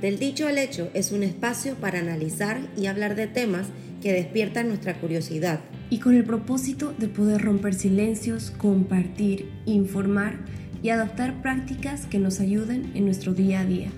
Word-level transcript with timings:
Del 0.00 0.18
dicho 0.18 0.46
al 0.46 0.58
hecho 0.58 0.90
es 0.92 1.10
un 1.10 1.22
espacio 1.22 1.74
para 1.76 2.00
analizar 2.00 2.60
y 2.76 2.86
hablar 2.86 3.14
de 3.14 3.26
temas 3.26 3.68
que 4.02 4.12
despiertan 4.12 4.68
nuestra 4.68 5.00
curiosidad. 5.00 5.60
Y 5.88 6.00
con 6.00 6.14
el 6.14 6.24
propósito 6.24 6.92
de 6.98 7.08
poder 7.08 7.40
romper 7.40 7.72
silencios, 7.72 8.50
compartir, 8.50 9.50
informar 9.64 10.40
y 10.82 10.90
adoptar 10.90 11.40
prácticas 11.40 12.04
que 12.06 12.18
nos 12.18 12.40
ayuden 12.40 12.92
en 12.94 13.06
nuestro 13.06 13.32
día 13.32 13.60
a 13.60 13.64
día. 13.64 13.90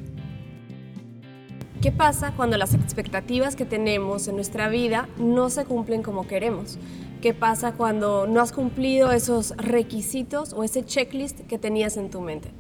¿Qué 1.83 1.91
pasa 1.91 2.33
cuando 2.37 2.57
las 2.59 2.75
expectativas 2.75 3.57
que 3.57 3.65
tenemos 3.65 4.29
en 4.29 4.37
nuestra 4.37 4.69
vida 4.69 5.09
no 5.19 5.51
se 5.51 5.65
cumplen 5.65 6.03
como 6.03 6.29
queremos? 6.29 6.79
¿Qué 7.21 7.35
pasa 7.35 7.73
cuando 7.73 8.29
no 8.29 8.41
has 8.41 8.53
cumplido 8.53 9.11
esos 9.11 9.57
requisitos 9.57 10.53
o 10.53 10.63
ese 10.63 10.85
checklist 10.85 11.41
que 11.49 11.59
tenías 11.59 11.97
en 11.97 12.11
tu 12.11 12.21
mente? 12.21 12.51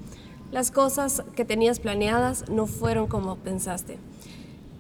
Las 0.51 0.71
cosas 0.71 1.23
que 1.37 1.45
tenías 1.45 1.79
planeadas 1.79 2.49
no 2.49 2.67
fueron 2.67 3.07
como 3.07 3.37
pensaste. 3.37 3.99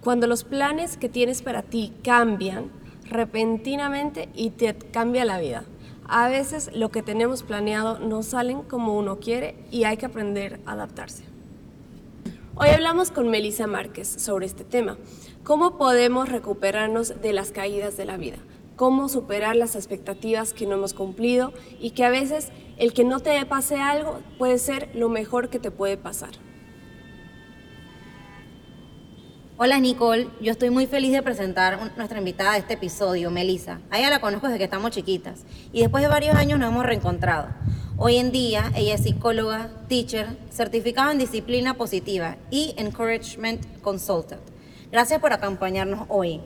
Cuando 0.03 0.27
los 0.27 0.43
planes 0.43 0.97
que 0.97 1.11
tienes 1.11 1.43
para 1.43 1.63
ti 1.63 1.93
cambian 2.03 2.71
repentinamente 3.11 4.31
y 4.35 4.51
te 4.51 4.75
cambia 4.75 5.27
la 5.27 5.39
vida. 5.39 5.65
A 6.07 6.29
veces 6.29 6.71
lo 6.75 6.91
que 6.91 7.03
tenemos 7.03 7.43
planeado 7.43 7.99
no 7.99 8.23
salen 8.23 8.63
como 8.63 8.97
uno 8.97 9.19
quiere 9.19 9.57
y 9.71 9.85
hay 9.85 9.99
que 9.99 10.07
aprender 10.07 10.59
a 10.65 10.73
adaptarse. 10.73 11.25
Hoy 12.55 12.69
hablamos 12.69 13.11
con 13.11 13.29
Melissa 13.29 13.67
Márquez 13.67 14.09
sobre 14.09 14.47
este 14.47 14.65
tema. 14.65 14.97
¿Cómo 15.45 15.77
podemos 15.77 16.31
recuperarnos 16.31 17.21
de 17.21 17.35
las 17.35 17.51
caídas 17.53 17.99
de 17.99 18.07
la 18.07 18.17
vida? 18.17 18.39
¿Cómo 18.79 19.09
superar 19.09 19.57
las 19.57 19.75
expectativas 19.75 20.53
que 20.53 20.65
no 20.65 20.77
hemos 20.77 20.95
cumplido 20.95 21.53
y 21.81 21.91
que 21.91 22.05
a 22.05 22.11
veces 22.11 22.53
el 22.77 22.93
que 22.93 23.03
no 23.03 23.19
te 23.19 23.45
pase 23.45 23.81
algo 23.81 24.21
puede 24.39 24.57
ser 24.59 24.89
lo 24.95 25.09
mejor 25.09 25.51
que 25.51 25.59
te 25.59 25.73
puede 25.73 25.97
pasar? 25.97 26.31
Hola 29.57 29.81
Nicole, 29.81 30.29
yo 30.41 30.53
estoy 30.53 30.71
muy 30.71 30.87
feliz 30.87 31.11
de 31.11 31.25
presentar 31.25 31.97
nuestra 31.97 32.19
invitada 32.19 32.53
de 32.53 32.59
este 32.59 32.75
episodio, 32.75 33.33
Melissa. 33.33 33.81
A 33.91 33.99
ella 33.99 34.11
la 34.11 34.21
conozco 34.21 34.47
desde 34.47 34.59
que 34.59 34.65
estamos 34.65 34.93
chiquitas 34.93 35.45
y 35.73 35.81
después 35.81 36.05
de 36.05 36.09
varios 36.09 36.37
años 36.37 36.61
nos 36.61 36.71
hemos 36.71 36.87
reencontrado. 36.87 37.49
Hoy 37.97 38.19
en 38.19 38.31
día 38.31 38.71
ella 38.77 38.95
es 38.95 39.03
psicóloga, 39.03 39.73
teacher, 39.89 40.39
certificada 40.51 41.11
en 41.11 41.19
disciplina 41.19 41.75
positiva 41.75 42.37
y 42.49 42.77
encouragement 42.77 43.81
consultant. 43.81 44.41
Gracias 44.93 45.21
por 45.21 45.33
acompañarnos 45.33 46.07
hoy. 46.09 46.41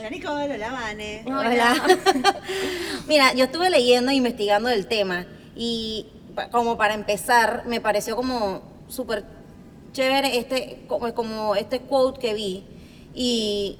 Hola 0.00 0.08
Nicole, 0.08 0.54
hola 0.54 0.72
Vane. 0.72 1.24
Hola. 1.26 1.74
Mira, 3.06 3.34
yo 3.34 3.44
estuve 3.44 3.68
leyendo 3.68 4.10
e 4.10 4.14
investigando 4.14 4.70
del 4.70 4.86
tema 4.86 5.26
y 5.54 6.06
como 6.50 6.78
para 6.78 6.94
empezar 6.94 7.64
me 7.66 7.82
pareció 7.82 8.16
como 8.16 8.62
súper 8.88 9.24
chévere 9.92 10.38
este, 10.38 10.84
como, 10.86 11.12
como 11.12 11.54
este 11.54 11.80
quote 11.80 12.18
que 12.18 12.32
vi 12.32 12.64
y 13.14 13.78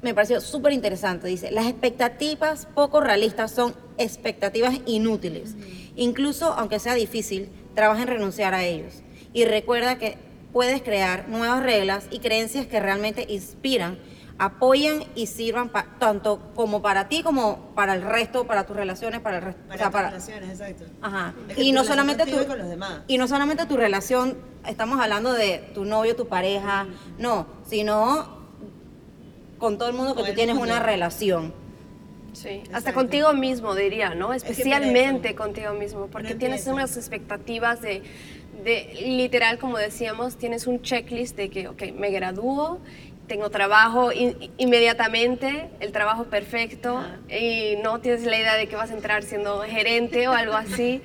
me 0.00 0.14
pareció 0.14 0.40
súper 0.40 0.72
interesante. 0.72 1.28
Dice, 1.28 1.50
las 1.50 1.66
expectativas 1.66 2.66
poco 2.74 3.02
realistas 3.02 3.50
son 3.50 3.74
expectativas 3.98 4.80
inútiles. 4.86 5.54
Incluso 5.96 6.54
aunque 6.54 6.78
sea 6.78 6.94
difícil, 6.94 7.50
trabaja 7.74 8.00
en 8.00 8.08
renunciar 8.08 8.54
a 8.54 8.64
ellos. 8.64 9.02
Y 9.34 9.44
recuerda 9.44 9.98
que 9.98 10.16
puedes 10.54 10.80
crear 10.80 11.28
nuevas 11.28 11.62
reglas 11.62 12.06
y 12.10 12.20
creencias 12.20 12.66
que 12.66 12.80
realmente 12.80 13.26
inspiran, 13.28 13.98
apoyan 14.44 15.04
y 15.14 15.28
sirvan 15.28 15.70
tanto 16.00 16.40
como 16.56 16.82
para 16.82 17.08
ti 17.08 17.22
como 17.22 17.70
para 17.76 17.94
el 17.94 18.02
resto, 18.02 18.44
para 18.44 18.66
tus 18.66 18.74
relaciones, 18.76 19.20
para 19.20 19.36
el 19.38 19.42
resto. 19.44 19.60
Para, 19.68 20.10
tus 20.10 20.26
relaciones, 20.26 20.50
exacto. 20.60 20.84
Ajá. 21.00 21.32
Es 21.48 21.56
que 21.56 21.62
Y 21.62 21.70
no 21.70 21.84
solamente 21.84 22.24
relación 22.24 22.44
tu 22.44 22.48
con 22.48 22.58
los 22.58 22.68
demás. 22.68 23.00
y 23.06 23.18
no 23.18 23.28
solamente 23.28 23.66
tu 23.66 23.76
relación, 23.76 24.36
estamos 24.66 25.00
hablando 25.00 25.32
de 25.32 25.58
tu 25.74 25.84
novio, 25.84 26.16
tu 26.16 26.26
pareja, 26.26 26.88
no, 27.18 27.46
sino 27.68 28.42
con 29.58 29.78
todo 29.78 29.88
el 29.88 29.94
mundo 29.94 30.14
que 30.16 30.22
Con 30.22 30.30
tú 30.30 30.34
tienes 30.34 30.56
mundo. 30.56 30.74
una 30.74 30.82
relación. 30.82 31.54
Sí, 32.32 32.62
hasta 32.72 32.92
contigo 32.94 33.32
mismo 33.34 33.76
diría, 33.76 34.14
¿no? 34.16 34.32
Es 34.32 34.42
que 34.42 34.48
por 34.48 34.58
Especialmente 34.58 35.36
contigo 35.36 35.72
mismo, 35.74 36.08
porque 36.08 36.34
tienes 36.34 36.66
unas 36.66 36.96
expectativas 36.96 37.80
de, 37.80 38.02
de, 38.64 38.92
literal, 39.06 39.58
como 39.58 39.78
decíamos, 39.78 40.36
tienes 40.36 40.66
un 40.66 40.82
checklist 40.82 41.36
de 41.36 41.48
que, 41.50 41.68
ok, 41.68 41.92
me 41.94 42.10
gradúo, 42.10 42.80
tengo 43.32 43.48
trabajo 43.48 44.12
in- 44.12 44.36
inmediatamente, 44.58 45.70
el 45.80 45.90
trabajo 45.90 46.24
perfecto, 46.24 46.98
Ajá. 46.98 47.18
y 47.34 47.76
no 47.82 47.98
tienes 48.00 48.24
la 48.24 48.36
idea 48.38 48.56
de 48.56 48.66
que 48.68 48.76
vas 48.76 48.90
a 48.90 48.94
entrar 48.94 49.22
siendo 49.22 49.60
gerente 49.62 50.28
o 50.28 50.32
algo 50.32 50.52
así. 50.52 51.00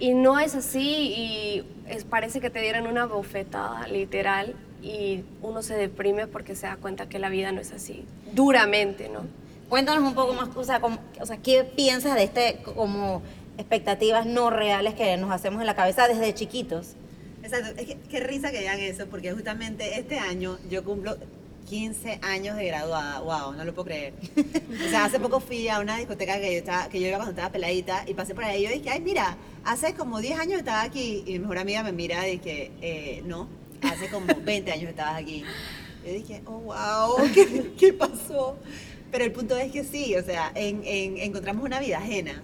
Y 0.00 0.12
no 0.14 0.40
es 0.40 0.56
así, 0.56 0.80
y 1.16 1.64
es- 1.88 2.02
parece 2.02 2.40
que 2.40 2.50
te 2.50 2.60
dieron 2.60 2.88
una 2.88 3.06
bofetada, 3.06 3.86
literal, 3.86 4.56
y 4.82 5.22
uno 5.40 5.62
se 5.62 5.76
deprime 5.76 6.26
porque 6.26 6.56
se 6.56 6.66
da 6.66 6.76
cuenta 6.78 7.08
que 7.08 7.20
la 7.20 7.28
vida 7.28 7.52
no 7.52 7.60
es 7.60 7.70
así, 7.70 8.04
duramente, 8.32 9.08
¿no? 9.08 9.20
Cuéntanos 9.68 10.02
un 10.02 10.14
poco 10.16 10.32
más, 10.34 10.48
o 10.56 10.64
sea, 10.64 10.80
cómo- 10.80 10.98
o 11.20 11.26
sea, 11.26 11.36
¿qué 11.36 11.62
piensas 11.62 12.16
de 12.16 12.24
este 12.24 12.58
como 12.74 13.22
expectativas 13.56 14.26
no 14.26 14.50
reales 14.50 14.94
que 14.94 15.16
nos 15.16 15.30
hacemos 15.30 15.60
en 15.60 15.66
la 15.66 15.76
cabeza 15.76 16.08
desde 16.08 16.34
chiquitos? 16.34 16.94
Exacto, 17.42 17.80
es 17.80 17.86
que 17.86 17.96
qué 18.10 18.18
risa 18.18 18.50
que 18.50 18.58
digan 18.58 18.80
eso, 18.80 19.06
porque 19.06 19.30
justamente 19.32 20.00
este 20.00 20.18
año 20.18 20.58
yo 20.68 20.82
cumplo 20.82 21.16
15 21.66 22.20
años 22.22 22.56
de 22.56 22.66
graduada. 22.66 23.20
Wow, 23.20 23.52
no 23.54 23.64
lo 23.64 23.74
puedo 23.74 23.86
creer. 23.86 24.14
O 24.86 24.88
sea, 24.88 25.04
hace 25.06 25.18
poco 25.20 25.40
fui 25.40 25.68
a 25.68 25.80
una 25.80 25.96
discoteca 25.98 26.38
que 26.40 26.52
yo, 26.52 26.58
estaba, 26.58 26.88
que 26.88 27.00
yo 27.00 27.08
iba 27.08 27.16
cuando 27.16 27.32
estaba 27.32 27.50
peladita 27.50 28.04
y 28.06 28.14
pasé 28.14 28.34
por 28.34 28.44
ahí 28.44 28.60
y 28.62 28.64
yo 28.68 28.70
dije, 28.72 28.90
ay, 28.90 29.00
mira, 29.00 29.36
hace 29.64 29.94
como 29.94 30.20
10 30.20 30.38
años 30.38 30.58
estaba 30.58 30.82
aquí. 30.82 31.22
Y 31.26 31.32
mi 31.32 31.38
mejor 31.40 31.58
amiga 31.58 31.82
me 31.82 31.92
mira 31.92 32.26
y 32.28 32.38
dije, 32.38 32.70
eh, 32.80 33.22
no, 33.26 33.48
hace 33.82 34.08
como 34.08 34.26
20 34.44 34.70
años 34.72 34.90
estabas 34.90 35.20
aquí. 35.20 35.44
Yo 36.06 36.12
dije, 36.12 36.42
oh, 36.46 36.58
wow, 36.60 37.16
¿qué, 37.34 37.72
qué 37.78 37.92
pasó? 37.92 38.56
Pero 39.10 39.24
el 39.24 39.32
punto 39.32 39.56
es 39.56 39.72
que 39.72 39.82
sí, 39.84 40.14
o 40.16 40.22
sea, 40.22 40.52
en- 40.54 40.82
en- 40.84 41.16
encontramos 41.18 41.64
una 41.64 41.80
vida 41.80 41.98
ajena 41.98 42.42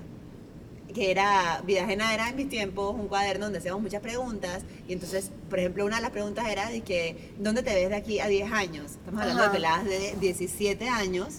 que 0.93 1.11
era, 1.11 1.63
Vida 1.67 1.85
Ajena 1.85 2.13
era 2.15 2.29
en 2.29 2.37
mis 2.37 2.49
tiempos 2.49 2.95
un 2.95 3.09
cuaderno 3.09 3.47
donde 3.47 3.59
hacíamos 3.59 3.83
muchas 3.83 4.01
preguntas 4.03 4.63
y 4.89 4.93
entonces, 4.93 5.31
por 5.51 5.59
ejemplo, 5.59 5.85
una 5.85 5.97
de 5.97 6.03
las 6.03 6.11
preguntas 6.11 6.47
era 6.49 6.69
de 6.69 6.81
que, 6.83 7.33
¿dónde 7.39 7.63
te 7.63 7.75
ves 7.75 7.89
de 7.91 7.97
aquí 7.97 8.21
a 8.21 8.29
10 8.29 8.53
años? 8.53 8.93
Estamos 8.93 9.21
hablando 9.21 9.43
Ajá. 9.43 9.51
de 9.53 9.57
peladas 9.59 9.85
de 9.85 10.15
17 10.21 10.89
años 10.89 11.37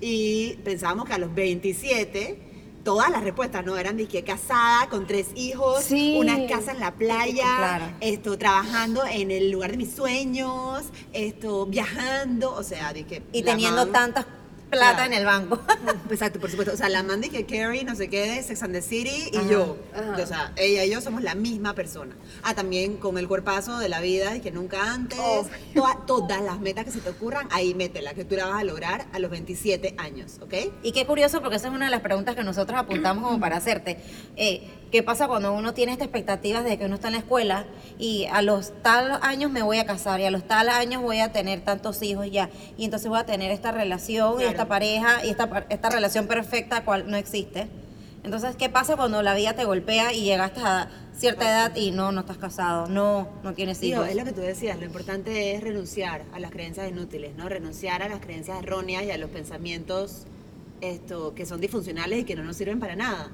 y 0.00 0.54
pensábamos 0.64 1.06
que 1.06 1.12
a 1.14 1.18
los 1.18 1.34
27 1.34 2.38
todas 2.84 3.10
las 3.10 3.22
respuestas 3.22 3.62
no 3.66 3.76
eran 3.76 3.98
de 3.98 4.06
que 4.08 4.24
casada 4.24 4.88
con 4.88 5.06
tres 5.06 5.26
hijos, 5.34 5.84
Sí. 5.84 6.16
una 6.18 6.46
casa 6.46 6.72
en 6.72 6.80
la 6.80 6.92
playa, 6.94 7.44
Claro. 7.58 7.84
esto 8.00 8.38
trabajando 8.38 9.04
en 9.04 9.30
el 9.30 9.50
lugar 9.50 9.72
de 9.72 9.76
mis 9.76 9.92
sueños, 9.92 10.84
esto 11.12 11.66
viajando, 11.66 12.54
o 12.54 12.62
sea, 12.62 12.94
de 12.94 13.04
que 13.04 13.22
Y 13.34 13.42
teniendo 13.42 13.82
man- 13.84 13.92
tanta 13.92 14.26
plata 14.70 14.96
Claro. 14.96 15.12
en 15.12 15.18
el 15.18 15.24
banco. 15.26 15.60
Exacto, 16.10 16.40
por 16.40 16.50
supuesto. 16.50 16.74
O 16.74 16.76
sea, 16.76 16.88
la 16.88 17.02
Mandy 17.02 17.28
que 17.28 17.44
Carrie, 17.44 17.84
no 17.84 17.94
sé 17.94 18.08
qué, 18.08 18.42
Sex 18.42 18.62
and 18.62 18.72
the 18.74 18.82
City 18.82 19.28
y 19.32 19.36
Ajá, 19.36 19.48
yo. 19.50 19.76
ajá. 19.94 20.22
O 20.22 20.26
sea, 20.26 20.52
ella 20.56 20.84
y 20.84 20.90
yo 20.90 21.00
somos 21.00 21.22
la 21.22 21.34
misma 21.34 21.74
persona. 21.74 22.14
Ah, 22.42 22.54
también 22.54 22.96
con 22.96 23.18
el 23.18 23.28
cuerpazo 23.28 23.78
de 23.78 23.88
la 23.88 24.00
vida 24.00 24.36
y 24.36 24.40
que 24.40 24.50
nunca 24.50 24.92
antes. 24.92 25.18
Oh. 25.20 25.46
Toda- 25.74 25.98
todas 26.06 26.42
las 26.42 26.60
metas 26.60 26.84
que 26.84 26.90
se 26.92 27.00
te 27.00 27.10
ocurran, 27.10 27.46
ahí 27.50 27.74
métela, 27.74 28.14
que 28.14 28.24
tú 28.24 28.36
la 28.36 28.46
vas 28.46 28.60
a 28.60 28.64
lograr 28.64 29.06
a 29.12 29.18
los 29.18 29.30
27 29.30 29.94
años, 29.98 30.38
¿ok? 30.40 30.54
Y 30.82 30.92
qué 30.92 31.06
curioso, 31.06 31.40
porque 31.40 31.56
esa 31.56 31.68
es 31.68 31.74
una 31.74 31.86
de 31.86 31.90
las 31.90 32.00
preguntas 32.00 32.34
que 32.36 32.42
nosotros 32.44 32.78
apuntamos 32.78 33.24
como 33.24 33.40
para 33.40 33.56
hacerte. 33.56 33.98
Eh, 34.36 34.68
¿Qué 34.90 35.04
pasa 35.04 35.28
cuando 35.28 35.52
uno 35.52 35.72
tiene 35.72 35.92
estas 35.92 36.06
expectativas 36.06 36.64
de 36.64 36.76
que 36.76 36.86
uno 36.86 36.96
está 36.96 37.08
en 37.08 37.12
la 37.12 37.20
escuela 37.20 37.64
y 37.96 38.26
a 38.26 38.42
los 38.42 38.72
tal 38.82 39.20
años 39.22 39.48
me 39.52 39.62
voy 39.62 39.78
a 39.78 39.86
casar 39.86 40.18
y 40.18 40.24
a 40.24 40.32
los 40.32 40.42
tal 40.42 40.68
años 40.68 41.00
voy 41.00 41.20
a 41.20 41.30
tener 41.30 41.60
tantos 41.60 42.02
hijos 42.02 42.28
ya? 42.28 42.50
Y 42.76 42.86
entonces 42.86 43.08
voy 43.08 43.20
a 43.20 43.24
tener 43.24 43.52
esta 43.52 43.70
relación 43.70 44.40
y 44.40 44.44
esta 44.44 44.66
pareja 44.66 45.24
y 45.24 45.30
esta, 45.30 45.64
esta 45.68 45.90
relación 45.90 46.26
perfecta 46.26 46.84
cual 46.84 47.08
no 47.08 47.16
existe. 47.16 47.68
Entonces, 48.24 48.56
¿qué 48.56 48.68
pasa 48.68 48.96
cuando 48.96 49.22
la 49.22 49.34
vida 49.34 49.54
te 49.54 49.64
golpea 49.64 50.12
y 50.12 50.24
llegaste 50.24 50.60
a 50.60 50.90
cierta 51.16 51.48
edad 51.48 51.76
y 51.76 51.92
no, 51.92 52.10
no 52.10 52.20
estás 52.20 52.38
casado, 52.38 52.88
no, 52.88 53.28
no 53.44 53.54
tienes 53.54 53.80
Digo, 53.80 53.98
hijos? 53.98 54.08
es 54.08 54.16
lo 54.16 54.24
que 54.24 54.32
tú 54.32 54.40
decías, 54.40 54.78
lo 54.78 54.86
importante 54.86 55.54
es 55.54 55.62
renunciar 55.62 56.24
a 56.32 56.40
las 56.40 56.50
creencias 56.50 56.90
inútiles, 56.90 57.34
¿no? 57.36 57.48
Renunciar 57.48 58.02
a 58.02 58.08
las 58.08 58.20
creencias 58.20 58.62
erróneas 58.62 59.04
y 59.04 59.12
a 59.12 59.18
los 59.18 59.30
pensamientos 59.30 60.24
esto, 60.80 61.34
que 61.34 61.46
son 61.46 61.60
disfuncionales 61.60 62.18
y 62.18 62.24
que 62.24 62.34
no 62.34 62.42
nos 62.42 62.56
sirven 62.56 62.80
para 62.80 62.96
nada. 62.96 63.30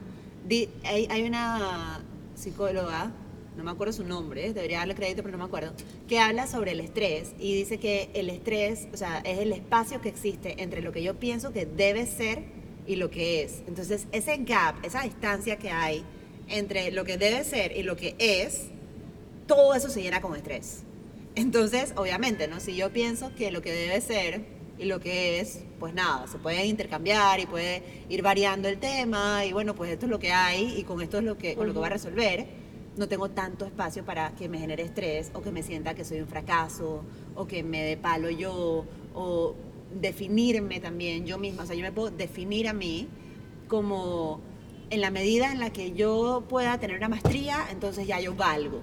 Hay, 0.84 1.08
hay 1.10 1.22
una 1.24 2.00
psicóloga, 2.34 3.12
no 3.56 3.64
me 3.64 3.70
acuerdo 3.70 3.92
su 3.92 4.04
nombre, 4.04 4.52
debería 4.52 4.78
darle 4.78 4.94
crédito, 4.94 5.22
pero 5.22 5.32
no 5.32 5.38
me 5.38 5.48
acuerdo, 5.48 5.72
que 6.06 6.18
habla 6.18 6.46
sobre 6.46 6.72
el 6.72 6.80
estrés 6.80 7.32
y 7.38 7.54
dice 7.54 7.78
que 7.78 8.10
el 8.14 8.28
estrés, 8.30 8.86
o 8.92 8.96
sea, 8.96 9.18
es 9.18 9.38
el 9.38 9.52
espacio 9.52 10.00
que 10.00 10.08
existe 10.08 10.62
entre 10.62 10.82
lo 10.82 10.92
que 10.92 11.02
yo 11.02 11.14
pienso 11.14 11.52
que 11.52 11.66
debe 11.66 12.06
ser 12.06 12.44
y 12.86 12.96
lo 12.96 13.10
que 13.10 13.42
es. 13.42 13.62
Entonces, 13.66 14.06
ese 14.12 14.36
gap, 14.38 14.84
esa 14.84 15.02
distancia 15.02 15.56
que 15.56 15.70
hay 15.70 16.04
entre 16.48 16.92
lo 16.92 17.04
que 17.04 17.18
debe 17.18 17.42
ser 17.44 17.76
y 17.76 17.82
lo 17.82 17.96
que 17.96 18.14
es, 18.18 18.68
todo 19.46 19.74
eso 19.74 19.88
se 19.88 20.02
llena 20.02 20.20
con 20.20 20.36
estrés. 20.36 20.82
Entonces, 21.34 21.92
obviamente, 21.96 22.48
¿no? 22.48 22.60
Si 22.60 22.76
yo 22.76 22.92
pienso 22.92 23.34
que 23.34 23.50
lo 23.50 23.62
que 23.62 23.72
debe 23.72 24.00
ser 24.00 24.55
y 24.78 24.84
lo 24.84 25.00
que 25.00 25.40
es, 25.40 25.60
pues 25.78 25.94
nada, 25.94 26.26
se 26.26 26.38
puede 26.38 26.66
intercambiar 26.66 27.40
y 27.40 27.46
puede 27.46 27.82
ir 28.08 28.22
variando 28.22 28.68
el 28.68 28.78
tema 28.78 29.44
y 29.44 29.52
bueno, 29.52 29.74
pues 29.74 29.90
esto 29.90 30.06
es 30.06 30.10
lo 30.10 30.18
que 30.18 30.32
hay 30.32 30.78
y 30.78 30.84
con 30.84 31.00
esto 31.00 31.18
es 31.18 31.24
lo 31.24 31.38
que, 31.38 31.54
con 31.54 31.66
lo 31.66 31.72
que 31.72 31.80
va 31.80 31.86
a 31.86 31.90
resolver. 31.90 32.46
no 32.96 33.08
tengo 33.08 33.30
tanto 33.30 33.66
espacio 33.66 34.04
para 34.04 34.34
que 34.34 34.48
me 34.48 34.58
genere 34.58 34.82
estrés 34.82 35.30
o 35.34 35.42
que 35.42 35.50
me 35.50 35.62
sienta 35.62 35.94
que 35.94 36.04
soy 36.04 36.20
un 36.20 36.28
fracaso 36.28 37.04
o 37.34 37.46
que 37.46 37.62
me 37.62 37.82
dé 37.82 37.96
palo 37.96 38.30
yo 38.30 38.84
o 39.14 39.54
definirme 39.94 40.80
también 40.80 41.26
yo 41.26 41.38
misma. 41.38 41.64
O 41.64 41.66
sea, 41.66 41.76
yo 41.76 41.82
me 41.82 41.92
puedo 41.92 42.10
definir 42.10 42.68
a 42.68 42.72
mí 42.72 43.08
como 43.68 44.40
en 44.90 45.00
la 45.00 45.10
medida 45.10 45.50
en 45.52 45.60
la 45.60 45.70
que 45.70 45.92
yo 45.92 46.44
pueda 46.48 46.78
tener 46.78 46.96
una 46.96 47.08
maestría, 47.08 47.66
entonces 47.70 48.06
ya 48.06 48.20
yo 48.20 48.34
valgo. 48.34 48.80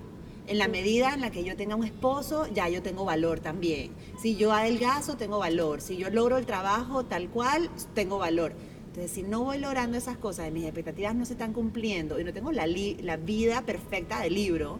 En 0.47 0.57
la 0.57 0.67
medida 0.67 1.13
en 1.13 1.21
la 1.21 1.31
que 1.31 1.43
yo 1.45 1.55
tenga 1.55 1.75
un 1.75 1.85
esposo, 1.85 2.47
ya 2.53 2.67
yo 2.67 2.81
tengo 2.81 3.05
valor 3.05 3.39
también. 3.39 3.91
Si 4.21 4.35
yo 4.35 4.51
adelgazo, 4.51 5.15
tengo 5.15 5.39
valor. 5.39 5.79
Si 5.79 5.95
yo 5.95 6.09
logro 6.09 6.37
el 6.37 6.45
trabajo 6.45 7.05
tal 7.05 7.29
cual, 7.29 7.69
tengo 7.93 8.17
valor. 8.19 8.51
Entonces, 8.87 9.11
si 9.11 9.23
no 9.23 9.43
voy 9.43 9.57
logrando 9.59 9.97
esas 9.97 10.17
cosas, 10.17 10.51
mis 10.51 10.65
expectativas 10.65 11.15
no 11.15 11.25
se 11.25 11.33
están 11.33 11.53
cumpliendo 11.53 12.19
y 12.19 12.23
no 12.25 12.33
tengo 12.33 12.51
la, 12.51 12.67
la 12.67 13.17
vida 13.17 13.61
perfecta 13.63 14.19
del 14.19 14.33
libro, 14.35 14.79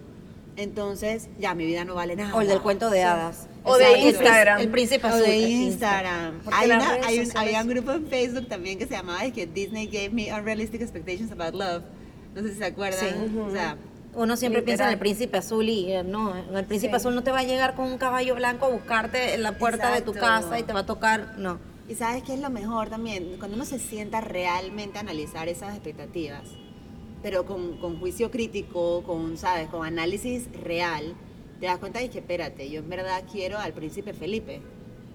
entonces 0.56 1.30
ya 1.39 1.56
mi 1.56 1.65
vida 1.65 1.83
no 1.86 1.95
vale 1.95 2.15
nada. 2.15 2.36
O 2.36 2.42
el 2.42 2.48
del 2.48 2.62
cuento 2.62 2.89
de 2.89 3.04
hadas. 3.04 3.48
O 3.63 3.77
de 3.77 4.00
Instagram. 4.01 4.60
El 4.62 4.69
príncipe 4.69 5.07
O 5.07 5.10
azul. 5.10 5.24
de 5.25 5.38
Instagram. 5.38 6.42
Hay 6.51 6.69
una- 6.69 6.94
hay 7.06 7.19
un- 7.19 7.62
un 7.62 7.68
grupo 7.69 7.92
en 7.94 8.07
Facebook 8.07 8.48
también 8.48 8.77
que 8.77 8.86
se 8.86 8.92
llamaba 8.94 9.24
es 9.25 9.33
que 9.33 9.48
Disney 9.48 9.88
gave 9.88 10.10
me 10.10 10.31
unrealistic 10.33 10.81
expectations 10.81 11.31
about 11.31 11.54
love. 11.56 11.83
No 12.36 12.42
sé 12.44 12.50
si 12.51 12.56
se 12.57 12.65
acuerdan. 12.65 13.00
Sí. 13.00 13.38
O 13.39 13.51
sea, 13.51 13.77
Uno 14.15 14.38
siempre 14.38 14.62
Literal. 14.62 14.63
piensa 14.65 14.83
en 14.86 14.89
el 14.94 15.00
príncipe 15.00 15.38
azul 15.38 15.68
y 15.68 15.92
eh, 15.92 16.04
no, 16.04 16.33
el 16.36 16.65
príncipe 16.65 16.92
Sí. 16.92 16.95
azul 16.98 17.15
no 17.15 17.24
te 17.24 17.31
va 17.31 17.39
a 17.39 17.44
llegar 17.44 17.74
con 17.75 17.86
un 17.92 17.98
caballo 17.98 18.36
blanco 18.36 18.65
a 18.65 18.69
buscarte 18.69 19.33
en 19.33 19.42
la 19.42 19.57
puerta 19.57 19.92
de 19.94 20.01
tu 20.01 20.13
casa 20.13 20.60
y 20.60 20.63
te 20.63 20.71
va 20.74 20.81
a 20.81 20.86
tocar, 20.86 21.33
no. 21.38 21.57
y 21.89 21.95
sabes 21.95 22.21
qué 22.24 22.33
es 22.36 22.39
lo 22.39 22.50
mejor 22.51 22.89
también, 22.89 23.36
cuando 23.39 23.56
uno 23.56 23.65
se 23.65 23.80
sienta 23.80 24.21
realmente 24.21 24.98
a 25.00 25.01
analizar 25.01 25.48
esas 25.50 25.74
expectativas, 25.74 26.44
pero 27.24 27.45
con, 27.45 27.77
con 27.77 28.00
juicio 28.00 28.30
crítico, 28.30 29.01
con, 29.04 29.36
¿sabes? 29.38 29.68
Con 29.69 29.86
análisis 29.86 30.45
real, 30.62 31.15
te 31.60 31.65
das 31.65 31.80
cuenta 31.80 32.00
de 32.00 32.10
que, 32.10 32.19
espérate, 32.19 32.69
yo 32.69 32.80
en 32.81 32.89
verdad 32.89 33.24
quiero 33.31 33.57
al 33.57 33.74
príncipe 33.74 34.13
Felipe, 34.13 34.62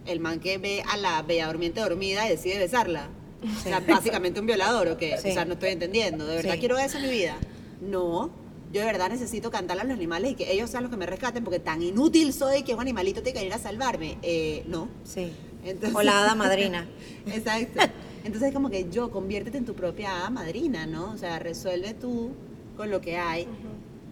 el 0.06 0.18
man 0.18 0.40
que 0.40 0.58
ve 0.58 0.82
a 0.90 0.96
la 0.96 1.22
bella 1.22 1.46
durmiente 1.46 1.80
dormida 1.80 2.26
y 2.26 2.30
decide 2.30 2.58
besarla. 2.58 3.08
O 3.44 3.60
sea, 3.62 3.78
básicamente 3.80 4.40
un 4.40 4.46
violador, 4.46 4.88
¿o 4.88 4.96
qué? 4.96 5.16
Sí. 5.18 5.28
O 5.30 5.32
sea, 5.34 5.44
no 5.44 5.52
estoy 5.52 5.68
entendiendo. 5.70 6.26
¿De 6.26 6.36
verdad 6.36 6.54
Sí. 6.54 6.58
quiero 6.60 6.78
eso 6.78 6.96
en 6.98 7.04
mi 7.04 7.10
vida? 7.10 7.36
No. 7.80 8.30
Yo 8.72 8.80
de 8.80 8.86
verdad 8.86 9.08
necesito 9.08 9.50
cantarle 9.50 9.82
a 9.82 9.84
los 9.86 9.94
animales 9.96 10.32
y 10.32 10.34
que 10.34 10.52
ellos 10.52 10.68
sean 10.70 10.82
los 10.82 10.90
que 10.90 10.98
me 10.98 11.06
rescaten 11.06 11.42
porque 11.42 11.58
tan 11.58 11.82
inútil 11.82 12.32
soy 12.32 12.62
que 12.64 12.74
un 12.74 12.80
animalito 12.80 13.22
tiene 13.22 13.40
que 13.40 13.46
ir 13.46 13.52
a 13.52 13.58
salvarme. 13.58 14.18
Eh, 14.22 14.62
no. 14.66 14.88
Sí. 15.04 15.32
Entonces- 15.64 15.94
o 15.96 16.02
la 16.02 16.18
hada 16.22 16.34
madrina. 16.34 16.86
Exacto. 17.26 17.80
Entonces 18.24 18.52
como 18.52 18.68
que 18.68 18.88
yo, 18.90 19.10
conviértete 19.10 19.56
en 19.58 19.64
tu 19.64 19.74
propia 19.74 20.16
hada 20.18 20.30
madrina, 20.30 20.86
¿no? 20.86 21.12
O 21.12 21.16
sea, 21.16 21.38
resuelve 21.38 21.94
tú 21.94 22.30
con 22.76 22.90
lo 22.90 23.00
que 23.00 23.16
hay. 23.16 23.46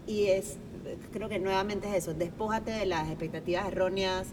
Y 0.07 0.27
es, 0.29 0.57
creo 1.13 1.29
que 1.29 1.39
nuevamente 1.39 1.89
es 1.91 1.97
eso, 1.97 2.15
despójate 2.15 2.71
de 2.71 2.87
las 2.87 3.09
expectativas 3.09 3.67
erróneas, 3.69 4.29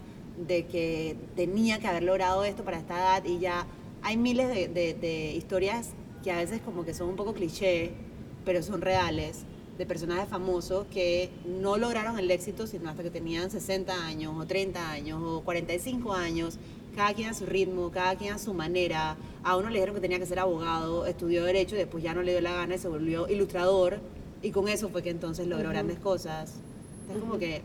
de 0.48 0.66
que 0.68 1.16
tenía 1.36 1.80
que 1.80 1.88
haber 1.88 2.04
logrado 2.04 2.44
esto 2.44 2.64
para 2.64 2.80
esta 2.80 2.96
edad 2.98 3.26
y 3.26 3.40
ya 3.40 3.68
hay 4.02 4.18
miles 4.18 4.48
de, 4.48 4.68
de- 4.68 4.94
de 4.94 5.32
historias 5.34 5.90
que 6.24 6.32
a 6.32 6.38
veces 6.38 6.62
como 6.62 6.86
que 6.86 6.94
son 6.94 7.10
un 7.10 7.16
poco 7.16 7.34
cliché, 7.34 7.92
pero 8.46 8.64
son 8.64 8.82
reales, 8.82 9.44
de 9.78 9.86
personajes 9.86 10.30
famosos 10.30 10.86
que 10.88 11.30
no 11.46 11.78
lograron 11.78 12.20
el 12.20 12.30
éxito 12.30 12.68
sino 12.68 12.90
hasta 12.90 13.04
que 13.04 13.10
tenían 13.10 13.50
60 13.50 14.06
años 14.06 14.34
o 14.38 14.46
30 14.46 14.92
años 14.92 15.22
o 15.24 15.42
45 15.42 16.14
años, 16.14 16.58
cada 16.96 17.14
quien 17.14 17.30
a 17.30 17.34
su 17.34 17.46
ritmo, 17.46 17.90
cada 17.92 18.16
quien 18.16 18.34
a 18.34 18.38
su 18.38 18.54
manera. 18.54 19.18
A 19.44 19.58
uno 19.58 19.70
le 19.70 19.76
dijeron 19.76 19.96
que 19.96 20.02
tenía 20.02 20.20
que 20.20 20.26
ser 20.26 20.40
abogado, 20.40 21.06
estudió 21.06 21.44
derecho 21.44 21.76
y 21.76 21.80
después 21.80 22.04
ya 22.04 22.14
no 22.14 22.22
le 22.22 22.32
dio 22.32 22.42
la 22.42 22.54
gana 22.54 22.76
y 22.76 22.78
se 22.78 22.88
volvió 22.88 23.28
ilustrador 23.28 24.00
y 24.42 24.52
con 24.52 24.68
eso 24.68 24.90
fue 24.90 25.02
que 25.02 25.10
entonces 25.10 25.48
logró 25.48 25.70
grandes 25.70 26.00
cosas. 26.00 26.56
Es 27.12 27.20
como 27.20 27.38
que 27.38 27.62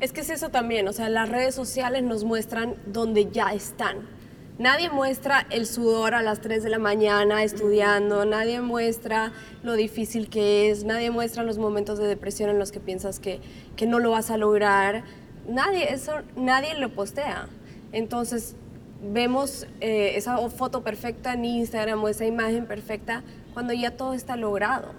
Es 0.00 0.12
que 0.12 0.20
es 0.20 0.30
eso 0.30 0.50
también, 0.50 0.86
o 0.88 0.92
sea, 0.92 1.08
las 1.08 1.28
redes 1.28 1.54
sociales 1.54 2.02
nos 2.02 2.24
muestran 2.24 2.76
donde 2.86 3.30
ya 3.30 3.52
están. 3.52 4.19
Nadie 4.60 4.90
muestra 4.90 5.46
el 5.48 5.64
sudor 5.64 6.12
a 6.12 6.20
las 6.20 6.42
3 6.42 6.62
de 6.62 6.68
la 6.68 6.78
mañana 6.78 7.42
estudiando, 7.42 8.26
nadie 8.26 8.60
muestra 8.60 9.32
lo 9.62 9.72
difícil 9.72 10.28
que 10.28 10.68
es, 10.68 10.84
nadie 10.84 11.10
muestra 11.10 11.42
los 11.44 11.56
momentos 11.56 11.98
de 11.98 12.06
depresión 12.06 12.50
en 12.50 12.58
los 12.58 12.70
que 12.70 12.78
piensas 12.78 13.20
que, 13.20 13.40
que 13.74 13.86
no 13.86 14.00
lo 14.00 14.10
vas 14.10 14.30
a 14.30 14.36
lograr. 14.36 15.02
Nadie, 15.48 15.90
eso, 15.94 16.12
nadie 16.36 16.74
lo 16.74 16.90
postea. 16.90 17.46
Entonces, 17.92 18.54
vemos 19.02 19.66
eh, 19.80 20.12
esa 20.16 20.36
foto 20.50 20.82
perfecta 20.82 21.32
en 21.32 21.46
Instagram 21.46 22.04
o 22.04 22.08
esa 22.08 22.26
imagen 22.26 22.66
perfecta 22.66 23.22
cuando 23.54 23.72
ya 23.72 23.92
todo 23.92 24.12
está 24.12 24.36
logrado. 24.36 24.92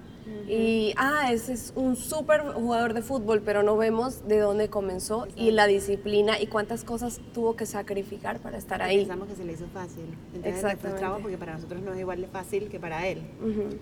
Y, 0.48 0.94
ah, 0.98 1.32
ese 1.32 1.54
es 1.54 1.72
un 1.76 1.96
súper 1.96 2.42
jugador 2.42 2.94
de 2.94 3.02
fútbol, 3.02 3.42
pero 3.44 3.64
no 3.64 3.78
vemos 3.78 4.28
de 4.28 4.40
dónde 4.40 4.70
comenzó 4.70 5.28
y 5.36 5.52
la 5.52 5.68
disciplina 5.68 6.40
y 6.40 6.48
cuántas 6.48 6.84
cosas 6.84 7.22
tuvo 7.34 7.56
que 7.56 7.66
sacrificar 7.66 8.40
para 8.40 8.58
estar 8.58 8.82
ahí. 8.82 8.98
pensamos 8.98 9.28
que 9.30 9.36
se 9.36 9.46
le 9.46 9.54
hizo 9.54 9.68
fácil. 9.74 10.04
Entonces 10.34 10.34
nos 10.34 10.46
Exactamente. 10.46 10.88
frustramos 10.90 11.22
porque 11.22 11.38
para 11.38 11.54
nosotros 11.54 11.82
no 11.82 11.94
es 11.94 12.00
igual 12.00 12.22
de 12.22 12.28
fácil 12.28 12.70
que 12.70 12.80
para 12.80 13.08
él. 13.08 13.22
Ujú. 13.42 13.78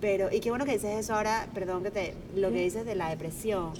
Pero, 0.00 0.32
y 0.32 0.40
qué 0.40 0.50
bueno 0.50 0.64
que 0.64 0.72
dices 0.72 0.98
eso 0.98 1.14
ahora, 1.14 1.48
perdón 1.54 1.82
que 1.82 1.90
te, 1.90 2.14
lo 2.36 2.50
que 2.50 2.60
dices 2.62 2.84
de 2.84 2.94
la 2.94 3.08
depresión. 3.10 3.72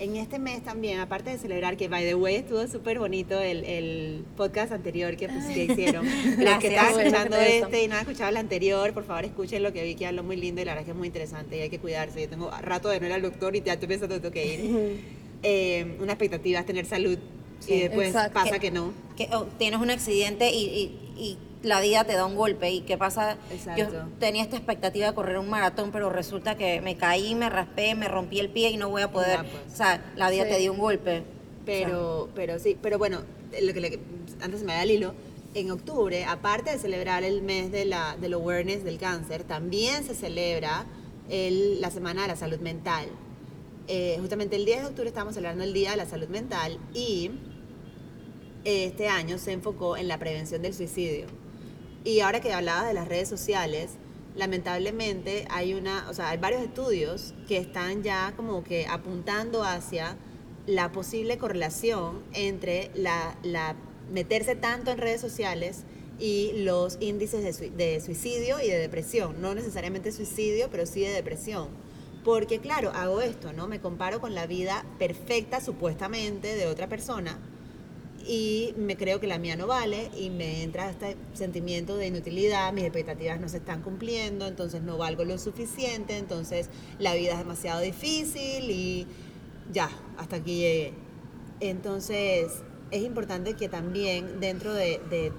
En 0.00 0.16
este 0.16 0.38
mes 0.38 0.62
también, 0.64 0.98
aparte 0.98 1.28
de 1.28 1.36
celebrar, 1.36 1.76
que 1.76 1.88
by 1.88 2.02
the 2.06 2.14
way 2.14 2.36
estuvo 2.36 2.66
súper 2.66 2.98
bonito 2.98 3.38
el, 3.38 3.64
el 3.66 4.24
podcast 4.34 4.72
anterior 4.72 5.14
que, 5.14 5.28
pues, 5.28 5.44
que 5.44 5.64
hicieron. 5.64 6.06
Los 6.38 6.58
que 6.58 6.68
están 6.68 6.98
escuchando 6.98 7.36
este 7.36 7.82
y 7.84 7.86
no 7.88 7.94
han 7.96 8.00
escuchado 8.00 8.30
el 8.30 8.38
anterior, 8.38 8.94
por 8.94 9.04
favor 9.04 9.26
escuchen 9.26 9.62
lo 9.62 9.74
que 9.74 9.84
vi 9.84 9.94
que 9.96 10.06
habló 10.06 10.22
muy 10.22 10.36
lindo 10.36 10.62
y 10.62 10.64
la 10.64 10.70
verdad 10.72 10.82
es 10.82 10.86
que 10.86 10.92
es 10.92 10.96
muy 10.96 11.08
interesante 11.08 11.58
y 11.58 11.60
hay 11.60 11.68
que 11.68 11.78
cuidarse. 11.80 12.18
Yo 12.22 12.28
tengo 12.30 12.50
rato 12.62 12.88
de 12.88 12.98
no 12.98 13.06
ir 13.08 13.12
al 13.12 13.20
doctor 13.20 13.54
y 13.54 13.60
ya 13.60 13.74
estoy 13.74 13.88
pensando 13.88 14.14
que 14.14 14.20
tengo 14.22 14.32
que 14.32 14.54
ir. 14.54 15.00
Eh, 15.42 15.96
una 16.00 16.12
expectativa 16.12 16.60
es 16.60 16.66
tener 16.66 16.86
salud 16.86 17.18
Sí, 17.60 17.74
y 17.74 17.80
después 17.80 18.08
exacto. 18.08 18.32
pasa 18.32 18.52
Que- 18.52 18.60
que 18.60 18.70
no. 18.70 18.94
que 19.18 19.28
oh, 19.34 19.44
tienes 19.58 19.80
un 19.80 19.90
accidente 19.90 20.50
y, 20.50 20.64
y- 20.64 20.98
y 21.22 21.38
la 21.62 21.80
vida 21.80 22.04
te 22.04 22.14
da 22.14 22.24
un 22.26 22.36
golpe. 22.36 22.70
¿Y 22.70 22.80
qué 22.82 22.96
pasa? 22.96 23.36
Exacto. 23.50 23.82
Yo 23.82 23.88
tenía 24.18 24.42
esta 24.42 24.56
expectativa 24.56 25.06
de 25.08 25.14
correr 25.14 25.38
un 25.38 25.48
maratón, 25.50 25.90
pero 25.92 26.10
resulta 26.10 26.56
que 26.56 26.80
me 26.80 26.96
caí, 26.96 27.34
me 27.34 27.50
raspé, 27.50 27.94
me 27.94 28.08
rompí 28.08 28.40
el 28.40 28.48
pie 28.48 28.70
y 28.70 28.76
no 28.76 28.88
voy 28.88 29.02
a 29.02 29.10
poder. 29.10 29.38
Ya, 29.38 29.50
pues. 29.50 29.72
O 29.72 29.76
sea, 29.76 30.02
la 30.16 30.30
vida 30.30 30.44
Sí. 30.44 30.50
te 30.50 30.58
dio 30.58 30.72
un 30.72 30.78
golpe. 30.78 31.22
Pero, 31.66 32.28
pero 32.34 32.58
sí, 32.58 32.76
pero 32.80 32.98
bueno, 32.98 33.20
lo 33.62 33.72
que 33.74 33.80
le- 33.80 34.00
antes 34.40 34.60
se 34.60 34.66
me 34.66 34.72
da 34.72 34.82
el 34.82 34.90
hilo, 34.90 35.14
en 35.54 35.70
octubre, 35.70 36.24
aparte 36.24 36.70
de 36.70 36.78
celebrar 36.78 37.22
el 37.24 37.42
mes 37.42 37.70
de 37.70 37.84
la, 37.84 38.16
del 38.20 38.32
awareness 38.34 38.82
del 38.84 38.98
cáncer, 38.98 39.44
también 39.44 40.02
se 40.04 40.14
celebra 40.14 40.86
el- 41.28 41.80
la 41.80 41.90
Semana 41.90 42.22
de 42.22 42.28
la 42.28 42.36
Salud 42.36 42.58
Mental. 42.60 43.06
Eh, 43.88 44.16
justamente 44.20 44.56
el 44.56 44.64
10 44.64 44.80
de 44.82 44.86
octubre 44.86 45.08
estamos 45.08 45.34
celebrando 45.34 45.64
el 45.64 45.72
Día 45.72 45.90
de 45.90 45.96
la 45.96 46.06
Salud 46.06 46.28
Mental 46.28 46.78
y 46.94 47.30
este 48.64 49.08
año 49.08 49.38
se 49.38 49.52
enfocó 49.52 49.96
en 49.96 50.06
la 50.08 50.18
prevención 50.18 50.62
del 50.62 50.74
suicidio. 50.74 51.26
Y 52.04 52.20
ahora 52.20 52.40
que 52.40 52.52
hablabas 52.52 52.86
de 52.86 52.94
las 52.94 53.08
redes 53.08 53.28
sociales, 53.28 53.90
lamentablemente 54.34 55.46
hay 55.50 55.74
una, 55.74 56.08
o 56.08 56.14
sea, 56.14 56.30
hay 56.30 56.38
varios 56.38 56.62
estudios 56.62 57.34
que 57.46 57.58
están 57.58 58.02
ya 58.02 58.32
como 58.36 58.64
que 58.64 58.86
apuntando 58.86 59.64
hacia 59.64 60.16
la 60.66 60.92
posible 60.92 61.36
correlación 61.36 62.22
entre 62.32 62.90
la, 62.94 63.36
la 63.42 63.76
meterse 64.10 64.56
tanto 64.56 64.90
en 64.90 64.98
redes 64.98 65.20
sociales 65.20 65.84
y 66.18 66.52
los 66.64 66.96
índices 67.00 67.60
de, 67.60 67.70
de 67.70 68.00
suicidio 68.00 68.60
y 68.60 68.68
de 68.68 68.78
depresión. 68.78 69.40
No 69.42 69.54
necesariamente 69.54 70.10
suicidio, 70.10 70.68
pero 70.70 70.86
sí 70.86 71.00
de 71.00 71.10
depresión. 71.10 71.68
Porque 72.24 72.60
claro, 72.60 72.92
hago 72.94 73.20
esto, 73.20 73.52
¿no? 73.52 73.68
Me 73.68 73.80
comparo 73.80 74.20
con 74.20 74.34
la 74.34 74.46
vida 74.46 74.84
perfecta 74.98 75.60
supuestamente 75.60 76.54
de 76.54 76.66
otra 76.66 76.88
persona 76.88 77.38
y 78.32 78.74
me 78.78 78.96
creo 78.96 79.18
que 79.18 79.26
la 79.26 79.38
mía 79.40 79.56
no 79.56 79.66
vale 79.66 80.08
y 80.16 80.30
me 80.30 80.62
entra 80.62 80.88
este 80.88 81.16
sentimiento 81.32 81.96
de 81.96 82.06
inutilidad, 82.06 82.72
mis 82.72 82.84
expectativas 82.84 83.40
no 83.40 83.48
se 83.48 83.56
están 83.56 83.82
cumpliendo, 83.82 84.46
entonces 84.46 84.82
no 84.82 84.96
valgo 84.96 85.24
lo 85.24 85.36
suficiente, 85.36 86.16
entonces 86.16 86.70
la 87.00 87.14
vida 87.14 87.32
es 87.32 87.38
demasiado 87.38 87.80
difícil 87.80 88.70
y 88.70 89.06
ya, 89.72 89.90
hasta 90.16 90.36
aquí 90.36 90.58
llegué. 90.58 90.94
Entonces 91.58 92.62
es 92.92 93.02
importante 93.02 93.54
que 93.54 93.68
también 93.68 94.38
dentro 94.40 94.72
de, 94.74 95.00
de- 95.10 95.32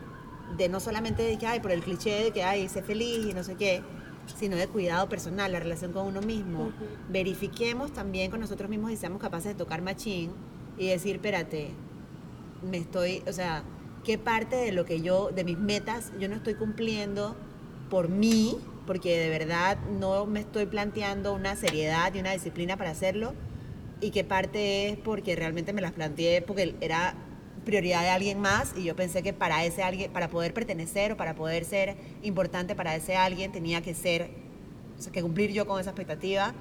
de 0.58 0.68
no 0.68 0.82
solamente 0.82 1.24
de 1.24 1.38
que 1.38 1.48
hay 1.48 1.62
por 1.62 1.72
el 1.72 1.82
cliché 1.82 2.26
de 2.26 2.32
que 2.32 2.44
hay, 2.44 2.68
sé 2.68 2.84
feliz 2.84 3.26
y 3.30 3.34
no 3.34 3.42
sé 3.46 3.56
qué, 3.56 3.82
sino 4.38 4.58
de 4.58 4.68
cuidado 4.68 5.08
personal, 5.08 5.50
la 5.54 5.62
relación 5.62 5.94
con 5.94 6.06
uno 6.08 6.22
mismo, 6.22 6.74
verifiquemos 7.10 7.94
también 7.94 8.30
con 8.32 8.42
nosotros 8.42 8.70
mismos 8.70 8.92
y 8.92 8.98
seamos 8.98 9.22
capaces 9.22 9.54
de 9.54 9.56
tocar 9.56 9.82
machín 9.82 10.32
y 10.78 10.88
decir, 10.88 11.16
espérate, 11.16 11.72
me 12.62 12.78
estoy, 12.78 13.24
o 13.28 13.34
sea, 13.34 13.64
qué 14.04 14.18
parte 14.18 14.56
de 14.56 14.72
lo 14.72 14.86
que 14.86 15.02
yo, 15.02 15.30
de 15.30 15.44
mis 15.44 15.58
metas, 15.58 16.12
yo 16.20 16.28
no 16.30 16.36
estoy 16.36 16.56
cumpliendo 16.56 17.36
por 17.90 18.10
mí, 18.10 18.58
porque 18.88 19.18
de 19.20 19.30
verdad 19.30 19.78
no 20.00 20.26
me 20.26 20.40
estoy 20.40 20.66
planteando 20.66 21.34
una 21.34 21.56
seriedad 21.56 22.14
y 22.14 22.20
una 22.20 22.32
disciplina 22.32 22.78
para 22.78 22.92
hacerlo, 22.92 23.34
y 24.02 24.12
qué 24.12 24.24
parte 24.24 24.90
es 24.90 24.98
porque 24.98 25.36
realmente 25.36 25.74
me 25.74 25.82
las 25.82 25.92
planteé 25.92 26.42
porque 26.42 26.76
era 26.82 27.16
prioridad 27.66 28.02
de 28.02 28.10
alguien 28.10 28.40
más 28.40 28.74
y 28.76 28.84
yo 28.84 28.96
pensé 28.96 29.22
que 29.22 29.34
para 29.34 29.64
ese 29.64 29.84
alguien, 29.84 30.12
para 30.12 30.30
poder 30.30 30.54
pertenecer 30.54 31.12
o 31.12 31.18
para 31.18 31.36
poder 31.36 31.64
ser 31.64 31.96
importante 32.24 32.76
para 32.76 32.96
ese 32.96 33.16
alguien 33.16 33.52
tenía 33.52 33.82
que 33.82 33.94
ser, 33.94 34.32
o 34.98 35.02
sea, 35.02 35.12
que 35.12 35.22
cumplir 35.22 35.52
yo 35.52 35.68
con 35.68 35.80
esa 35.80 35.92
expectativa 35.92 36.56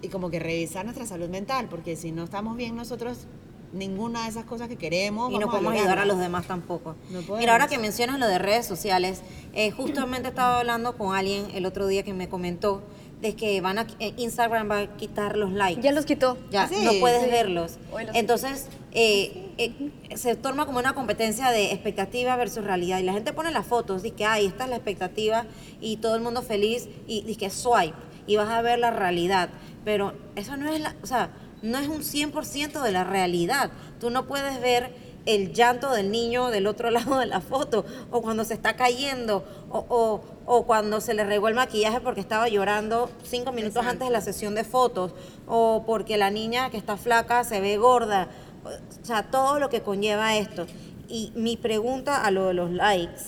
y 0.00 0.08
como 0.08 0.30
que 0.30 0.40
revisar 0.40 0.84
nuestra 0.84 1.06
salud 1.06 1.28
mental, 1.28 1.68
porque 1.70 1.94
si 1.94 2.10
no 2.10 2.24
estamos 2.24 2.56
bien 2.56 2.74
nosotros, 2.74 3.28
ninguna 3.72 4.24
de 4.24 4.28
esas 4.30 4.44
cosas 4.44 4.68
que 4.68 4.76
queremos. 4.76 5.32
Y 5.32 5.38
no 5.38 5.48
podemos 5.50 5.72
ayudar 5.74 5.98
a 5.98 6.04
los 6.04 6.18
demás 6.18 6.46
tampoco. 6.46 6.96
No. 7.10 7.36
Mira, 7.36 7.52
ahora 7.52 7.68
que 7.68 7.78
mencionas 7.78 8.18
lo 8.18 8.26
de 8.28 8.38
redes 8.38 8.66
sociales, 8.66 9.22
eh, 9.54 9.70
justamente 9.70 10.28
estaba 10.28 10.60
hablando 10.60 10.96
con 10.96 11.14
alguien 11.14 11.46
el 11.54 11.66
otro 11.66 11.86
día 11.86 12.02
que 12.02 12.12
me 12.12 12.28
comentó 12.28 12.82
de 13.20 13.36
que 13.36 13.60
van 13.60 13.78
a, 13.78 13.86
eh, 14.00 14.14
Instagram 14.16 14.68
va 14.68 14.78
a 14.80 14.96
quitar 14.96 15.36
los 15.36 15.52
likes. 15.52 15.80
Ya 15.80 15.92
los 15.92 16.04
quitó. 16.04 16.36
Ya, 16.50 16.64
¿Ah, 16.64 16.68
sí? 16.68 16.74
no 16.84 16.90
puedes 16.98 17.22
Sí. 17.22 17.30
verlos. 17.30 17.78
Los 17.92 18.16
Entonces, 18.16 18.66
eh, 18.90 19.52
eh, 19.58 19.90
se 20.16 20.34
torna 20.34 20.66
como 20.66 20.80
una 20.80 20.92
competencia 20.94 21.50
de 21.50 21.70
expectativa 21.72 22.34
versus 22.34 22.64
realidad. 22.64 22.98
Y 22.98 23.04
la 23.04 23.12
gente 23.12 23.32
pone 23.32 23.52
las 23.52 23.64
fotos, 23.64 24.02
dice 24.02 24.16
que, 24.16 24.24
ay, 24.24 24.46
esta 24.46 24.64
es 24.64 24.70
la 24.70 24.76
expectativa 24.76 25.46
y 25.80 25.98
todo 25.98 26.16
el 26.16 26.22
mundo 26.22 26.42
feliz 26.42 26.88
y 27.06 27.22
dice 27.22 27.38
que 27.38 27.50
swipe 27.50 27.94
y 28.26 28.34
vas 28.36 28.48
a 28.48 28.60
ver 28.60 28.80
la 28.80 28.90
realidad. 28.90 29.50
Pero 29.84 30.14
eso 30.34 30.56
no 30.56 30.68
es 30.72 30.80
la, 30.80 30.96
o 31.02 31.06
sea, 31.06 31.30
no 31.62 31.78
es 31.78 31.88
un 31.88 32.02
100% 32.02 32.82
de 32.82 32.92
la 32.92 33.04
realidad. 33.04 33.70
Tú 34.00 34.10
no 34.10 34.26
puedes 34.26 34.60
ver 34.60 34.94
el 35.26 35.52
llanto 35.52 35.90
del 35.92 36.10
niño 36.10 36.50
del 36.50 36.66
otro 36.66 36.90
lado 36.96 37.18
de 37.18 37.26
la 37.26 37.40
foto, 37.40 37.84
o 38.10 38.22
cuando 38.22 38.44
se 38.44 38.54
está 38.54 38.74
cayendo, 38.76 39.44
o, 39.70 39.84
o- 39.88 40.20
o 40.44 40.66
cuando 40.66 41.00
se 41.00 41.14
le 41.14 41.22
regó 41.24 41.46
el 41.46 41.54
maquillaje 41.54 42.00
porque 42.00 42.20
estaba 42.20 42.48
llorando 42.48 43.08
cinco 43.22 43.52
minutos 43.52 43.76
Exacto. 43.76 43.90
antes 43.92 44.08
de 44.08 44.12
la 44.12 44.20
sesión 44.20 44.56
de 44.56 44.64
fotos, 44.64 45.14
o 45.46 45.84
porque 45.86 46.16
la 46.16 46.30
niña 46.30 46.68
que 46.70 46.76
está 46.78 46.96
flaca 46.96 47.44
se 47.44 47.60
ve 47.60 47.76
gorda. 47.76 48.28
O 48.64 49.04
sea, 49.04 49.30
todo 49.30 49.60
lo 49.60 49.68
que 49.68 49.82
conlleva 49.82 50.36
esto. 50.36 50.66
Y 51.08 51.32
mi 51.36 51.56
pregunta 51.56 52.24
a 52.24 52.30
lo 52.32 52.46
de 52.46 52.54
los 52.54 52.72
likes, 52.72 53.22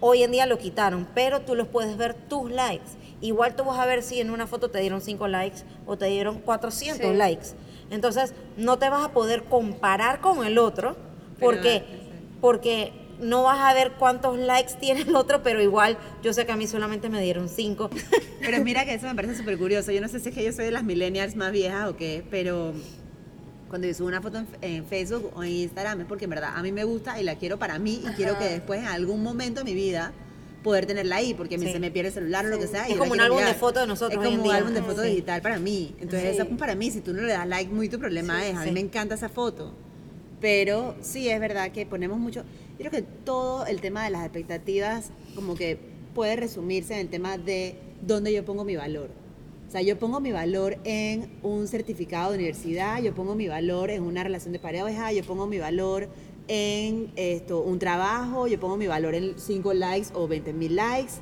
hoy 0.00 0.22
en 0.22 0.32
día 0.32 0.46
lo 0.46 0.56
quitaron, 0.56 1.06
pero 1.14 1.42
tú 1.42 1.54
los 1.54 1.68
puedes 1.68 1.96
ver 1.98 2.14
tus 2.14 2.50
likes. 2.50 2.90
Igual 3.22 3.56
tú 3.56 3.64
vas 3.64 3.78
a 3.78 3.86
ver 3.86 4.02
si 4.02 4.20
en 4.20 4.30
una 4.30 4.46
foto 4.46 4.68
te 4.70 4.78
dieron 4.80 5.00
5 5.00 5.26
likes 5.28 5.62
o 5.86 5.96
te 5.96 6.06
dieron 6.06 6.40
400 6.40 7.06
Sí. 7.10 7.16
likes. 7.16 7.46
Entonces, 7.90 8.34
no 8.58 8.78
te 8.78 8.88
vas 8.90 9.04
a 9.04 9.12
poder 9.12 9.44
comparar 9.44 10.20
con 10.20 10.44
el 10.44 10.58
otro 10.58 10.96
porque, 11.40 11.84
porque 12.40 12.92
no 13.20 13.44
vas 13.44 13.60
a 13.60 13.72
ver 13.74 13.92
cuántos 13.92 14.36
likes 14.38 14.74
tiene 14.80 15.02
el 15.02 15.14
otro, 15.14 15.42
pero 15.42 15.62
igual 15.62 15.96
yo 16.22 16.32
sé 16.32 16.44
que 16.44 16.52
a 16.52 16.56
mí 16.56 16.66
solamente 16.66 17.08
me 17.08 17.22
dieron 17.22 17.48
5. 17.48 17.90
Pero 18.40 18.64
mira 18.64 18.84
que 18.84 18.94
eso 18.94 19.06
me 19.06 19.14
parece 19.14 19.36
súper 19.36 19.56
curioso. 19.56 19.92
Yo 19.92 20.00
no 20.00 20.08
sé 20.08 20.18
si 20.18 20.30
es 20.30 20.34
que 20.34 20.42
yo 20.44 20.52
soy 20.52 20.64
de 20.64 20.72
las 20.72 20.82
millennials 20.82 21.36
más 21.36 21.52
viejas 21.52 21.88
o 21.88 21.96
qué, 21.96 22.24
pero 22.28 22.72
cuando 23.68 23.86
yo 23.86 23.94
subo 23.94 24.08
una 24.08 24.20
foto 24.20 24.38
en, 24.38 24.48
en 24.62 24.84
Facebook 24.84 25.30
o 25.36 25.44
en 25.44 25.50
Instagram 25.50 26.00
es 26.00 26.06
porque 26.06 26.24
en 26.24 26.30
verdad 26.30 26.50
a 26.56 26.60
mí 26.62 26.72
me 26.72 26.82
gusta 26.82 27.20
y 27.20 27.24
la 27.24 27.36
quiero 27.36 27.58
para 27.60 27.78
mí 27.78 28.02
y 28.04 28.08
quiero 28.14 28.36
que 28.38 28.46
después 28.46 28.80
en 28.80 28.86
algún 28.88 29.22
momento 29.22 29.60
de 29.60 29.64
mi 29.64 29.74
vida 29.74 30.12
poder 30.62 30.86
tenerla 30.86 31.16
ahí 31.16 31.34
porque 31.34 31.58
Sí. 31.58 31.72
se 31.72 31.78
me 31.80 31.90
pierde 31.90 32.08
el 32.08 32.14
celular 32.14 32.46
o 32.46 32.48
lo 32.48 32.58
que 32.58 32.66
sea. 32.66 32.86
Es 32.86 32.96
como 32.96 33.12
un 33.12 33.20
álbum 33.20 33.38
de 33.38 33.44
mirar. 33.44 33.58
fotos 33.58 33.82
de 33.82 33.88
nosotros 33.88 34.12
Es 34.12 34.18
hoy 34.18 34.26
en 34.34 34.40
como 34.40 34.42
un 34.42 34.48
día. 34.48 34.58
álbum 34.58 34.74
de 34.74 34.82
fotos 34.82 35.04
digital 35.04 35.42
para 35.42 35.58
mí. 35.58 35.94
Entonces 36.00 36.34
eso 36.34 36.42
es 36.44 36.48
para 36.58 36.74
mí. 36.74 36.90
Si 36.90 37.00
tú 37.00 37.12
no 37.12 37.22
le 37.22 37.32
das 37.32 37.46
like, 37.48 37.72
muy 37.72 37.88
tu 37.88 37.98
problema 37.98 38.46
es. 38.46 38.56
A 38.56 38.64
mí 38.64 38.70
me 38.72 38.80
encanta 38.80 39.14
esa 39.16 39.28
foto. 39.28 39.72
Pero 40.40 40.96
sí 41.00 41.28
es 41.28 41.38
verdad 41.40 41.70
que 41.70 41.86
ponemos 41.86 42.18
mucho. 42.18 42.42
Yo 42.78 42.88
creo 42.88 42.90
que 42.90 43.02
todo 43.02 43.64
el 43.66 43.80
tema 43.80 44.04
de 44.04 44.10
las 44.10 44.22
expectativas, 44.24 45.10
como 45.34 45.54
que 45.54 45.78
puede 46.14 46.36
resumirse 46.36 46.94
en 46.94 47.00
el 47.00 47.08
tema 47.08 47.38
de 47.38 47.76
dónde 48.04 48.32
yo 48.32 48.44
pongo 48.44 48.64
mi 48.64 48.76
valor. 48.76 49.10
O 49.68 49.70
sea, 49.72 49.80
yo 49.82 49.98
pongo 49.98 50.20
mi 50.20 50.32
valor 50.32 50.76
en 50.84 51.30
un 51.42 51.66
certificado 51.68 52.32
de 52.32 52.38
universidad, 52.38 53.00
yo 53.00 53.14
pongo 53.14 53.34
mi 53.34 53.48
valor 53.48 53.90
en 53.90 54.02
una 54.02 54.22
relación 54.22 54.52
de 54.52 54.58
pareja, 54.58 55.12
yo 55.12 55.22
pongo 55.24 55.46
mi 55.46 55.58
valor 55.58 56.08
en 56.48 57.12
esto, 57.16 57.60
un 57.60 57.78
trabajo, 57.78 58.46
yo 58.46 58.58
pongo 58.60 58.76
mi 58.76 58.86
valor 58.86 59.14
en 59.14 59.34
5 59.38 59.74
likes 59.74 60.08
o 60.14 60.26
20 60.28 60.52
mil 60.52 60.76
likes. 60.76 61.12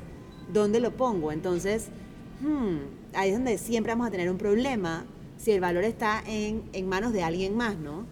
¿Dónde 0.51 0.79
lo 0.79 0.91
pongo? 0.91 1.31
Entonces, 1.31 1.87
hmm, 2.41 2.77
ahí 3.13 3.29
es 3.29 3.35
donde 3.35 3.57
siempre 3.57 3.91
vamos 3.93 4.07
a 4.07 4.11
tener 4.11 4.29
un 4.29 4.37
problema 4.37 5.05
si 5.37 5.51
el 5.51 5.59
valor 5.61 5.83
está 5.83 6.23
en, 6.27 6.63
en 6.73 6.87
manos 6.89 7.13
de 7.13 7.23
alguien 7.23 7.55
más, 7.55 7.77
¿no? 7.77 8.05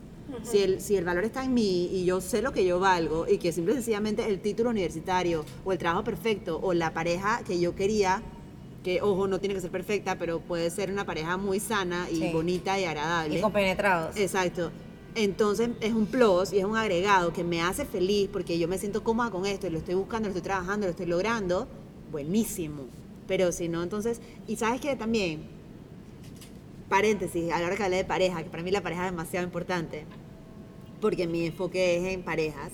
si, 0.43 0.59
el, 0.59 0.79
si 0.79 0.95
el 0.95 1.05
valor 1.05 1.23
está 1.25 1.43
en 1.43 1.53
mí 1.55 1.89
y 1.91 2.05
yo 2.05 2.21
sé 2.21 2.41
lo 2.41 2.53
que 2.53 2.63
yo 2.63 2.79
valgo 2.79 3.27
y 3.27 3.39
que 3.39 3.51
simple 3.51 3.73
y 3.73 3.75
sencillamente 3.77 4.27
el 4.27 4.39
título 4.39 4.69
universitario 4.69 5.43
o 5.65 5.71
el 5.71 5.79
trabajo 5.79 6.03
perfecto 6.03 6.59
o 6.61 6.73
la 6.73 6.93
pareja 6.93 7.41
que 7.45 7.59
yo 7.59 7.75
quería, 7.75 8.21
que 8.83 9.01
ojo, 9.01 9.27
no 9.27 9.39
tiene 9.39 9.55
que 9.55 9.61
ser 9.61 9.71
perfecta, 9.71 10.17
pero 10.17 10.39
puede 10.39 10.69
ser 10.69 10.91
una 10.91 11.05
pareja 11.05 11.37
muy 11.37 11.59
sana 11.59 12.07
y 12.11 12.17
Sí. 12.17 12.29
bonita 12.31 12.79
y 12.79 12.85
agradable. 12.85 13.39
Y 13.39 13.41
compenetrados. 13.41 14.15
Exacto. 14.17 14.71
Entonces 15.15 15.69
es 15.81 15.93
un 15.93 16.05
plus 16.05 16.53
y 16.53 16.59
es 16.59 16.65
un 16.65 16.77
agregado 16.77 17.33
que 17.33 17.43
me 17.43 17.61
hace 17.61 17.83
feliz 17.85 18.29
porque 18.31 18.57
yo 18.59 18.67
me 18.67 18.77
siento 18.77 19.03
cómoda 19.03 19.31
con 19.31 19.45
esto 19.45 19.67
y 19.67 19.71
lo 19.71 19.79
estoy 19.79 19.95
buscando, 19.95 20.29
lo 20.29 20.35
estoy 20.35 20.43
trabajando, 20.43 20.85
lo 20.85 20.91
estoy 20.91 21.07
logrando. 21.07 21.67
Buenísimo. 22.11 22.83
Pero 23.27 23.51
si 23.51 23.67
no, 23.67 23.83
entonces, 23.83 24.21
y 24.47 24.55
sabes 24.55 24.81
que 24.81 24.95
también, 24.95 25.41
paréntesis, 26.89 27.51
a 27.51 27.59
la 27.59 27.67
hora 27.67 27.75
que 27.75 27.83
hablé 27.83 27.97
de 27.97 28.05
pareja, 28.05 28.43
que 28.43 28.49
para 28.49 28.63
mí 28.63 28.71
la 28.71 28.81
pareja 28.81 29.05
es 29.05 29.11
demasiado 29.11 29.45
importante, 29.45 30.05
porque 31.01 31.27
mi 31.27 31.45
enfoque 31.45 31.97
es 31.97 32.13
en 32.13 32.23
parejas. 32.23 32.71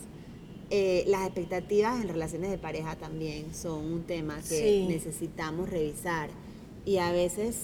eh, 0.71 1.03
las 1.07 1.21
expectativas 1.27 2.01
en 2.01 2.07
relaciones 2.07 2.49
de 2.49 2.57
pareja 2.57 2.95
también 2.95 3.53
son 3.53 3.85
un 3.85 4.01
tema 4.01 4.37
que 4.37 4.41
Sí. 4.43 4.85
necesitamos 4.89 5.69
revisar. 5.69 6.31
Y 6.85 6.97
a 6.97 7.11
veces 7.11 7.57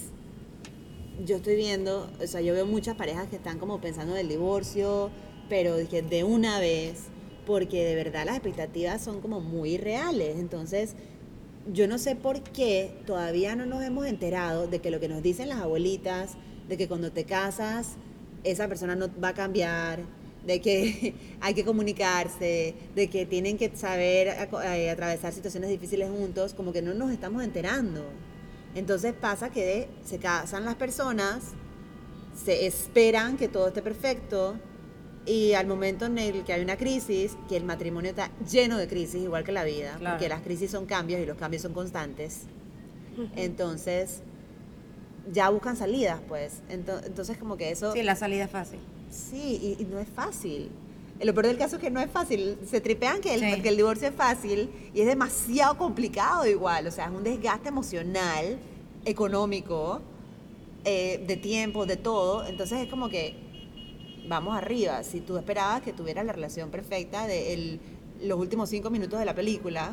yo 1.25 1.37
estoy 1.37 1.55
viendo, 1.55 2.09
o 2.21 2.27
sea, 2.27 2.41
yo 2.41 2.53
veo 2.53 2.65
muchas 2.65 2.95
parejas 2.95 3.27
que 3.27 3.35
están 3.35 3.59
como 3.59 3.79
pensando 3.79 4.13
en 4.13 4.21
el 4.21 4.29
divorcio, 4.29 5.09
pero 5.49 5.75
que 5.89 6.01
de 6.01 6.23
una 6.23 6.59
vez, 6.59 7.03
porque 7.45 7.83
de 7.83 7.95
verdad 7.95 8.25
las 8.25 8.35
expectativas 8.35 9.03
son 9.03 9.21
como 9.21 9.41
muy 9.41 9.77
reales. 9.77 10.37
Entonces, 10.37 10.95
yo 11.71 11.87
no 11.87 11.97
sé 11.97 12.15
por 12.15 12.41
qué 12.41 12.95
todavía 13.05 13.55
no 13.55 13.65
nos 13.65 13.83
hemos 13.83 14.07
enterado 14.07 14.67
de 14.67 14.79
que 14.79 14.91
lo 14.91 14.99
que 14.99 15.07
nos 15.07 15.21
dicen 15.21 15.49
las 15.49 15.59
abuelitas, 15.59 16.31
de 16.67 16.77
que 16.77 16.87
cuando 16.87 17.11
te 17.11 17.25
casas, 17.25 17.97
esa 18.43 18.67
persona 18.67 18.95
no 18.95 19.09
va 19.21 19.29
a 19.29 19.33
cambiar, 19.33 19.99
de 20.45 20.61
que 20.61 21.13
hay 21.41 21.53
que 21.53 21.63
comunicarse, 21.63 22.73
de 22.95 23.07
que 23.09 23.25
tienen 23.25 23.57
que 23.57 23.75
saber 23.75 24.27
eh, 24.63 24.89
atravesar 24.89 25.33
situaciones 25.33 25.69
difíciles 25.69 26.09
juntos, 26.09 26.53
como 26.53 26.73
que 26.73 26.81
no 26.81 26.93
nos 26.93 27.11
estamos 27.11 27.43
enterando. 27.43 28.05
Entonces 28.75 29.13
pasa 29.13 29.49
que 29.51 29.89
se 30.05 30.17
casan 30.17 30.65
las 30.65 30.75
personas, 30.75 31.39
se 32.43 32.65
esperan 32.65 33.37
que 33.37 33.47
todo 33.47 33.67
esté 33.67 33.81
perfecto 33.81 34.55
y 35.25 35.53
al 35.53 35.67
momento 35.67 36.05
en 36.05 36.17
el 36.17 36.43
que 36.43 36.53
hay 36.53 36.61
una 36.63 36.77
crisis, 36.77 37.37
que 37.49 37.57
el 37.57 37.63
matrimonio 37.65 38.09
está 38.11 38.31
lleno 38.49 38.77
de 38.77 38.87
crisis, 38.87 39.21
igual 39.21 39.43
que 39.43 39.51
la 39.51 39.63
vida, 39.63 39.95
Claro. 39.99 40.15
porque 40.15 40.29
las 40.29 40.41
crisis 40.41 40.71
son 40.71 40.85
cambios 40.85 41.19
y 41.21 41.25
los 41.25 41.37
cambios 41.37 41.61
son 41.61 41.73
constantes. 41.73 42.43
Entonces, 43.35 44.21
ya 45.31 45.49
buscan 45.49 45.75
salidas, 45.75 46.19
pues. 46.27 46.61
Ento- 46.69 47.01
Entonces, 47.05 47.37
como 47.37 47.57
que 47.57 47.71
eso... 47.71 47.91
Sí, 47.93 48.01
la 48.03 48.15
salida 48.15 48.45
es 48.45 48.51
fácil. 48.51 48.79
Sí, 49.11 49.59
y, 49.77 49.81
y 49.83 49.85
no 49.85 49.99
es 49.99 50.07
fácil. 50.09 50.71
Eh, 51.21 51.25
Lo 51.25 51.33
peor 51.33 51.47
del 51.47 51.57
caso 51.57 51.75
es 51.75 51.81
que 51.81 51.91
no 51.91 51.99
es 52.01 52.09
fácil. 52.09 52.57
Se 52.69 52.81
tripean 52.81 53.21
que 53.21 53.33
el, 53.35 53.39
Sí. 53.55 53.61
que 53.61 53.69
el 53.69 53.77
divorcio 53.77 54.07
es 54.07 54.15
fácil 54.15 54.69
y 54.93 55.01
es 55.01 55.07
demasiado 55.07 55.77
complicado 55.77 56.45
igual. 56.47 56.87
O 56.87 56.91
sea, 56.91 57.05
es 57.05 57.11
un 57.11 57.23
desgaste 57.23 57.69
emocional, 57.69 58.57
económico, 59.05 60.01
eh, 60.83 61.23
de 61.27 61.37
tiempo, 61.37 61.85
de 61.85 61.97
todo. 61.97 62.45
Entonces 62.45 62.79
es 62.81 62.87
como 62.89 63.07
que 63.09 63.35
vamos 64.27 64.55
arriba. 64.57 65.03
Si 65.03 65.21
tú 65.21 65.37
esperabas 65.37 65.81
que 65.81 65.93
tuvieras 65.93 66.25
la 66.25 66.33
relación 66.33 66.69
perfecta 66.71 67.27
de 67.27 67.53
el- 67.53 67.79
los 68.23 68.39
últimos 68.39 68.69
cinco 68.69 68.89
minutos 68.89 69.19
de 69.19 69.25
la 69.25 69.35
película, 69.35 69.91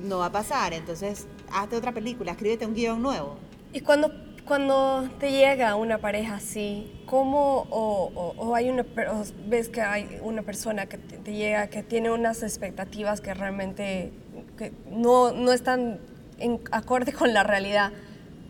no 0.00 0.18
va 0.18 0.26
a 0.26 0.32
pasar. 0.32 0.72
Entonces, 0.72 1.26
hazte 1.52 1.76
otra 1.76 1.92
película, 1.92 2.32
escríbete 2.32 2.66
un 2.66 2.74
guion 2.74 3.00
nuevo. 3.02 3.36
Y 3.72 3.80
cuando, 3.80 4.10
cuando 4.46 5.08
te 5.20 5.30
llega 5.30 5.74
una 5.76 5.98
pareja 5.98 6.36
así, 6.36 6.92
¿cómo 7.06 7.66
o, 7.70 8.10
o- 8.14 8.34
o 8.36 8.54
hay 8.54 8.70
una, 8.70 8.82
o 8.82 9.24
ves 9.46 9.68
que 9.68 9.80
hay 9.82 10.18
una 10.22 10.42
persona 10.42 10.86
que 10.86 10.98
te, 10.98 11.18
te 11.18 11.32
llega 11.32 11.68
que 11.68 11.82
tiene 11.82 12.10
unas 12.10 12.42
expectativas 12.42 13.20
que 13.20 13.34
realmente 13.34 14.12
que 14.58 14.72
no, 14.90 15.32
no 15.32 15.52
están 15.52 16.00
en 16.38 16.60
acorde 16.72 17.12
con 17.12 17.32
la 17.32 17.42
realidad? 17.44 17.92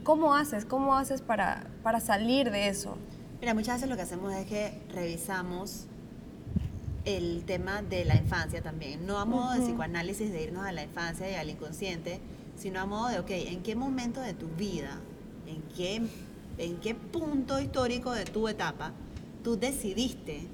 ¿Cómo 0.03 0.35
haces? 0.35 0.65
¿Cómo 0.65 0.97
haces 0.97 1.21
para, 1.23 1.67
para 1.83 2.01
salir 2.01 2.51
de 2.51 2.69
eso? 2.69 2.97
Mira, 3.41 3.55
muchas 3.55 3.75
veces 3.77 3.89
lo 3.91 3.97
que 3.97 4.03
hacemos 4.03 4.33
es 4.35 4.47
que 4.47 4.73
revisamos 4.95 5.87
el 7.05 7.43
tema 7.45 7.83
de 7.83 8.05
la 8.05 8.15
infancia 8.17 8.63
también, 8.63 9.07
no 9.07 9.19
a 9.19 9.25
modo 9.25 9.53
de 9.53 9.61
psicoanálisis 9.61 10.31
de 10.33 10.43
irnos 10.45 10.65
a 10.65 10.73
la 10.73 10.85
infancia 10.85 11.29
y 11.31 11.35
al 11.35 11.51
inconsciente, 11.51 12.21
sino 12.57 12.81
a 12.81 12.87
modo 12.87 13.09
de, 13.09 13.19
ok, 13.19 13.31
¿en 13.31 13.63
qué 13.63 13.75
momento 13.75 14.21
de 14.21 14.35
tu 14.35 14.47
vida, 14.49 15.01
en 15.52 15.62
qué, 15.76 16.02
en 16.59 16.76
qué 16.78 16.94
punto 16.94 17.61
histórico 17.61 18.12
de 18.12 18.25
tu 18.25 18.49
etapa 18.49 18.92
tú 19.44 19.56
decidiste, 19.56 20.47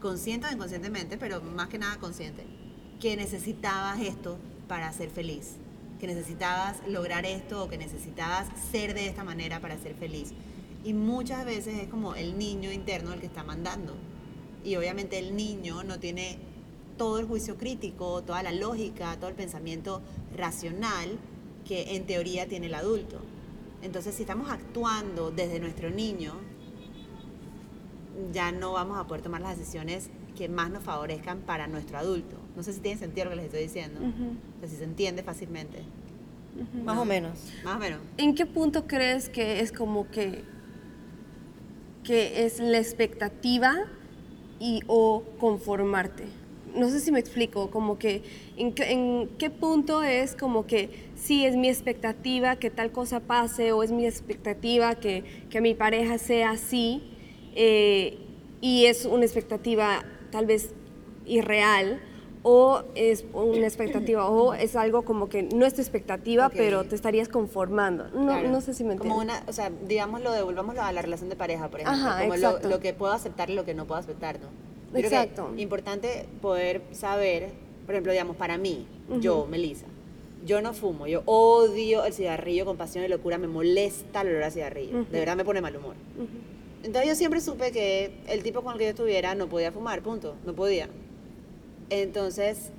consciente 0.00 0.46
o 0.46 0.52
inconscientemente, 0.52 1.16
pero 1.16 1.40
más 1.40 1.68
que 1.68 1.78
nada 1.78 1.98
consciente, 1.98 2.44
que 3.00 3.16
necesitabas 3.16 4.00
esto 4.00 4.38
para 4.68 4.92
ser 4.92 5.10
feliz? 5.10 5.56
que 5.98 6.14
necesitabas 6.14 6.76
lograr 6.86 7.24
esto 7.24 7.64
o 7.64 7.68
que 7.68 7.78
necesitabas 7.78 8.48
ser 8.70 8.94
de 8.94 9.06
esta 9.06 9.24
manera 9.24 9.60
para 9.60 9.78
ser 9.78 9.94
feliz. 9.94 10.32
Y 10.84 10.92
muchas 10.92 11.44
veces 11.44 11.78
es 11.78 11.88
como 11.88 12.14
el 12.14 12.38
niño 12.38 12.72
interno 12.72 13.12
el 13.12 13.20
que 13.20 13.26
está 13.26 13.42
mandando. 13.42 13.94
Y 14.64 14.76
obviamente 14.76 15.18
el 15.18 15.36
niño 15.36 15.82
no 15.82 15.98
tiene 15.98 16.38
todo 16.98 17.18
el 17.18 17.26
juicio 17.26 17.56
crítico, 17.56 18.22
toda 18.22 18.42
la 18.42 18.52
lógica, 18.52 19.16
todo 19.16 19.28
el 19.30 19.36
pensamiento 19.36 20.02
racional 20.36 21.18
que 21.66 21.96
en 21.96 22.06
teoría 22.06 22.46
tiene 22.46 22.66
el 22.66 22.74
adulto. 22.74 23.20
Entonces, 23.84 24.14
si 24.14 24.22
estamos 24.22 24.50
actuando 24.50 25.30
desde 25.30 25.60
nuestro 25.60 25.90
niño, 25.90 26.32
ya 28.32 28.50
no 28.50 28.72
vamos 28.72 28.98
a 28.98 29.06
poder 29.06 29.22
tomar 29.22 29.42
las 29.42 29.58
decisiones 29.58 30.08
que 30.34 30.48
más 30.48 30.70
nos 30.70 30.82
favorezcan 30.82 31.40
para 31.40 31.66
nuestro 31.66 31.98
adulto. 31.98 32.36
No 32.56 32.62
sé 32.62 32.72
si 32.72 32.80
tiene 32.80 32.98
sentido 32.98 33.26
lo 33.26 33.30
que 33.32 33.36
les 33.36 33.44
estoy 33.46 33.62
diciendo. 33.62 34.00
O 34.00 34.60
sea, 34.60 34.68
si 34.70 34.76
se 34.76 34.84
entiende 34.84 35.22
fácilmente. 35.22 35.82
Más 36.82 36.96
o 36.96 37.04
menos. 37.04 37.38
Más 37.62 37.76
o 37.76 37.78
menos. 37.78 38.00
¿En 38.16 38.34
qué 38.34 38.46
punto 38.46 38.86
crees 38.86 39.28
que 39.28 39.60
es 39.60 39.70
como 39.70 40.08
que, 40.08 40.44
que 42.04 42.46
es 42.46 42.60
la 42.60 42.78
expectativa 42.78 43.74
y 44.60 44.80
o 44.86 45.24
conformarte? 45.38 46.24
No 46.74 46.88
sé 46.90 47.00
si 47.00 47.12
me 47.12 47.20
explico, 47.20 47.70
como 47.70 47.98
que 47.98 48.22
en, 48.56 48.72
qué- 48.74 48.90
en 48.92 49.28
qué 49.38 49.50
punto 49.50 50.02
es 50.02 50.34
como 50.34 50.66
que 50.66 50.90
sí 51.14 51.44
es 51.46 51.56
mi 51.56 51.68
expectativa 51.68 52.56
que 52.56 52.70
tal 52.70 52.90
cosa 52.92 53.20
pase 53.20 53.72
o 53.72 53.82
es 53.82 53.92
mi 53.92 54.06
expectativa 54.06 54.94
que, 54.96 55.24
que 55.50 55.60
mi 55.60 55.74
pareja 55.74 56.18
sea 56.18 56.50
así 56.50 57.02
eh, 57.54 58.18
y 58.60 58.86
es 58.86 59.04
una 59.04 59.24
expectativa 59.24 60.04
tal 60.30 60.46
vez 60.46 60.70
irreal 61.26 62.00
o 62.42 62.82
es 62.94 63.24
una 63.32 63.66
expectativa 63.66 64.28
o 64.28 64.52
es 64.52 64.76
algo 64.76 65.02
como 65.02 65.28
que 65.30 65.44
no 65.44 65.64
es 65.64 65.72
tu 65.74 65.80
expectativa 65.80 66.50
pero 66.50 66.84
te 66.84 66.94
estarías 66.94 67.28
conformando. 67.28 68.08
No, 68.08 68.26
Claro. 68.26 68.48
no 68.50 68.60
sé 68.60 68.74
si 68.74 68.84
me 68.84 68.96
Como 68.96 69.14
entiendes. 69.22 69.38
una, 69.40 69.48
o 69.50 69.52
sea, 69.54 69.70
digámoslo, 69.86 70.32
devolvámoslo 70.32 70.82
a 70.82 70.92
la 70.92 71.00
relación 71.00 71.30
de 71.30 71.36
pareja, 71.36 71.68
por 71.68 71.80
ejemplo. 71.80 72.06
Ajá, 72.06 72.20
como 72.20 72.36
lo, 72.36 72.58
lo 72.68 72.80
que 72.80 72.92
puedo 72.92 73.12
aceptar 73.12 73.48
y 73.48 73.54
lo 73.54 73.64
que 73.64 73.72
no 73.74 73.86
puedo 73.86 74.00
aceptar, 74.00 74.38
¿no? 74.40 74.48
Creo 75.00 75.10
que 75.10 75.16
Exacto. 75.16 75.52
importante 75.56 76.26
poder 76.40 76.82
saber, 76.92 77.50
por 77.84 77.94
ejemplo, 77.94 78.12
digamos, 78.12 78.36
para 78.36 78.58
mí, 78.58 78.86
yo, 79.20 79.46
Melissa, 79.50 79.86
yo 80.46 80.62
no 80.62 80.72
fumo, 80.72 81.06
yo 81.06 81.22
odio 81.26 82.04
el 82.04 82.12
cigarrillo 82.12 82.64
con 82.64 82.76
pasión 82.76 83.04
y 83.04 83.08
locura, 83.08 83.36
me 83.38 83.48
molesta 83.48 84.20
el 84.20 84.28
olor 84.28 84.44
a 84.44 84.50
cigarrillo, 84.50 85.00
Ujú. 85.00 85.10
de 85.10 85.18
verdad 85.18 85.36
me 85.36 85.44
pone 85.44 85.60
mal 85.60 85.76
humor. 85.76 85.96
Entonces 86.84 87.08
yo 87.08 87.16
siempre 87.16 87.40
supe 87.40 87.72
que 87.72 88.12
el 88.28 88.42
tipo 88.42 88.62
con 88.62 88.74
el 88.74 88.78
que 88.78 88.84
yo 88.84 88.90
estuviera 88.90 89.34
no 89.34 89.48
podía 89.48 89.72
fumar, 89.72 90.02
punto, 90.02 90.36
no 90.44 90.54
podía. 90.54 90.88
Entonces, 91.90 92.70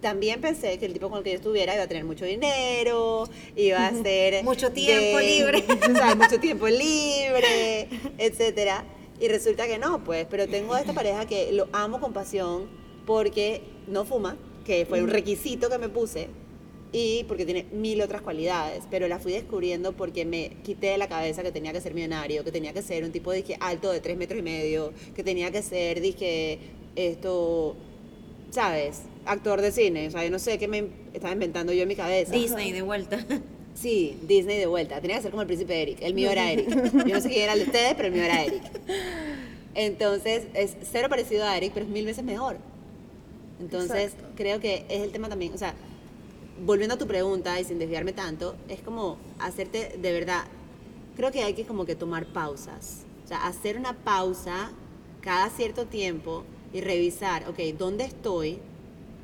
también 0.00 0.40
pensé 0.40 0.78
que 0.78 0.86
el 0.86 0.92
tipo 0.92 1.08
con 1.08 1.18
el 1.18 1.24
que 1.24 1.30
yo 1.30 1.36
estuviera 1.36 1.74
iba 1.74 1.84
a 1.84 1.88
tener 1.88 2.04
mucho 2.04 2.26
dinero, 2.26 3.26
iba 3.56 3.86
a 3.86 4.02
ser... 4.02 4.44
Mucho 4.44 4.70
tiempo 4.70 5.18
libre. 5.18 5.64
o 5.90 5.94
sea, 5.94 6.14
mucho 6.14 6.38
tiempo 6.38 6.68
libre, 6.68 7.88
etcétera. 8.18 8.84
Y 9.20 9.28
resulta 9.28 9.66
que 9.66 9.78
no, 9.78 10.02
pues, 10.02 10.26
pero 10.28 10.48
tengo 10.48 10.74
a 10.74 10.80
esta 10.80 10.92
pareja 10.92 11.26
que 11.26 11.52
lo 11.52 11.68
amo 11.72 12.00
con 12.00 12.12
pasión 12.12 12.66
porque 13.06 13.62
no 13.86 14.04
fuma, 14.04 14.36
que 14.64 14.86
fue 14.86 15.02
un 15.02 15.08
requisito 15.08 15.68
que 15.68 15.78
me 15.78 15.88
puse, 15.88 16.28
y 16.94 17.24
porque 17.24 17.44
tiene 17.44 17.66
mil 17.72 18.00
otras 18.02 18.22
cualidades, 18.22 18.84
pero 18.88 19.08
las 19.08 19.20
fui 19.20 19.32
descubriendo 19.32 19.92
porque 19.94 20.24
me 20.24 20.50
quité 20.62 20.88
de 20.88 20.98
la 20.98 21.08
cabeza 21.08 21.42
que 21.42 21.50
tenía 21.50 21.72
que 21.72 21.80
ser 21.80 21.92
millonario, 21.92 22.44
que 22.44 22.52
tenía 22.52 22.72
que 22.72 22.82
ser 22.82 23.04
un 23.04 23.10
tipo 23.10 23.32
dije, 23.32 23.56
alto 23.58 23.90
de 23.90 24.00
tres 24.00 24.16
metros 24.16 24.38
y 24.38 24.42
medio, 24.42 24.92
que 25.14 25.24
tenía 25.24 25.50
que 25.50 25.60
ser, 25.62 26.00
dije, 26.00 26.60
esto, 26.94 27.74
¿sabes? 28.50 29.02
Actor 29.26 29.60
de 29.60 29.72
cine, 29.72 30.06
o 30.06 30.10
sea, 30.12 30.24
yo 30.24 30.30
no 30.30 30.38
sé 30.38 30.56
qué 30.56 30.68
me 30.68 30.86
estaba 31.12 31.32
inventando 31.32 31.72
yo 31.72 31.82
en 31.82 31.88
mi 31.88 31.96
cabeza. 31.96 32.32
Disney 32.32 32.70
de 32.70 32.82
vuelta. 32.82 33.18
Sí, 33.74 34.18
Disney 34.22 34.58
de 34.58 34.66
vuelta. 34.66 35.00
Tenía 35.00 35.16
que 35.16 35.22
ser 35.22 35.30
como 35.30 35.42
el 35.42 35.46
príncipe 35.46 35.82
Eric. 35.82 35.98
El 36.00 36.14
mío 36.14 36.30
era 36.30 36.50
Eric. 36.52 36.68
Yo 37.06 37.14
no 37.14 37.20
sé 37.20 37.28
quién 37.28 37.42
era 37.42 37.52
el 37.54 37.60
de 37.60 37.64
ustedes, 37.66 37.94
pero 37.94 38.08
el 38.08 38.14
mío 38.14 38.24
era 38.24 38.44
Eric. 38.44 38.62
Entonces, 39.74 40.46
es 40.54 40.76
cero 40.90 41.08
parecido 41.08 41.44
a 41.44 41.56
Eric, 41.56 41.72
pero 41.74 41.86
es 41.86 41.92
mil 41.92 42.06
veces 42.06 42.24
mejor. 42.24 42.58
Entonces, 43.60 44.12
Exacto. 44.12 44.32
creo 44.36 44.60
que 44.60 44.84
es 44.88 45.02
el 45.02 45.10
tema 45.10 45.28
también, 45.28 45.52
o 45.52 45.58
sea, 45.58 45.74
volviendo 46.64 46.94
a 46.94 46.98
tu 46.98 47.06
pregunta 47.06 47.58
y 47.60 47.64
sin 47.64 47.78
desviarme 47.78 48.12
tanto, 48.12 48.56
es 48.68 48.80
como 48.80 49.18
hacerte 49.38 49.96
de 49.98 50.12
verdad, 50.12 50.44
creo 51.16 51.32
que 51.32 51.42
hay 51.42 51.54
que 51.54 51.64
como 51.64 51.84
que 51.84 51.94
tomar 51.96 52.26
pausas. 52.26 53.02
O 53.24 53.28
sea, 53.28 53.46
hacer 53.46 53.76
una 53.76 53.94
pausa 53.94 54.70
cada 55.20 55.50
cierto 55.50 55.86
tiempo 55.86 56.44
y 56.72 56.80
revisar, 56.80 57.48
ok, 57.48 57.58
¿dónde 57.78 58.04
estoy? 58.04 58.58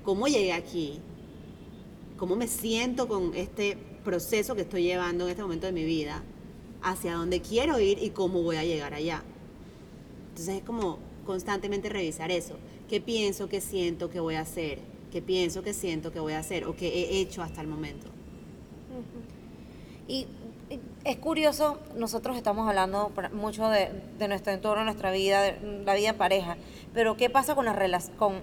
¿Cómo 0.04 0.26
llegué 0.26 0.52
aquí? 0.52 1.00
cómo 2.20 2.36
me 2.36 2.46
siento 2.46 3.08
con 3.08 3.34
este 3.34 3.78
proceso 4.10 4.56
que 4.56 4.62
estoy 4.62 4.82
llevando 4.82 5.24
en 5.24 5.30
este 5.30 5.42
momento 5.42 5.66
de 5.66 5.72
mi 5.72 5.84
vida, 5.84 6.24
hacia 6.82 7.14
dónde 7.14 7.40
quiero 7.40 7.78
ir 7.78 8.02
y 8.02 8.10
cómo 8.10 8.42
voy 8.42 8.56
a 8.56 8.64
llegar 8.64 8.92
allá. 8.92 9.22
Entonces 10.30 10.56
es 10.56 10.62
como 10.64 10.98
constantemente 11.24 11.88
revisar 11.88 12.32
eso. 12.32 12.56
¿Qué 12.88 13.00
pienso, 13.00 13.48
qué 13.48 13.60
siento, 13.60 14.10
qué 14.10 14.18
voy 14.18 14.34
a 14.34 14.40
hacer? 14.40 14.80
¿Qué 15.12 15.22
pienso, 15.22 15.62
qué 15.62 15.74
siento, 15.74 16.10
qué 16.10 16.18
voy 16.18 16.32
a 16.32 16.40
hacer? 16.40 16.64
¿O 16.64 16.74
qué 16.74 16.88
he 16.88 17.20
hecho 17.20 17.40
hasta 17.40 17.60
el 17.60 17.68
momento? 17.68 18.08
Y 20.08 20.26
es 21.04 21.16
curioso, 21.18 21.78
nosotros 21.94 22.36
estamos 22.36 22.68
hablando 22.68 23.12
mucho 23.32 23.68
de, 23.68 23.92
nuestro 24.26 24.52
entorno, 24.52 24.82
nuestra 24.82 25.12
vida, 25.12 25.40
de 25.42 25.84
la 25.84 25.94
vida 25.94 26.08
en 26.08 26.16
pareja, 26.16 26.56
pero 26.92 27.16
¿qué 27.16 27.30
pasa 27.30 27.54
con 27.54 27.64
las? 27.64 28.10
Con, 28.18 28.40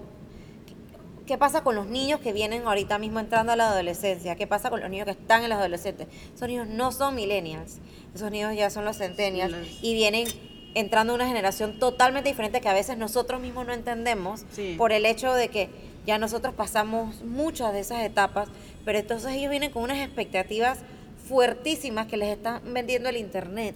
¿Qué 1.28 1.36
pasa 1.36 1.62
con 1.62 1.74
los 1.74 1.86
niños 1.86 2.20
que 2.20 2.32
vienen 2.32 2.66
ahorita 2.66 2.96
mismo 2.98 3.20
entrando 3.20 3.52
a 3.52 3.56
la 3.56 3.68
adolescencia? 3.70 4.34
¿Qué 4.34 4.46
pasa 4.46 4.70
con 4.70 4.80
los 4.80 4.88
niños 4.88 5.04
que 5.04 5.10
están 5.10 5.42
en 5.44 5.50
los 5.50 5.58
adolescentes? 5.58 6.08
Esos 6.34 6.48
niños 6.48 6.66
no 6.68 6.90
son 6.90 7.14
millennials, 7.14 7.80
esos 8.14 8.30
niños 8.30 8.56
ya 8.56 8.70
son 8.70 8.86
los 8.86 8.96
centennials 8.96 9.54
y 9.82 9.92
vienen 9.92 10.26
entrando 10.74 11.12
a 11.12 11.16
una 11.16 11.28
generación 11.28 11.78
totalmente 11.78 12.30
diferente 12.30 12.62
que 12.62 12.68
a 12.70 12.72
veces 12.72 12.96
nosotros 12.96 13.42
mismos 13.42 13.66
no 13.66 13.74
entendemos 13.74 14.46
Sí. 14.52 14.74
por 14.78 14.90
el 14.90 15.04
hecho 15.04 15.34
de 15.34 15.48
que 15.48 15.68
ya 16.06 16.16
nosotros 16.16 16.54
pasamos 16.54 17.22
muchas 17.22 17.74
de 17.74 17.80
esas 17.80 18.02
etapas, 18.04 18.48
pero 18.86 18.98
entonces 18.98 19.32
ellos 19.32 19.50
vienen 19.50 19.70
con 19.70 19.82
unas 19.82 19.98
expectativas 19.98 20.78
fuertísimas 21.28 22.06
que 22.06 22.16
les 22.16 22.30
están 22.30 22.62
vendiendo 22.72 23.10
el 23.10 23.18
internet, 23.18 23.74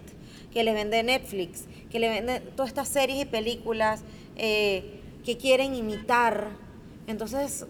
que 0.55 0.65
les 0.65 0.73
vende 0.73 1.03
Netflix, 1.03 1.65
que 1.91 1.99
les 1.99 2.11
vende 2.13 2.41
todas 2.41 2.69
estas 2.71 2.89
series 2.89 3.21
y 3.21 3.25
películas 3.27 4.05
eh, 4.37 5.03
que 5.23 5.37
quieren 5.37 5.75
imitar. 5.75 6.72
Entonces, 7.13 7.67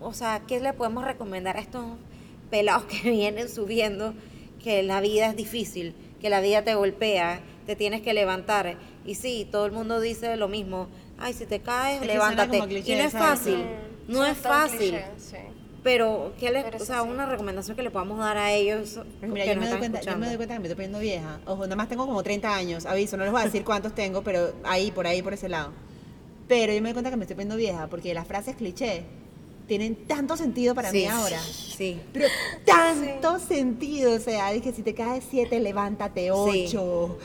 o 0.00 0.14
sea, 0.14 0.42
¿qué 0.46 0.60
le 0.60 0.72
podemos 0.72 1.04
recomendar 1.04 1.56
a 1.56 1.60
estos 1.60 1.84
pelados 2.50 2.84
que 2.84 3.10
vienen 3.10 3.48
subiendo 3.48 4.14
que 4.62 4.82
la 4.82 5.00
vida 5.00 5.28
es 5.30 5.36
difícil, 5.36 5.94
que 6.20 6.30
la 6.30 6.40
vida 6.40 6.62
te 6.64 6.74
golpea, 6.74 7.40
te 7.66 7.76
tienes 7.76 8.00
que 8.00 8.14
levantar? 8.14 8.76
Y 9.04 9.16
sí, 9.16 9.46
todo 9.50 9.66
el 9.66 9.72
mundo 9.72 10.00
dice 10.00 10.36
lo 10.36 10.48
mismo. 10.48 10.88
Ay, 11.18 11.32
si 11.32 11.46
te 11.46 11.60
caes, 11.60 12.00
Es 12.00 12.06
levántate. 12.06 12.60
cliché, 12.66 12.92
y 12.92 12.96
no 12.96 13.02
es 13.04 13.12
fácil, 13.12 13.56
Mm, 14.08 14.12
no 14.12 14.24
es 14.24 14.38
fácil. 14.38 14.78
cliché, 14.78 15.04
sí. 15.18 15.36
Pero, 15.82 16.32
¿qué 16.38 16.50
les, 16.50 16.64
Pero 16.64 16.76
o 16.78 16.80
sea, 16.84 17.02
sí. 17.02 17.08
una 17.08 17.26
recomendación 17.26 17.76
que 17.76 17.82
le 17.82 17.90
podamos 17.90 18.18
dar 18.18 18.36
a 18.36 18.52
ellos 18.52 19.00
Pues 19.20 19.30
mira, 19.32 19.46
yo 19.46 19.56
me, 19.60 19.68
doy 19.68 19.78
cuenta, 19.78 20.00
yo 20.00 20.16
me 20.18 20.26
doy 20.26 20.36
cuenta 20.36 20.54
que 20.54 20.60
me 20.60 20.66
estoy 20.68 20.76
poniendo 20.76 20.98
vieja. 20.98 21.40
Ojo, 21.46 21.64
nada 21.64 21.76
más 21.76 21.88
tengo 21.88 22.06
como 22.06 22.22
30 22.22 22.54
años, 22.54 22.84
aviso, 22.86 23.16
no 23.16 23.24
les 23.24 23.32
voy 23.32 23.42
a 23.42 23.44
decir 23.44 23.64
cuántos 23.64 23.94
tengo, 23.94 24.22
pero 24.22 24.52
ahí, 24.64 24.90
por 24.90 25.06
ahí, 25.06 25.22
por 25.22 25.34
ese 25.34 25.48
lado. 25.48 25.72
Pero 26.48 26.72
yo 26.72 26.80
me 26.80 26.88
doy 26.88 26.94
cuenta 26.94 27.10
que 27.10 27.16
me 27.16 27.24
estoy 27.24 27.34
poniendo 27.36 27.56
vieja 27.56 27.86
porque 27.88 28.14
las 28.14 28.26
frases 28.26 28.56
cliché 28.56 29.02
tienen 29.66 29.94
tanto 30.06 30.36
sentido 30.36 30.74
para 30.74 30.90
mí 30.90 31.04
ahora. 31.04 31.38
Sí. 31.40 32.00
Pero 32.12 32.26
tanto 32.64 33.38
sentido, 33.38 34.14
o 34.14 34.18
sea, 34.18 34.50
dije, 34.50 34.72
si 34.72 34.82
te 34.82 34.94
caes 34.94 35.24
siete, 35.30 35.60
levántate 35.60 36.22
Sí. 36.24 36.30
ocho. 36.32 37.18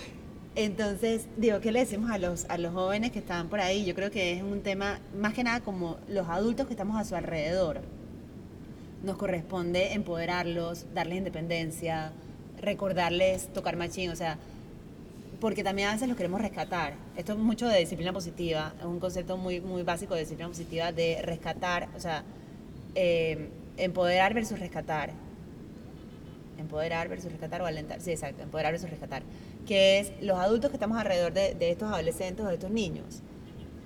Entonces, 0.56 1.26
digo, 1.38 1.60
¿qué 1.62 1.72
le 1.72 1.80
decimos 1.80 2.12
a 2.12 2.18
los, 2.20 2.46
a 2.50 2.58
los 2.60 2.74
jóvenes 2.74 3.12
que 3.12 3.20
están 3.20 3.48
por 3.50 3.60
ahí? 3.60 3.86
Yo 3.86 3.96
creo 3.96 4.12
que 4.12 4.34
es 4.34 4.44
un 4.44 4.62
tema, 4.62 5.00
más 5.18 5.34
que 5.34 5.44
nada 5.44 5.62
como 5.62 5.98
los 6.08 6.28
adultos 6.28 6.68
que 6.68 6.74
estamos 6.74 7.00
a 7.00 7.06
su 7.06 7.16
alrededor. 7.16 7.82
Nos 9.04 9.18
corresponde 9.18 9.94
empoderarlos, 9.94 10.86
darles 10.94 11.18
independencia, 11.18 12.12
recordarles 12.62 13.48
tocar 13.52 13.78
machín, 13.78 14.12
o 14.12 14.16
sea, 14.16 14.38
porque 15.44 15.62
también 15.62 15.90
a 15.90 15.92
veces 15.92 16.08
los 16.08 16.16
queremos 16.16 16.40
rescatar. 16.40 16.94
Esto 17.18 17.34
es 17.34 17.38
mucho 17.38 17.68
de 17.68 17.78
disciplina 17.78 18.14
positiva, 18.14 18.74
es 18.80 18.86
un 18.86 19.02
concepto 19.02 19.36
muy, 19.36 19.60
muy 19.60 19.84
básico 19.84 20.14
de 20.14 20.22
disciplina 20.22 20.48
positiva, 20.48 20.94
de 20.94 21.22
rescatar, 21.22 21.90
o 21.98 22.00
sea, 22.00 22.24
eh, 22.96 23.50
empoderar 23.76 24.34
versus 24.34 24.58
rescatar. 24.58 25.12
Empoderar 26.58 27.10
versus 27.10 27.30
rescatar 27.30 27.62
o 27.62 27.66
alentar, 27.66 28.00
sí, 28.00 28.12
exacto, 28.12 28.42
empoderar 28.42 28.72
versus 28.72 28.90
rescatar. 28.90 29.22
Que 29.68 30.00
es 30.00 30.14
los 30.22 30.40
adultos 30.40 30.72
que 30.72 30.78
estamos 30.78 30.98
alrededor 30.98 31.34
de, 31.34 31.56
de 31.56 31.72
estos 31.72 31.92
adolescentes 31.92 32.46
o 32.46 32.48
de 32.48 32.54
estos 32.54 32.72
niños. 32.72 33.22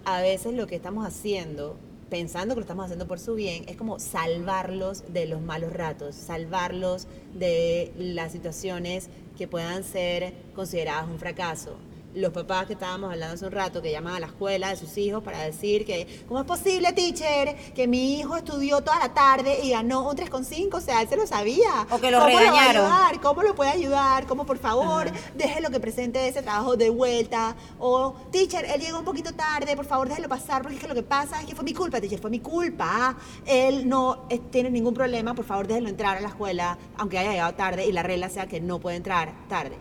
A 0.05 0.21
veces 0.21 0.53
lo 0.53 0.67
que 0.67 0.75
estamos 0.75 1.07
haciendo, 1.07 1.75
pensando 2.11 2.53
que 2.53 2.59
lo 2.59 2.65
estamos 2.65 2.85
haciendo 2.85 3.07
por 3.07 3.17
su 3.17 3.33
bien, 3.33 3.63
es 3.67 3.77
como 3.77 3.97
salvarlos 3.97 5.11
de 5.11 5.25
los 5.25 5.41
malos 5.41 5.73
ratos, 5.73 6.13
salvarlos 6.13 7.07
de 7.33 7.91
las 7.97 8.31
situaciones 8.31 9.09
que 9.37 9.47
puedan 9.47 9.83
ser 9.83 10.33
consideradas 10.55 11.07
un 11.07 11.19
fracaso. 11.19 11.77
Los 12.13 12.31
papás 12.31 12.65
que 12.65 12.73
estábamos 12.73 13.11
hablando 13.11 13.35
hace 13.35 13.45
un 13.45 13.51
rato, 13.51 13.81
que 13.81 13.91
llaman 13.91 14.15
a 14.15 14.19
la 14.19 14.25
escuela 14.27 14.69
de 14.69 14.75
sus 14.75 14.97
hijos 14.97 15.23
para 15.23 15.39
decir 15.43 15.85
que, 15.85 16.23
¿cómo 16.27 16.39
es 16.39 16.45
posible, 16.45 16.91
teacher, 16.93 17.55
que 17.73 17.87
mi 17.87 18.19
hijo 18.19 18.35
estudió 18.35 18.81
toda 18.81 18.99
la 18.99 19.13
tarde 19.13 19.59
y 19.63 19.71
ganó 19.71 20.09
un 20.09 20.15
3,5? 20.15 20.73
O 20.73 20.81
sea, 20.81 21.01
él 21.01 21.09
se 21.09 21.15
lo 21.15 21.27
sabía. 21.27 21.85
O 21.91 21.99
que 21.99 22.09
lo 22.09 22.19
¿Cómo 22.19 22.29
regañaron. 22.29 22.83
Lo 22.83 22.89
va 22.89 22.95
a 22.95 23.07
ayudar? 23.07 23.21
¿Cómo 23.21 23.43
lo 23.43 23.55
puede 23.55 23.71
ayudar? 23.71 24.25
¿Cómo, 24.25 24.45
por 24.45 24.57
favor, 24.57 25.11
déjelo 25.35 25.69
que 25.69 25.79
presente 25.79 26.27
ese 26.27 26.41
trabajo 26.41 26.75
de 26.75 26.89
vuelta? 26.89 27.55
O, 27.79 28.15
teacher, 28.31 28.65
él 28.65 28.81
llegó 28.81 28.99
un 28.99 29.05
poquito 29.05 29.33
tarde, 29.33 29.75
por 29.75 29.85
favor, 29.85 30.07
déjelo 30.07 30.27
pasar, 30.27 30.61
porque 30.61 30.75
es 30.75 30.81
que 30.81 30.87
lo 30.87 30.95
que 30.95 31.03
pasa 31.03 31.39
es 31.41 31.45
que 31.45 31.55
fue 31.55 31.63
mi 31.63 31.73
culpa, 31.73 32.01
teacher, 32.01 32.19
fue 32.19 32.31
mi 32.31 32.39
culpa. 32.39 33.15
Él 33.45 33.87
no 33.87 34.25
eh, 34.29 34.39
tiene 34.49 34.69
ningún 34.71 34.93
problema, 34.93 35.35
por 35.35 35.45
favor, 35.45 35.67
déjelo 35.67 35.89
entrar 35.89 36.17
a 36.17 36.21
la 36.21 36.29
escuela, 36.29 36.77
aunque 36.97 37.19
haya 37.19 37.31
llegado 37.31 37.53
tarde, 37.53 37.85
y 37.85 37.91
la 37.91 38.03
regla 38.03 38.29
sea 38.29 38.47
que 38.47 38.59
no 38.59 38.79
puede 38.79 38.97
entrar 38.97 39.33
tarde. 39.47 39.77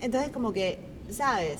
Entonces, 0.00 0.30
como 0.32 0.52
que, 0.52 0.91
¿sabes? 1.10 1.58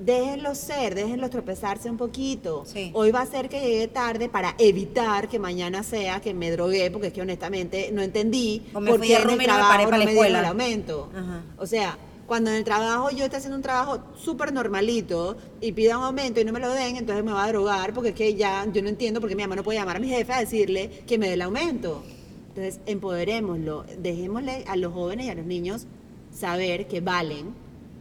Déjenlo 0.00 0.54
ser, 0.54 0.94
déjenlo 0.94 1.28
tropezarse 1.28 1.90
un 1.90 1.96
poquito. 1.96 2.62
Sí. 2.66 2.92
Hoy 2.94 3.10
va 3.10 3.22
a 3.22 3.26
ser 3.26 3.48
que 3.48 3.60
llegue 3.60 3.88
tarde 3.88 4.28
para 4.28 4.54
evitar 4.58 5.28
que 5.28 5.40
mañana 5.40 5.82
sea 5.82 6.20
que 6.20 6.32
me 6.34 6.52
drogué, 6.52 6.88
porque 6.92 7.08
es 7.08 7.12
que 7.12 7.20
honestamente 7.22 7.90
no 7.92 8.00
entendí 8.02 8.62
O 8.72 8.80
me 8.80 8.90
por 8.90 8.98
fui 9.00 9.08
qué 9.08 9.16
de 9.16 9.22
en 9.22 9.30
el 9.30 9.38
trabajo 9.42 9.68
paré 9.72 9.84
no 9.84 9.90
para 9.90 9.98
la 9.98 10.04
me 10.04 10.10
dieron 10.12 10.26
escuela. 10.26 10.38
el 10.38 10.44
aumento. 10.44 11.08
Ajá. 11.12 11.42
O 11.58 11.66
sea, 11.66 11.98
cuando 12.28 12.50
en 12.50 12.56
el 12.58 12.64
trabajo 12.64 13.10
yo 13.10 13.24
estoy 13.24 13.38
haciendo 13.38 13.56
un 13.56 13.62
trabajo 13.62 13.98
súper 14.16 14.52
normalito 14.52 15.36
y 15.60 15.72
pida 15.72 15.98
un 15.98 16.04
aumento 16.04 16.40
y 16.40 16.44
no 16.44 16.52
me 16.52 16.60
lo 16.60 16.70
den, 16.72 16.96
entonces 16.96 17.24
me 17.24 17.32
va 17.32 17.42
a 17.44 17.48
drogar 17.48 17.92
porque 17.92 18.10
es 18.10 18.14
que 18.14 18.34
ya 18.36 18.66
yo 18.72 18.82
no 18.82 18.88
entiendo 18.88 19.18
por 19.20 19.28
qué 19.28 19.34
mi 19.34 19.42
mamá 19.42 19.56
no 19.56 19.64
puede 19.64 19.80
llamar 19.80 19.96
a 19.96 20.00
mi 20.00 20.08
jefe 20.08 20.32
a 20.32 20.38
decirle 20.38 20.90
que 21.08 21.18
me 21.18 21.26
dé 21.26 21.32
el 21.32 21.42
aumento. 21.42 22.04
Entonces, 22.50 22.78
empoderémoslo, 22.86 23.84
dejémosle 23.98 24.64
a 24.68 24.76
los 24.76 24.92
jóvenes 24.92 25.26
y 25.26 25.30
a 25.30 25.34
los 25.34 25.46
niños 25.46 25.86
saber 26.32 26.86
que 26.86 27.00
valen, 27.00 27.46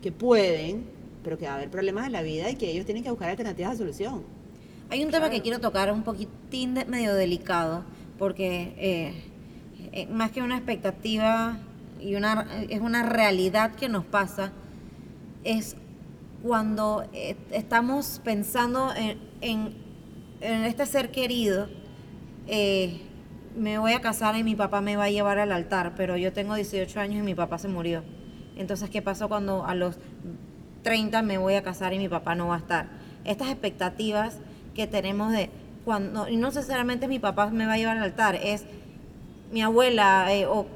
que 0.07 0.11
pueden, 0.13 0.85
pero 1.21 1.37
que 1.37 1.45
va 1.47 1.51
a 1.51 1.55
haber 1.55 1.69
problemas 1.69 2.05
en 2.07 2.13
la 2.13 2.21
vida 2.21 2.49
y 2.49 2.55
que 2.55 2.71
ellos 2.71 2.85
tienen 2.85 3.03
que 3.03 3.09
buscar 3.09 3.29
alternativas 3.29 3.71
de 3.73 3.77
solución. 3.79 4.23
Hay 4.89 5.03
un 5.03 5.11
tema 5.11 5.29
que 5.29 5.41
quiero 5.41 5.59
tocar 5.59 5.91
un 5.91 6.03
poquitín 6.03 6.75
de- 6.75 6.85
medio 6.85 7.13
delicado, 7.13 7.83
porque 8.17 8.73
eh, 8.77 9.23
eh, 9.91 10.07
más 10.07 10.31
que 10.31 10.41
una 10.41 10.55
expectativa 10.55 11.57
y 11.99 12.15
una 12.15 12.47
es 12.69 12.79
una 12.79 13.03
realidad 13.03 13.75
que 13.75 13.89
nos 13.89 14.05
pasa, 14.05 14.53
es 15.43 15.75
cuando 16.41 17.03
eh, 17.11 17.35
estamos 17.51 18.21
pensando 18.23 18.93
en, 18.95 19.17
en- 19.41 19.73
en 20.39 20.63
este 20.63 20.85
ser 20.85 21.11
querido, 21.11 21.67
eh, 22.47 23.01
me 23.57 23.77
voy 23.77 23.91
a 23.91 23.99
casar 23.99 24.37
y 24.37 24.43
mi 24.43 24.55
papá 24.55 24.79
me 24.79 24.95
va 24.95 25.05
a 25.05 25.09
llevar 25.09 25.37
al 25.39 25.51
altar, 25.51 25.95
pero 25.97 26.15
yo 26.15 26.31
tengo 26.31 26.55
18 26.55 26.97
años 27.01 27.19
y 27.19 27.23
mi 27.23 27.35
papá 27.35 27.57
se 27.57 27.67
murió. 27.67 28.03
Entonces, 28.59 28.89
¿qué 28.89 29.01
pasó 29.01 29.27
cuando 29.29 29.65
a 29.65 29.75
los 29.75 29.97
30 30.83 31.21
me 31.21 31.37
voy 31.37 31.55
a 31.55 31.63
casar 31.63 31.93
y 31.93 31.97
mi 31.97 32.09
papá 32.09 32.35
no 32.35 32.47
va 32.47 32.55
a 32.55 32.59
estar? 32.59 32.87
Estas 33.25 33.49
expectativas 33.49 34.37
que 34.75 34.87
tenemos 34.87 35.31
de 35.31 35.49
cuando, 35.85 36.27
y 36.27 36.37
no 36.37 36.47
necesariamente 36.47 37.07
mi 37.07 37.19
papá 37.19 37.47
me 37.49 37.65
va 37.65 37.73
a 37.73 37.77
llevar 37.77 37.97
al 37.97 38.03
altar, 38.03 38.35
es 38.35 38.65
mi 39.51 39.61
abuela 39.61 40.27
eh, 40.33 40.45
o... 40.45 40.67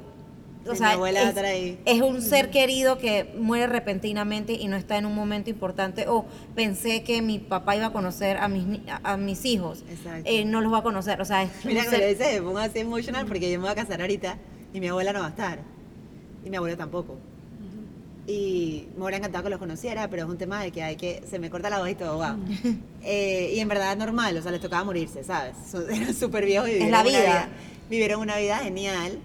O 0.70 0.76
sea, 0.76 0.90
es, 1.24 1.36
es 1.86 2.02
un 2.04 2.22
ser 2.22 2.52
querido 2.52 3.00
que 3.00 3.34
muere 3.36 3.66
repentinamente 3.66 4.54
y 4.54 4.68
no 4.68 4.76
está 4.78 4.96
en 5.00 5.08
un 5.08 5.16
momento 5.16 5.50
importante. 5.50 6.08
O 6.08 6.24
pensé 6.54 7.02
que 7.02 7.24
mi 7.24 7.40
papá 7.40 7.76
iba 7.76 7.88
a 7.88 7.92
conocer 7.92 8.38
a 8.38 8.48
mis, 8.48 8.88
a, 8.88 9.14
a 9.14 9.18
mis 9.18 9.44
hijos. 9.46 9.84
Exacto. 9.90 10.30
Eh, 10.30 10.46
no 10.46 10.62
los 10.62 10.72
va 10.72 10.78
a 10.78 10.84
conocer. 10.84 11.20
O 11.20 11.26
sea, 11.26 11.50
Mira, 11.64 11.84
ser- 11.86 12.16
me 12.16 12.42
pongo 12.44 12.60
así 12.60 12.78
emotional 12.78 13.26
porque 13.26 13.52
yo 13.52 13.58
me 13.58 13.64
voy 13.64 13.72
a 13.72 13.76
casar 13.76 14.02
ahorita 14.02 14.38
y 14.72 14.80
mi 14.80 14.88
abuela 14.88 15.12
no 15.14 15.22
va 15.22 15.26
a 15.26 15.30
estar. 15.30 15.60
Y 16.46 16.50
mi 16.52 16.58
abuelo 16.58 16.78
tampoco. 16.78 17.18
Y 18.28 18.88
me 18.96 19.04
hubiera 19.04 19.18
encantado 19.18 19.44
que 19.46 19.50
los 19.50 19.60
conociera, 19.60 20.10
pero 20.10 20.24
es 20.24 20.30
un 20.30 20.38
tema 20.38 20.62
de 20.62 20.72
que 20.72 20.84
hay 20.84 20.96
que. 20.96 21.24
Se 21.30 21.40
me 21.40 21.50
corta 21.50 21.70
la 21.70 21.80
voz 21.80 21.90
y 21.90 21.96
todo, 21.96 22.18
wow. 22.18 22.38
Eh, 23.04 23.54
y 23.56 23.60
en 23.60 23.68
verdad 23.68 23.94
es 23.94 23.98
normal, 23.98 24.38
o 24.38 24.42
sea, 24.44 24.52
les 24.52 24.62
tocaba 24.62 24.84
morirse, 24.84 25.24
¿sabes? 25.24 25.56
Eran 25.90 26.14
súper 26.14 26.46
viejos 26.46 26.70
y 26.70 26.74
Es 26.74 26.78
vivieron 26.78 26.92
la 26.92 27.02
una 27.02 27.20
vida. 27.20 27.50
Vivieron 27.90 28.22
una 28.22 28.38
vida 28.38 28.58
genial, 28.60 29.18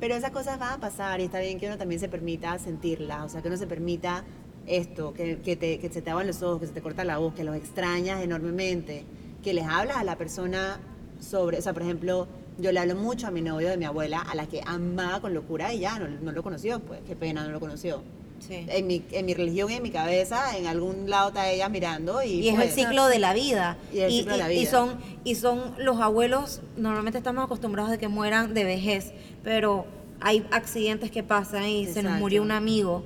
pero 0.00 0.14
esas 0.14 0.30
cosas 0.30 0.58
van 0.58 0.72
a 0.72 0.80
pasar 0.80 1.20
y 1.20 1.24
está 1.24 1.40
bien 1.40 1.60
que 1.60 1.66
uno 1.66 1.76
también 1.76 2.00
se 2.00 2.08
permita 2.08 2.58
sentirlas, 2.58 3.26
o 3.26 3.28
sea, 3.28 3.42
que 3.42 3.48
uno 3.48 3.56
se 3.58 3.66
permita 3.66 4.24
esto, 4.66 5.12
que, 5.12 5.38
que, 5.38 5.56
te, 5.56 5.78
que 5.78 5.90
se 5.90 6.02
te 6.02 6.10
aban 6.10 6.26
los 6.26 6.42
ojos, 6.42 6.60
que 6.60 6.66
se 6.66 6.72
te 6.72 6.80
corta 6.80 7.04
la 7.04 7.18
voz, 7.18 7.34
que 7.34 7.44
los 7.44 7.54
extrañas 7.54 8.22
enormemente, 8.22 9.04
que 9.42 9.52
les 9.52 9.66
hablas 9.66 9.98
a 9.98 10.04
la 10.04 10.16
persona 10.16 10.80
sobre, 11.20 11.58
o 11.58 11.62
sea, 11.62 11.74
por 11.74 11.82
ejemplo, 11.82 12.26
yo 12.58 12.72
le 12.72 12.80
hablo 12.80 12.96
mucho 12.96 13.26
a 13.26 13.30
mi 13.30 13.40
novio 13.40 13.68
de 13.68 13.76
mi 13.76 13.84
abuela, 13.84 14.20
a 14.20 14.34
la 14.34 14.46
que 14.46 14.62
amaba 14.64 15.20
con 15.20 15.34
locura 15.34 15.72
y 15.72 15.80
ya 15.80 15.98
no, 15.98 16.08
no 16.08 16.32
lo 16.32 16.42
conoció, 16.42 16.80
pues 16.80 17.00
qué 17.06 17.14
pena, 17.14 17.44
no 17.44 17.50
lo 17.50 17.60
conoció. 17.60 18.02
Sí. 18.46 18.64
En 18.68 18.86
mi, 18.86 19.02
en 19.12 19.26
mi 19.26 19.34
religión 19.34 19.70
y 19.70 19.74
en 19.74 19.82
mi 19.82 19.90
cabeza, 19.90 20.56
en 20.56 20.66
algún 20.66 21.10
lado 21.10 21.28
está 21.28 21.50
ella 21.50 21.68
mirando 21.68 22.22
y, 22.22 22.28
Y 22.28 22.48
es 22.48 22.54
el 22.54 22.62
pues, 22.62 22.74
ciclo 22.74 23.06
de 23.06 23.18
la 23.18 23.34
vida. 23.34 23.76
Y 23.92 24.00
el 24.00 24.10
ciclo 24.10 24.32
de 24.32 24.38
la 24.38 24.52
y 24.52 24.60
vida. 24.60 24.70
son, 24.70 24.98
y 25.24 25.34
son 25.34 25.74
los 25.78 26.00
abuelos, 26.00 26.60
normalmente 26.76 27.18
estamos 27.18 27.44
acostumbrados 27.44 27.90
de 27.90 27.98
que 27.98 28.08
mueran 28.08 28.54
de 28.54 28.64
vejez, 28.64 29.12
pero 29.42 29.86
hay 30.20 30.46
accidentes 30.50 31.10
que 31.10 31.22
pasan 31.22 31.66
y 31.66 31.86
se 31.86 32.02
nos 32.02 32.18
murió 32.18 32.42
un 32.42 32.50
amigo. 32.50 33.04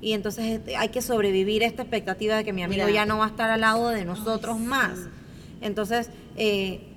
Y 0.00 0.12
entonces 0.12 0.44
este, 0.44 0.76
hay 0.76 0.90
que 0.90 1.00
sobrevivir 1.02 1.62
esta 1.62 1.82
expectativa 1.82 2.36
de 2.36 2.44
que 2.44 2.52
mi 2.52 2.62
amigo 2.62 2.84
Mira. 2.86 2.94
ya 2.94 3.06
no 3.06 3.18
va 3.18 3.24
a 3.24 3.28
estar 3.28 3.50
al 3.50 3.62
lado 3.62 3.88
de 3.88 4.04
nosotros 4.04 4.58
más. 4.58 4.98
Entonces, 5.60 6.10
eh, 6.36 6.93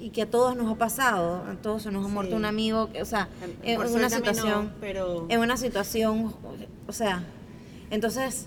y 0.00 0.10
que 0.10 0.22
a 0.22 0.30
todos 0.30 0.56
nos 0.56 0.70
ha 0.70 0.76
pasado, 0.76 1.44
a 1.48 1.54
todos 1.56 1.82
se 1.82 1.90
nos 1.90 2.04
ha 2.04 2.08
muerto 2.08 2.32
Sí. 2.32 2.36
un 2.36 2.44
amigo, 2.44 2.88
o 3.00 3.04
sea, 3.04 3.28
en, 3.62 3.80
una 3.80 4.08
no, 4.08 4.10
situación, 4.10 4.72
pero- 4.80 5.26
en 5.28 5.40
una 5.40 5.56
situación, 5.56 6.34
o 6.86 6.92
sea, 6.92 7.24
entonces, 7.90 8.46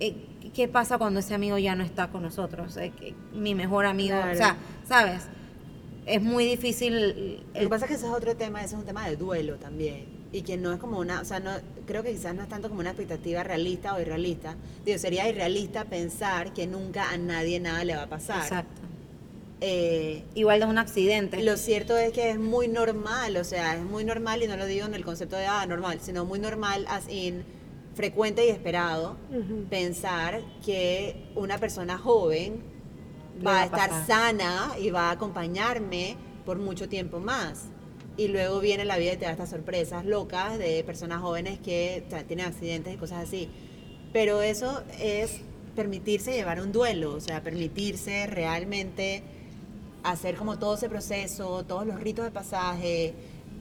eh, 0.00 0.14
¿qué 0.54 0.68
pasa 0.68 0.98
cuando 0.98 1.20
ese 1.20 1.34
amigo 1.34 1.58
ya 1.58 1.74
no 1.74 1.82
está 1.84 2.08
con 2.08 2.22
nosotros? 2.22 2.76
Eh, 2.76 2.92
que 2.98 3.14
mi 3.34 3.54
mejor 3.54 3.86
amigo, 3.86 4.16
Claro. 4.16 4.32
o 4.32 4.36
sea, 4.36 4.56
¿sabes? 4.86 5.22
Es 6.06 6.20
muy 6.20 6.44
difícil. 6.44 6.94
el- 6.94 7.42
Lo 7.54 7.60
que 7.60 7.68
pasa 7.68 7.84
es 7.84 7.88
que 7.90 7.94
ese 7.96 8.06
es 8.06 8.12
otro 8.12 8.34
tema, 8.36 8.58
ese 8.60 8.74
es 8.74 8.80
un 8.80 8.84
tema 8.86 9.06
de 9.08 9.16
duelo 9.16 9.56
también. 9.56 10.06
Y 10.32 10.42
que 10.42 10.56
no 10.56 10.72
es 10.72 10.78
como 10.80 10.98
una, 10.98 11.20
o 11.20 11.24
sea, 11.24 11.40
no, 11.40 11.50
creo 11.86 12.02
que 12.02 12.10
quizás 12.12 12.34
no 12.34 12.42
es 12.42 12.48
tanto 12.48 12.68
como 12.68 12.80
una 12.80 12.90
expectativa 12.90 13.42
realista 13.44 13.94
o 13.94 14.00
irrealista. 14.00 14.56
Digo, 14.84 14.98
sería 14.98 15.28
irrealista 15.28 15.84
pensar 15.84 16.52
que 16.54 16.66
nunca 16.66 17.10
a 17.10 17.18
nadie 17.18 17.60
nada 17.60 17.84
le 17.84 17.94
va 17.94 18.02
a 18.04 18.08
pasar. 18.08 18.42
Exacto. 18.42 18.81
Eh, 19.64 20.24
Igual 20.34 20.58
de 20.60 20.66
un 20.66 20.76
accidente. 20.78 21.40
lo 21.42 21.56
cierto 21.56 21.96
es 21.96 22.12
que 22.12 22.30
es 22.30 22.38
muy 22.38 22.66
normal, 22.66 23.36
o 23.36 23.44
sea, 23.44 23.76
es 23.76 23.82
muy 23.82 24.04
normal 24.04 24.42
y 24.42 24.48
no 24.48 24.56
lo 24.56 24.66
digo 24.66 24.86
en 24.86 24.94
el 24.94 25.04
concepto 25.04 25.36
de 25.36 25.46
ah, 25.46 25.64
normal, 25.66 26.00
sino 26.02 26.24
muy 26.24 26.40
normal, 26.40 26.84
as 26.88 27.08
in 27.08 27.44
frecuente 27.94 28.44
y 28.44 28.48
esperado, 28.48 29.16
Ujú. 29.30 29.66
pensar 29.70 30.40
que 30.64 31.14
una 31.36 31.58
persona 31.58 31.96
joven 31.96 32.60
Le 33.38 33.44
va 33.44 33.60
a 33.60 33.64
estar 33.66 33.88
pasar. 33.90 34.06
sana 34.06 34.72
y 34.80 34.90
va 34.90 35.10
a 35.10 35.12
acompañarme 35.12 36.16
por 36.44 36.58
mucho 36.58 36.88
tiempo 36.88 37.20
más. 37.20 37.66
Y 38.16 38.28
luego 38.28 38.58
viene 38.60 38.84
la 38.84 38.96
vida 38.98 39.12
y 39.12 39.16
te 39.16 39.26
da 39.26 39.30
estas 39.30 39.50
sorpresas 39.50 40.04
locas 40.04 40.58
de 40.58 40.82
personas 40.84 41.20
jóvenes 41.20 41.60
que 41.60 42.04
t- 42.10 42.24
tienen 42.24 42.46
accidentes 42.46 42.92
y 42.94 42.96
cosas 42.96 43.22
así. 43.28 43.48
Pero 44.12 44.42
eso 44.42 44.82
es 45.00 45.40
permitirse 45.76 46.32
llevar 46.32 46.60
un 46.60 46.72
duelo, 46.72 47.14
o 47.14 47.20
sea, 47.20 47.42
permitirse 47.42 48.26
realmente 48.26 49.22
hacer 50.02 50.36
como 50.36 50.58
todo 50.58 50.74
ese 50.74 50.88
proceso, 50.88 51.64
todos 51.64 51.86
los 51.86 52.00
ritos 52.00 52.24
de 52.24 52.30
pasaje. 52.30 53.14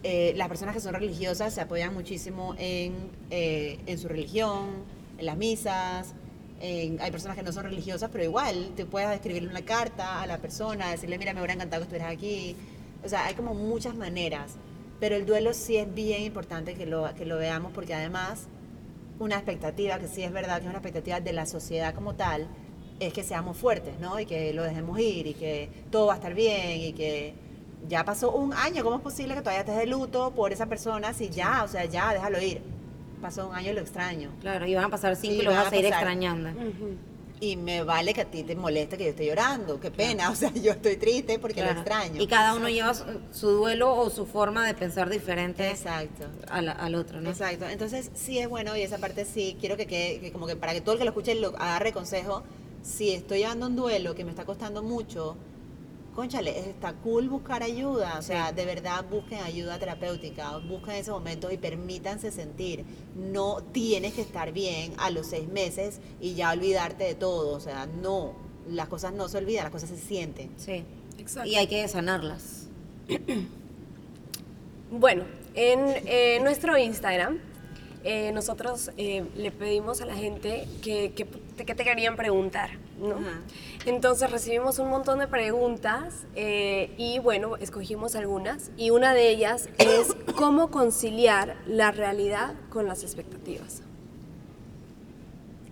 Eh, 0.04 0.34
las 0.36 0.48
personas 0.48 0.74
que 0.74 0.82
son 0.82 0.94
religiosas 0.94 1.54
se 1.54 1.62
apoyan 1.62 1.94
muchísimo 1.94 2.56
en, 2.58 3.12
eh, 3.30 3.80
en 3.86 3.98
su 3.98 4.08
religión, 4.08 4.84
en 5.18 5.26
las 5.26 5.38
misas. 5.38 6.14
hay 6.62 7.12
personas 7.12 7.36
que 7.36 7.44
no 7.44 7.52
son 7.52 7.64
religiosas, 7.64 8.10
pero 8.12 8.24
igual 8.24 8.74
te 8.76 8.86
puedes 8.86 9.10
escribirle 9.12 9.50
una 9.50 9.66
carta 9.66 10.22
a 10.22 10.28
la 10.28 10.38
persona, 10.38 10.92
decirle, 10.92 11.18
mira, 11.18 11.34
me 11.34 11.40
hubiera 11.40 11.54
encantado 11.54 11.82
que 11.82 11.86
estuvieras 11.86 12.14
aquí. 12.14 12.56
O 13.04 13.10
sea, 13.10 13.26
hay 13.26 13.34
como 13.34 13.54
muchas 13.56 13.96
maneras. 13.96 14.58
Pero 15.00 15.16
el 15.16 15.26
duelo 15.26 15.54
sí 15.56 15.78
es 15.78 15.92
bien 15.92 16.22
importante 16.22 16.76
que 16.76 16.86
lo, 16.86 17.12
que 17.16 17.26
lo 17.26 17.38
veamos 17.38 17.72
porque 17.74 17.96
además 17.96 18.48
una 19.18 19.36
expectativa, 19.36 20.00
que 20.00 20.08
sí 20.08 20.24
es 20.24 20.32
verdad 20.32 20.58
que 20.58 20.64
es 20.64 20.70
una 20.70 20.78
expectativa 20.78 21.20
de 21.20 21.34
la 21.34 21.46
sociedad 21.46 21.94
como 21.94 22.16
tal, 22.16 22.48
es 23.02 23.14
que 23.14 23.24
seamos 23.24 23.58
fuertes, 23.58 24.00
¿no? 24.00 24.20
Y 24.20 24.26
que 24.26 24.54
lo 24.54 24.64
dejemos 24.64 25.00
ir 25.00 25.28
y 25.28 25.34
que 25.34 25.70
todo 25.90 26.08
va 26.08 26.14
a 26.14 26.16
estar 26.18 26.34
bien 26.34 26.80
y 26.82 26.94
que 26.94 27.34
ya 27.90 28.06
pasó 28.06 28.32
un 28.32 28.54
año, 28.54 28.84
¿cómo 28.84 28.98
es 28.98 29.02
posible 29.02 29.34
que 29.34 29.42
todavía 29.42 29.62
estés 29.62 29.78
de 29.78 29.88
luto 29.88 30.32
por 30.32 30.54
esa 30.54 30.68
persona 30.68 31.14
si 31.14 31.30
ya, 31.30 31.64
o 31.64 31.68
sea, 31.68 31.86
ya, 31.86 32.14
déjalo 32.14 32.40
ir? 32.42 32.62
Pasó 33.22 33.48
un 33.50 33.56
año 33.56 33.72
y 33.72 33.74
lo 33.74 33.82
extraño. 33.82 34.30
Claro, 34.42 34.66
y 34.68 34.74
van 34.76 34.86
a 34.86 34.90
pasar 34.90 35.16
cinco 35.16 35.42
Y 35.42 35.46
lo 35.46 35.52
vas 35.52 35.68
a 35.68 35.70
seguir 35.70 35.86
pasar. 35.90 36.00
extrañando. 36.04 36.50
Ujú. 36.50 36.96
Y 37.40 37.56
me 37.56 37.82
vale 37.82 38.14
que 38.14 38.22
a 38.22 38.26
ti 38.26 38.44
te 38.44 38.56
moleste 38.56 38.98
que 39.00 39.06
yo 39.06 39.10
esté 39.10 39.26
llorando, 39.26 39.80
qué 39.80 39.90
pena, 39.90 40.30
o 40.32 40.36
sea, 40.36 40.54
yo 40.54 40.74
estoy 40.74 40.96
triste 40.98 41.40
porque 41.40 41.56
Claro. 41.62 41.74
lo 41.74 41.80
extraño. 41.82 42.22
Y 42.22 42.28
cada 42.28 42.54
uno 42.54 42.70
lleva 42.70 42.94
su, 42.94 43.04
su 43.32 43.50
duelo 43.50 43.96
o 43.96 44.12
su 44.12 44.28
forma 44.28 44.66
de 44.68 44.76
pensar 44.76 45.10
diferente 45.10 45.68
Exacto. 45.68 46.26
a 46.50 46.62
la- 46.62 46.74
al 46.74 46.94
otro, 46.94 47.20
¿no? 47.20 47.32
Exacto, 47.32 47.68
entonces 47.68 48.12
sí 48.14 48.38
es 48.38 48.48
bueno 48.48 48.78
y 48.78 48.82
esa 48.84 49.00
parte 49.00 49.26
sí 49.26 49.58
quiero 49.60 49.76
que 49.76 49.88
quede, 49.88 50.20
que 50.20 50.32
como 50.32 50.46
que 50.46 50.56
para 50.56 50.74
que 50.74 50.82
todo 50.82 50.94
el 50.94 51.00
que 51.00 51.06
lo 51.06 51.10
escuche 51.10 51.34
lo 51.34 51.48
agarre 51.58 51.92
consejo, 51.94 52.44
si 52.82 53.12
estoy 53.12 53.40
llevando 53.40 53.68
un 53.68 53.76
duelo 53.76 54.16
que 54.16 54.24
me 54.24 54.32
está 54.32 54.46
costando 54.46 54.82
mucho, 54.84 55.36
conchale, 56.16 56.60
está 56.70 56.94
cool 56.94 57.30
buscar 57.30 57.64
ayuda, 57.64 58.18
o 58.20 58.22
sea, 58.22 58.52
de 58.52 58.66
verdad 58.66 59.06
busquen 59.10 59.40
ayuda 59.40 59.80
terapéutica, 59.80 60.58
busquen 60.58 60.96
ese 60.96 61.12
momento 61.12 61.52
y 61.52 61.58
permítanse 61.58 62.32
sentir. 62.32 62.84
No 63.16 63.62
tienes 63.72 64.14
que 64.14 64.22
estar 64.22 64.52
bien 64.52 64.94
a 64.98 65.10
los 65.10 65.28
seis 65.28 65.48
meses 65.48 66.00
y 66.20 66.34
ya 66.36 66.52
olvidarte 66.52 67.04
de 67.06 67.16
todo, 67.16 67.56
o 67.56 67.60
sea, 67.60 67.86
no, 67.86 68.34
las 68.70 68.88
cosas 68.90 69.14
no 69.14 69.28
se 69.30 69.38
olvidan, 69.38 69.64
las 69.64 69.72
cosas 69.72 69.90
se 69.90 69.98
sienten. 69.98 70.50
Sí. 70.58 70.84
Exacto. 71.18 71.50
Y 71.50 71.56
hay 71.56 71.68
que 71.68 71.88
sanarlas. 71.88 72.68
Bueno, 74.92 75.24
en 75.54 75.80
eh, 76.06 76.40
nuestro 76.44 76.78
Instagram, 76.78 77.40
eh, 78.04 78.32
nosotros 78.34 78.92
eh, 78.98 79.24
le 79.38 79.52
pedimos 79.52 80.02
a 80.02 80.06
la 80.06 80.16
gente 80.16 80.68
que, 80.82 81.14
que- 81.14 81.28
que 81.58 81.76
te 81.76 81.84
querían 81.84 82.16
preguntar, 82.16 82.72
¿no? 83.00 83.16
Ajá. 83.16 83.42
Entonces 83.86 84.30
recibimos 84.32 84.80
un 84.80 84.90
montón 84.90 85.20
de 85.20 85.28
preguntas 85.28 86.26
eh, 86.36 86.94
y 86.98 87.20
bueno, 87.20 87.58
escogimos 87.58 88.16
algunas 88.16 88.72
y 88.78 88.90
una 88.92 89.14
de 89.14 89.30
ellas 89.30 89.70
es 89.80 90.16
cómo 90.36 90.70
conciliar 90.72 91.58
la 91.68 91.92
realidad 91.92 92.54
con 92.70 92.88
las 92.88 93.04
expectativas. 93.04 93.82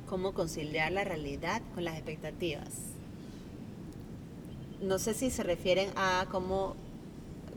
cómo 0.08 0.34
conciliar 0.34 0.92
la 0.92 1.04
realidad 1.04 1.62
con 1.76 1.84
las 1.86 1.94
expectativas. 1.96 2.70
No 4.82 4.98
sé 4.98 5.14
si 5.14 5.30
se 5.30 5.44
refieren 5.44 5.90
a 5.96 6.26
cómo, 6.32 6.76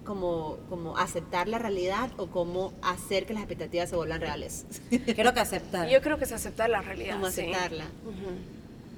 cómo, 0.05 0.59
cómo 0.69 0.97
aceptar 0.99 1.49
la 1.49 1.59
realidad 1.59 2.11
o 2.17 2.27
cómo 2.27 2.73
hacer 2.83 3.27
que 3.27 3.35
las 3.35 3.43
expectativas 3.43 3.89
se 3.91 3.97
vuelvan 3.97 4.21
reales. 4.21 4.67
Creo 4.91 5.33
que 5.35 5.41
aceptar. 5.41 5.89
Yo 5.89 6.01
creo 6.03 6.19
que 6.19 6.25
es 6.25 6.33
aceptar 6.33 6.69
la 6.71 6.83
realidad. 6.83 7.15
Cómo 7.15 7.31
sí. 7.31 7.41
aceptarla. 7.43 7.87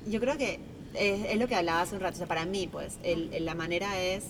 Yo 0.08 0.20
creo 0.20 0.36
que 0.38 0.60
es, 0.94 1.26
es 1.26 1.38
lo 1.38 1.46
que 1.48 1.54
hablaba 1.54 1.82
hace 1.82 1.94
un 1.94 2.00
rato. 2.00 2.14
O 2.14 2.18
sea, 2.18 2.26
para 2.26 2.44
mí, 2.46 2.68
pues, 2.70 2.98
el- 3.02 3.32
el- 3.34 3.44
la 3.44 3.54
manera 3.54 4.00
es 4.00 4.24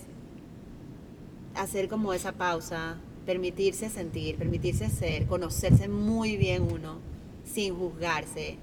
hacer 1.54 1.88
como 1.88 2.12
esa 2.12 2.32
pausa, 2.32 2.96
permitirse 3.26 3.88
sentir, 3.90 4.36
permitirse 4.36 4.88
ser, 4.90 5.26
conocerse 5.26 5.88
muy 5.88 6.36
bien 6.36 6.62
uno, 6.62 6.98
sin 7.44 7.74
juzgarse. 7.76 8.56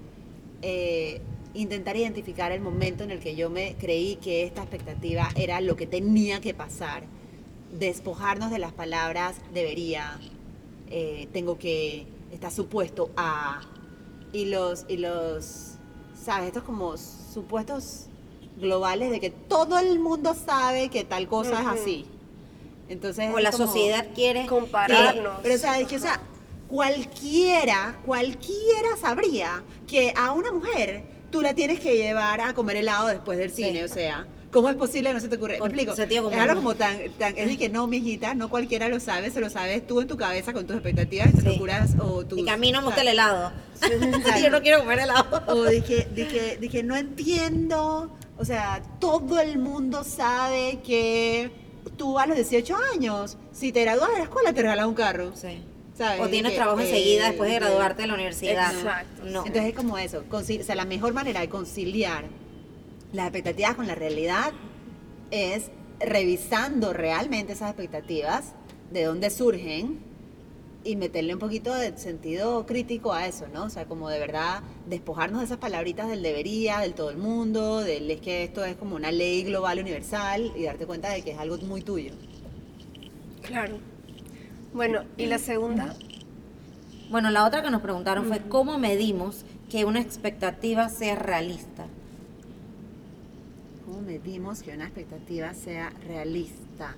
eh, 0.64 1.20
intentar 1.54 1.96
identificar 1.96 2.50
el 2.52 2.60
momento 2.62 3.02
en 3.04 3.10
el 3.10 3.18
que 3.18 3.34
yo 3.34 3.50
me 3.50 3.74
creí 3.74 4.16
que 4.16 4.44
esta 4.44 4.62
expectativa 4.62 5.28
era 5.34 5.60
lo 5.60 5.74
que 5.76 5.86
tenía 5.88 6.40
que 6.40 6.54
pasar. 6.54 7.02
Despojarnos 7.72 8.50
de 8.50 8.58
las 8.58 8.72
palabras 8.72 9.36
debería, 9.52 10.18
eh, 10.90 11.28
tengo 11.32 11.58
que, 11.58 12.06
está 12.32 12.50
supuesto 12.50 13.10
a, 13.16 13.62
y 14.32 14.46
los, 14.46 14.84
y 14.88 14.98
los, 14.98 15.74
¿sabes? 16.22 16.48
Estos 16.48 16.62
como 16.64 16.96
supuestos 16.96 18.06
globales 18.58 19.10
de 19.10 19.20
que 19.20 19.30
todo 19.30 19.78
el 19.78 19.98
mundo 19.98 20.34
sabe 20.34 20.88
que 20.90 21.04
tal 21.04 21.26
cosa 21.28 21.60
es 21.62 21.66
así. 21.66 22.06
Entonces, 22.88 23.30
o 23.34 23.38
la 23.38 23.52
sociedad 23.52 24.06
quiere 24.14 24.46
Compararnos. 24.46 25.40
pero, 25.42 25.54
o 25.54 25.58
sea, 25.58 25.80
es 25.80 25.88
que, 25.88 25.96
o 25.96 26.00
sea, 26.00 26.20
cualquiera, 26.68 27.98
cualquiera 28.04 28.96
sabría 29.00 29.62
que 29.86 30.12
a 30.16 30.32
una 30.32 30.52
mujer 30.52 31.04
tú 31.30 31.40
la 31.40 31.54
tienes 31.54 31.80
que 31.80 31.96
llevar 31.96 32.40
a 32.42 32.52
comer 32.52 32.76
helado 32.76 33.06
después 33.08 33.38
del 33.38 33.50
Sí. 33.50 33.64
cine, 33.64 33.84
o 33.84 33.88
sea. 33.88 34.26
¿Cómo 34.52 34.68
es 34.68 34.76
posible? 34.76 35.12
No 35.14 35.18
se 35.20 35.28
te 35.28 35.36
ocurre. 35.36 35.58
Con 35.58 35.68
¿Me 35.68 35.74
explico? 35.74 35.96
sentido 35.96 36.30
Es 36.30 36.38
algo 36.38 36.56
como 36.56 36.74
tan, 36.74 36.98
tan. 37.18 37.36
Es 37.38 37.48
de 37.48 37.56
que 37.56 37.68
no, 37.70 37.86
mijita, 37.86 38.34
no 38.34 38.50
cualquiera 38.50 38.88
lo 38.88 39.00
sabe, 39.00 39.30
se 39.30 39.40
lo 39.40 39.48
sabes 39.48 39.86
tú 39.86 40.00
en 40.02 40.08
tu 40.08 40.16
cabeza 40.18 40.52
con 40.52 40.66
tus 40.66 40.76
expectativas 40.76 41.28
y 41.34 41.40
Sí. 41.40 41.46
locuras 41.46 41.92
o 41.98 42.24
tus. 42.26 42.38
Y 42.38 42.44
que 42.44 42.50
a 42.50 42.56
mí 42.58 42.70
no 42.70 42.80
me 42.80 42.86
gusta 42.88 43.00
el 43.00 43.08
helado. 43.08 43.50
Yo 44.42 44.50
no 44.50 44.60
quiero 44.60 44.80
comer 44.80 44.98
helado. 45.00 45.42
o 45.46 45.64
dije, 45.64 46.06
dije, 46.14 46.58
dije, 46.60 46.82
no 46.82 46.96
entiendo. 46.96 48.14
O 48.38 48.44
sea, 48.44 48.82
todo 49.00 49.40
el 49.40 49.58
mundo 49.58 50.04
sabe 50.04 50.80
que 50.84 51.50
tú 51.96 52.18
a 52.18 52.26
los 52.26 52.36
18 52.36 52.76
años, 52.94 53.38
si 53.52 53.72
te 53.72 53.82
gradúas 53.82 54.10
de 54.12 54.18
la 54.18 54.24
escuela, 54.24 54.52
te 54.52 54.62
regalan 54.62 54.88
un 54.88 54.94
carro. 54.94 55.32
Sí. 55.34 55.62
¿sabes? 55.96 56.20
O 56.22 56.28
tienes 56.28 56.52
Que, 56.52 56.56
trabajo 56.58 56.80
eh, 56.80 56.84
enseguida 56.88 57.26
después 57.28 57.50
de 57.50 57.58
que- 57.58 57.64
graduarte 57.64 58.02
de 58.02 58.08
la 58.08 58.14
universidad. 58.14 58.72
Exacto, 58.74 59.22
No. 59.24 59.40
Entonces 59.46 59.64
es 59.70 59.74
como 59.74 59.98
eso. 59.98 60.24
o 60.30 60.42
sea, 60.42 60.74
la 60.74 60.84
mejor 60.86 61.12
manera 61.12 61.40
de 61.40 61.48
conciliar 61.50 62.24
las 63.12 63.26
expectativas 63.26 63.74
con 63.74 63.86
la 63.86 63.94
realidad 63.94 64.52
es 65.30 65.70
revisando 66.00 66.92
realmente 66.92 67.52
esas 67.52 67.70
expectativas, 67.70 68.54
de 68.90 69.04
dónde 69.04 69.30
surgen 69.30 70.00
y 70.84 70.96
meterle 70.96 71.34
un 71.34 71.38
poquito 71.38 71.74
de 71.74 71.96
sentido 71.96 72.66
crítico 72.66 73.12
a 73.12 73.26
eso, 73.26 73.46
¿no? 73.48 73.64
O 73.64 73.70
sea, 73.70 73.86
como 73.86 74.08
de 74.08 74.18
verdad 74.18 74.62
despojarnos 74.86 75.40
de 75.40 75.46
esas 75.46 75.58
palabritas 75.58 76.08
del 76.08 76.22
debería, 76.22 76.80
del 76.80 76.94
todo 76.94 77.10
el 77.10 77.18
mundo, 77.18 77.80
del 77.80 78.10
es 78.10 78.20
que 78.20 78.42
esto 78.44 78.64
es 78.64 78.76
como 78.76 78.96
una 78.96 79.12
ley 79.12 79.44
global 79.44 79.78
universal 79.78 80.52
y 80.56 80.64
darte 80.64 80.86
cuenta 80.86 81.10
de 81.10 81.22
que 81.22 81.30
es 81.30 81.38
algo 81.38 81.56
muy 81.58 81.82
tuyo. 81.82 82.12
Claro. 83.42 83.78
Bueno, 84.74 85.04
y 85.16 85.26
la 85.26 85.38
segunda, 85.38 85.94
Bueno, 87.10 87.30
la 87.30 87.44
otra 87.46 87.62
que 87.62 87.70
nos 87.70 87.82
preguntaron 87.82 88.26
fue 88.26 88.40
cómo 88.48 88.78
medimos 88.78 89.44
que 89.70 89.84
una 89.84 90.00
expectativa 90.00 90.88
sea 90.88 91.14
realista. 91.14 91.86
¿Cómo 93.92 94.06
medimos 94.06 94.62
que 94.62 94.72
una 94.72 94.84
expectativa 94.84 95.52
sea 95.52 95.92
realista? 96.06 96.96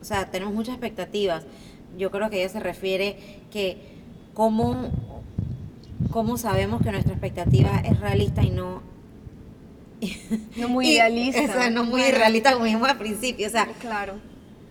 O 0.00 0.04
sea, 0.04 0.30
tenemos 0.30 0.54
muchas 0.54 0.74
expectativas. 0.74 1.42
Yo 1.98 2.12
creo 2.12 2.30
que 2.30 2.38
ella 2.38 2.48
se 2.48 2.60
refiere 2.60 3.16
que 3.50 3.76
cómo, 4.34 4.88
cómo 6.12 6.38
sabemos 6.38 6.80
que 6.80 6.92
nuestra 6.92 7.12
expectativa 7.12 7.78
es 7.84 7.98
realista 7.98 8.44
y 8.44 8.50
no... 8.50 8.82
no 10.56 10.68
muy 10.68 10.86
y- 10.86 10.92
idealista. 10.92 11.42
O 11.42 11.46
sea, 11.48 11.70
no 11.70 11.82
muy 11.82 12.02
realista 12.02 12.52
como 12.52 12.66
dijimos 12.66 12.88
al 12.88 12.98
principio. 12.98 13.48
O 13.48 13.50
sea, 13.50 13.66
Claro. 13.80 14.12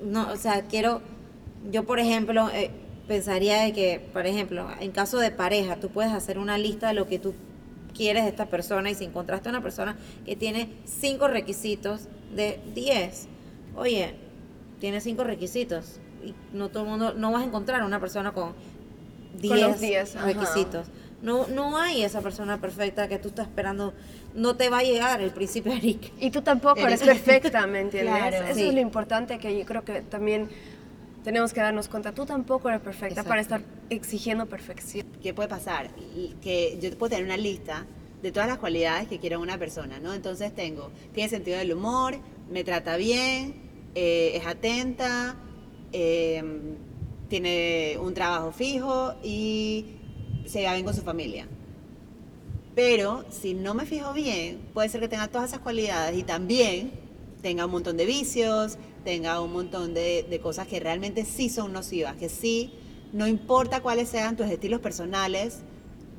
no, 0.01 0.31
o 0.31 0.37
sea, 0.37 0.61
quiero, 0.61 1.01
yo 1.69 1.83
por 1.83 1.99
ejemplo, 1.99 2.49
eh, 2.53 2.71
pensaría 3.09 3.61
de 3.63 3.73
que, 3.73 3.99
por 4.13 4.25
ejemplo, 4.25 4.69
en 4.79 4.91
caso 4.91 5.17
de 5.19 5.31
pareja, 5.31 5.75
tú 5.75 5.89
puedes 5.89 6.13
hacer 6.13 6.39
una 6.39 6.57
lista 6.57 6.87
de 6.87 6.93
lo 6.93 7.07
que 7.07 7.19
tú 7.19 7.33
quieres 7.97 8.23
de 8.23 8.29
esta 8.29 8.45
persona 8.45 8.89
y 8.91 8.95
si 8.95 9.05
encontraste 9.05 9.49
una 9.49 9.61
persona 9.61 9.97
que 10.25 10.35
tiene 10.35 10.69
cinco 10.85 11.27
requisitos 11.27 12.07
de 12.35 12.59
10, 12.75 13.27
oye, 13.75 14.13
tiene 14.79 15.01
cinco 15.01 15.23
requisitos 15.23 15.99
y 16.23 16.33
no 16.55 16.69
todo 16.69 16.83
el 16.83 16.89
mundo, 16.89 17.13
no 17.13 17.31
vas 17.31 17.41
a 17.43 17.45
encontrar 17.45 17.83
una 17.83 17.99
persona 17.99 18.31
con 18.31 18.53
Con 19.41 19.59
los 19.61 19.79
10 19.79 19.81
10, 19.81 20.15
ajá. 20.15 20.25
requisitos. 20.25 20.87
No, 21.21 21.47
no 21.47 21.77
hay 21.77 22.03
esa 22.03 22.21
persona 22.21 22.61
perfecta 22.61 23.07
que 23.07 23.17
tú 23.17 23.29
estás 23.29 23.47
esperando, 23.47 23.93
no 24.35 24.55
te 24.55 24.69
va 24.69 24.79
a 24.79 24.83
llegar 24.83 25.19
el 25.21 25.31
príncipe 25.31 25.73
Eric. 25.75 26.11
Y 26.19 26.29
tú 26.29 26.43
tampoco 26.43 26.79
eres 26.79 27.01
Eres- 27.01 27.19
perfecta, 27.21 27.65
¿me 27.65 27.79
entiendes? 27.81 28.13
Claro. 28.17 28.45
Eso 28.45 28.55
Sí. 28.55 28.67
es 28.67 28.73
lo 28.73 28.79
importante 28.81 29.39
que 29.39 29.57
yo 29.57 29.65
creo 29.65 29.83
que 29.83 30.01
también 30.01 30.47
tenemos 31.23 31.53
que 31.53 31.59
darnos 31.59 31.87
cuenta. 31.87 32.13
Tú 32.13 32.25
tampoco 32.25 32.69
eres 32.69 32.81
perfecta 32.81 33.23
para 33.23 33.41
estar 33.41 33.61
exigiendo 33.89 34.45
perfección. 34.45 35.05
¿Qué 35.21 35.33
puede 35.33 35.49
pasar? 35.49 35.89
Que 36.41 36.77
yo 36.81 36.95
puedo 36.97 37.11
tener 37.11 37.25
una 37.25 37.37
lista 37.37 37.85
de 38.21 38.31
todas 38.31 38.47
las 38.47 38.57
cualidades 38.57 39.07
que 39.07 39.19
quiero 39.19 39.37
en 39.37 39.43
una 39.43 39.57
persona, 39.57 39.99
¿no? 39.99 40.13
Entonces 40.13 40.53
tengo, 40.55 40.91
tiene 41.13 41.29
sentido 41.29 41.57
del 41.57 41.73
humor, 41.73 42.17
me 42.49 42.63
trata 42.63 42.97
bien, 42.97 43.55
eh, 43.93 44.31
es 44.35 44.45
atenta, 44.45 45.35
eh, 45.91 46.43
tiene 47.29 47.97
un 47.99 48.13
trabajo 48.13 48.51
fijo 48.51 49.15
y 49.23 49.85
se 50.45 50.59
lleva 50.59 50.73
bien 50.73 50.85
con 50.85 50.95
su 50.95 51.01
familia. 51.01 51.47
Pero 52.75 53.25
si 53.31 53.53
no 53.53 53.73
me 53.73 53.85
fijo 53.85 54.13
bien, 54.13 54.59
puede 54.73 54.89
ser 54.89 55.01
que 55.01 55.07
tenga 55.07 55.27
todas 55.27 55.49
esas 55.49 55.61
cualidades 55.61 56.17
y 56.17 56.23
también 56.23 56.91
tenga 57.41 57.65
un 57.65 57.71
montón 57.71 57.97
de 57.97 58.05
vicios, 58.05 58.77
tenga 59.07 59.39
un 59.39 59.53
montón 59.53 59.93
de, 59.93 60.25
de 60.29 60.39
cosas 60.41 60.67
que 60.67 60.81
realmente 60.81 61.23
sí 61.23 61.47
son 61.47 61.71
nocivas, 61.71 62.17
que 62.17 62.27
sí, 62.27 62.73
no 63.13 63.25
importa 63.25 63.79
cuáles 63.79 64.09
sean 64.09 64.35
tus 64.35 64.47
estilos 64.47 64.81
personales, 64.81 65.59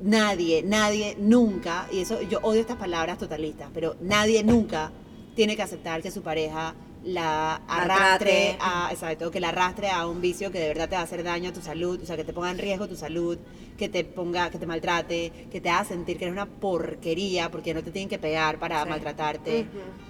nadie, 0.01 0.63
nadie, 0.63 1.15
nunca, 1.19 1.87
y 1.91 1.99
eso 1.99 2.19
yo 2.23 2.39
odio 2.41 2.61
estas 2.61 2.77
palabras 2.77 3.19
totalistas, 3.19 3.69
pero 3.75 3.95
nadie 4.01 4.43
nunca 4.43 4.91
tiene 5.35 5.55
que 5.55 5.61
aceptar 5.61 6.01
que 6.01 6.09
su 6.09 6.23
pareja 6.23 6.73
la 7.03 7.57
arrastre 7.67 8.57
a, 8.59 8.89
exacto, 8.91 9.29
que 9.29 9.39
la 9.39 9.49
arrastre 9.49 9.91
a 9.91 10.07
un 10.07 10.19
vicio 10.19 10.51
que 10.51 10.59
de 10.59 10.67
verdad 10.69 10.89
te 10.89 10.95
va 10.95 11.01
a 11.01 11.03
hacer 11.03 11.23
daño 11.23 11.51
a 11.51 11.53
tu 11.53 11.61
salud, 11.61 11.99
o 12.01 12.05
sea, 12.07 12.17
que 12.17 12.23
te 12.23 12.33
ponga 12.33 12.49
en 12.49 12.57
riesgo 12.57 12.87
tu 12.87 12.95
salud, 12.95 13.37
que 13.77 13.87
te 13.87 14.03
ponga, 14.03 14.49
que 14.49 14.57
te 14.57 14.65
maltrate, 14.65 15.31
que 15.51 15.61
te 15.61 15.69
haga 15.69 15.85
sentir 15.85 16.17
que 16.17 16.25
eres 16.25 16.33
una 16.33 16.47
porquería 16.47 17.51
porque 17.51 17.75
no 17.75 17.83
te 17.83 17.91
tienen 17.91 18.09
que 18.09 18.17
pegar 18.17 18.57
para 18.57 18.81
Sí. 18.83 18.89
maltratarte. 18.89 19.67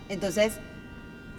Entonces, 0.08 0.54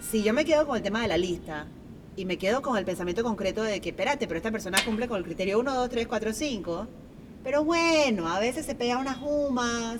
si 0.09 0.23
yo 0.23 0.33
me 0.33 0.45
quedo 0.45 0.65
con 0.67 0.77
el 0.77 0.83
tema 0.83 1.01
de 1.01 1.07
la 1.07 1.17
lista 1.17 1.67
y 2.15 2.25
me 2.25 2.37
quedo 2.37 2.61
con 2.61 2.77
el 2.77 2.85
pensamiento 2.85 3.23
concreto 3.23 3.63
de 3.63 3.79
que, 3.81 3.89
espérate, 3.89 4.27
pero 4.27 4.37
esta 4.37 4.51
persona 4.51 4.83
cumple 4.83 5.07
con 5.07 5.17
el 5.17 5.23
criterio 5.23 5.59
1, 5.59 5.73
2, 5.73 5.89
3, 5.89 6.07
4, 6.07 6.33
5, 6.33 6.87
pero 7.43 7.63
bueno, 7.63 8.27
a 8.27 8.39
veces 8.39 8.65
se 8.65 8.75
pega 8.75 8.97
unas 8.97 9.17
humas 9.21 9.97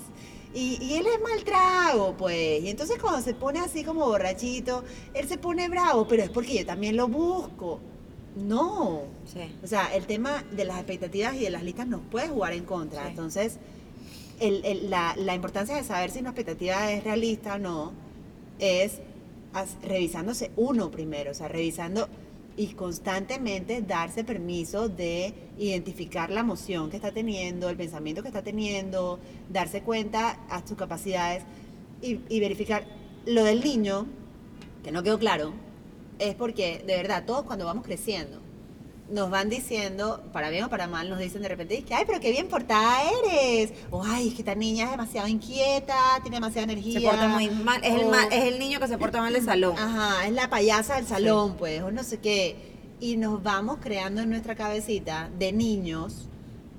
y, 0.54 0.78
y 0.84 0.94
él 0.94 1.06
es 1.06 1.20
mal 1.22 1.42
trago, 1.44 2.14
pues. 2.16 2.62
Y 2.62 2.68
entonces 2.68 2.98
cuando 3.00 3.22
se 3.22 3.32
pone 3.34 3.58
así 3.60 3.84
como 3.84 4.06
borrachito, 4.06 4.84
él 5.14 5.26
se 5.28 5.38
pone 5.38 5.68
bravo, 5.68 6.06
pero 6.06 6.22
es 6.22 6.30
porque 6.30 6.54
yo 6.58 6.66
también 6.66 6.96
lo 6.96 7.08
busco. 7.08 7.80
No. 8.36 9.02
Sí. 9.32 9.40
O 9.62 9.66
sea, 9.66 9.94
el 9.94 10.06
tema 10.06 10.44
de 10.52 10.64
las 10.64 10.76
expectativas 10.78 11.34
y 11.36 11.40
de 11.40 11.50
las 11.50 11.62
listas 11.62 11.86
nos 11.86 12.00
puede 12.10 12.28
jugar 12.28 12.52
en 12.52 12.64
contra. 12.64 13.02
Sí. 13.04 13.08
Entonces, 13.10 13.58
el- 14.40 14.64
el- 14.64 14.90
la, 14.90 15.14
la 15.16 15.34
importancia 15.34 15.74
de 15.76 15.84
saber 15.84 16.10
si 16.10 16.20
una 16.20 16.30
expectativa 16.30 16.90
es 16.92 17.02
realista 17.04 17.54
o 17.54 17.58
no 17.58 17.92
es 18.58 19.00
revisándose 19.82 20.50
uno 20.56 20.90
primero, 20.90 21.30
o 21.30 21.34
sea, 21.34 21.48
revisando 21.48 22.08
y 22.56 22.68
constantemente 22.74 23.80
darse 23.80 24.24
permiso 24.24 24.88
de 24.88 25.34
identificar 25.58 26.30
la 26.30 26.40
emoción 26.40 26.90
que 26.90 26.96
está 26.96 27.12
teniendo, 27.12 27.68
el 27.68 27.76
pensamiento 27.76 28.22
que 28.22 28.28
está 28.28 28.42
teniendo, 28.42 29.18
darse 29.48 29.82
cuenta 29.82 30.38
a 30.50 30.66
sus 30.66 30.76
capacidades 30.76 31.44
y, 32.02 32.20
y 32.28 32.40
verificar. 32.40 32.84
Lo 33.24 33.44
del 33.44 33.62
niño, 33.62 34.06
que 34.82 34.90
no 34.90 35.02
quedó 35.02 35.18
claro, 35.18 35.52
es 36.18 36.34
porque 36.34 36.82
de 36.86 36.96
verdad 36.96 37.24
todos 37.24 37.44
cuando 37.44 37.64
vamos 37.64 37.84
creciendo 37.84 38.41
nos 39.12 39.30
van 39.30 39.48
diciendo, 39.50 40.22
para 40.32 40.48
bien 40.50 40.64
o 40.64 40.68
para 40.70 40.86
mal, 40.88 41.08
nos 41.08 41.18
dicen 41.18 41.42
de 41.42 41.48
repente, 41.48 41.76
es 41.78 41.84
que, 41.84 41.94
ay, 41.94 42.04
pero 42.06 42.18
qué 42.18 42.30
bien 42.30 42.48
portada 42.48 43.00
eres. 43.24 43.72
O, 43.90 44.02
ay, 44.04 44.28
es 44.28 44.34
que 44.34 44.40
esta 44.40 44.54
niña 44.54 44.86
es 44.86 44.90
demasiado 44.92 45.28
inquieta, 45.28 45.94
tiene 46.22 46.36
demasiada 46.38 46.64
energía. 46.72 46.98
Se 47.00 47.06
porta 47.06 47.28
muy 47.28 47.50
mal. 47.50 47.80
Es 47.84 47.94
el, 47.94 48.06
O- 48.06 48.10
ma- 48.10 48.24
es 48.24 48.44
el 48.44 48.58
niño 48.58 48.80
que 48.80 48.88
se 48.88 48.98
porta 48.98 49.20
mal 49.20 49.32
del 49.32 49.44
salón. 49.44 49.76
Ajá, 49.78 50.26
es 50.26 50.32
la 50.32 50.48
payasa 50.48 50.96
del 50.96 51.06
salón, 51.06 51.56
pues, 51.58 51.82
o 51.82 51.90
no 51.90 52.02
sé 52.02 52.18
qué. 52.18 52.56
Y 53.00 53.16
nos 53.16 53.42
vamos 53.42 53.78
creando 53.82 54.22
en 54.22 54.30
nuestra 54.30 54.54
cabecita 54.54 55.28
de 55.38 55.52
niños 55.52 56.28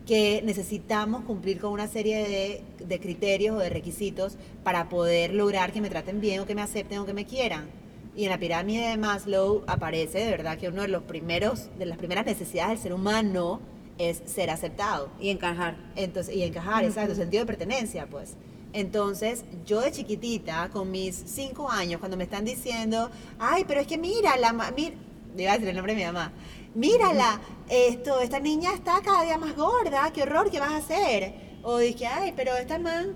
que 0.07 0.41
necesitamos 0.43 1.23
cumplir 1.25 1.59
con 1.59 1.71
una 1.71 1.87
serie 1.87 2.27
de, 2.27 2.85
de 2.85 2.99
criterios 2.99 3.55
o 3.55 3.59
de 3.59 3.69
requisitos 3.69 4.37
para 4.63 4.89
poder 4.89 5.33
lograr 5.33 5.71
que 5.71 5.81
me 5.81 5.89
traten 5.89 6.19
bien 6.19 6.41
o 6.41 6.45
que 6.45 6.55
me 6.55 6.61
acepten 6.61 6.99
o 6.99 7.05
que 7.05 7.13
me 7.13 7.25
quieran. 7.25 7.69
Y 8.15 8.25
en 8.25 8.29
la 8.29 8.37
pirámide 8.37 8.89
de 8.89 8.97
Maslow 8.97 9.63
aparece 9.67 10.19
de 10.19 10.29
verdad 10.31 10.57
que 10.57 10.67
uno 10.69 10.83
de 10.83 10.87
los 10.87 11.03
primeros, 11.03 11.69
de 11.79 11.85
las 11.85 11.97
primeras 11.97 12.25
necesidades 12.25 12.71
del 12.71 12.79
ser 12.79 12.93
humano 12.93 13.59
es 13.97 14.21
ser 14.25 14.49
aceptado. 14.49 15.09
Y 15.19 15.29
encajar. 15.29 15.75
Entonces, 15.95 16.35
y 16.35 16.43
encajar, 16.43 16.83
exacto, 16.83 17.15
sentido 17.15 17.41
de 17.43 17.47
pertenencia, 17.47 18.07
pues. 18.07 18.35
Entonces, 18.71 19.45
yo 19.65 19.81
de 19.81 19.91
chiquitita, 19.91 20.69
con 20.69 20.89
mis 20.89 21.15
cinco 21.27 21.69
años, 21.69 21.99
cuando 21.99 22.17
me 22.17 22.23
están 22.23 22.43
diciendo, 22.45 23.09
ay, 23.39 23.65
pero 23.67 23.81
es 23.81 23.87
que 23.87 23.97
mira, 23.99 24.35
la 24.37 24.51
ma- 24.53 24.71
mir 24.71 24.93
iba 25.37 25.51
a 25.51 25.53
decir 25.53 25.69
el 25.69 25.75
nombre 25.75 25.93
de 25.93 25.99
mi 25.99 26.05
mamá, 26.05 26.31
mírala, 26.75 27.39
esto, 27.69 28.19
esta 28.19 28.39
niña 28.39 28.73
está 28.73 29.01
cada 29.03 29.23
día 29.23 29.37
más 29.37 29.55
gorda, 29.55 30.11
qué 30.13 30.23
horror, 30.23 30.49
¿qué 30.49 30.59
vas 30.59 30.71
a 30.71 30.77
hacer? 30.77 31.33
O 31.63 31.77
dije, 31.77 32.05
ay, 32.07 32.33
pero 32.35 32.55
esta 32.55 32.77
man, 32.79 33.15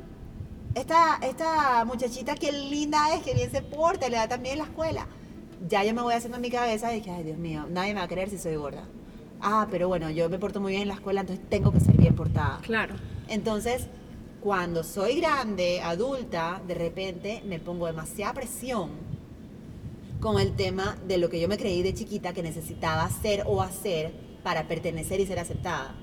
esta, 0.78 1.20
esta 1.22 1.86
muchachita 1.86 2.36
qué 2.36 2.52
linda 2.52 3.13
es, 3.16 3.24
que 3.24 3.34
bien 3.34 3.50
se 3.52 3.62
porta, 3.62 4.10
le 4.10 4.18
da 4.18 4.28
también 4.28 4.58
la 4.60 4.66
escuela. 4.66 5.08
Ya 5.68 5.84
yo 5.84 5.94
me 5.94 6.02
voy 6.02 6.13
haciendo 6.13 6.38
en 6.38 6.42
mi 6.42 6.52
cabeza 6.52 6.94
y 6.94 7.00
dije, 7.00 7.12
ay, 7.12 7.24
Dios 7.24 7.38
mío, 7.38 7.66
nadie 7.70 7.94
me 7.94 8.00
va 8.00 8.06
a 8.06 8.08
creer 8.08 8.30
si 8.30 8.38
soy 8.38 8.56
gorda. 8.56 8.84
Ah, 9.42 9.68
pero 9.72 9.88
bueno, 9.88 10.10
yo 10.10 10.30
me 10.30 10.40
porto 10.40 10.62
muy 10.62 10.72
bien 10.72 10.84
en 10.84 10.88
la 10.88 10.94
escuela, 10.96 11.22
entonces 11.22 11.44
tengo 11.50 11.72
que 11.72 11.80
ser 11.80 11.98
bien 11.98 12.16
portada. 12.16 12.60
Claro. 12.62 12.96
Entonces, 13.28 13.88
cuando 14.40 14.84
soy 14.84 15.20
grande, 15.20 15.82
adulta, 15.82 16.62
de 16.68 16.76
repente 16.76 17.42
me 17.46 17.60
pongo 17.60 17.88
demasiada 17.88 18.34
presión 18.34 18.92
con 20.20 20.40
el 20.40 20.56
tema 20.56 20.98
de 21.08 21.18
lo 21.18 21.30
que 21.30 21.40
yo 21.40 21.48
me 21.48 21.58
creí 21.58 21.84
de 21.84 21.94
chiquita 21.94 22.34
que 22.34 22.44
necesitaba 22.44 23.10
ser 23.10 23.44
o 23.46 23.62
hacer 23.62 24.13
para 24.44 24.68
pertenecer 24.68 25.20
y 25.20 25.26
ser 25.26 25.40
aceptada. 25.40 25.96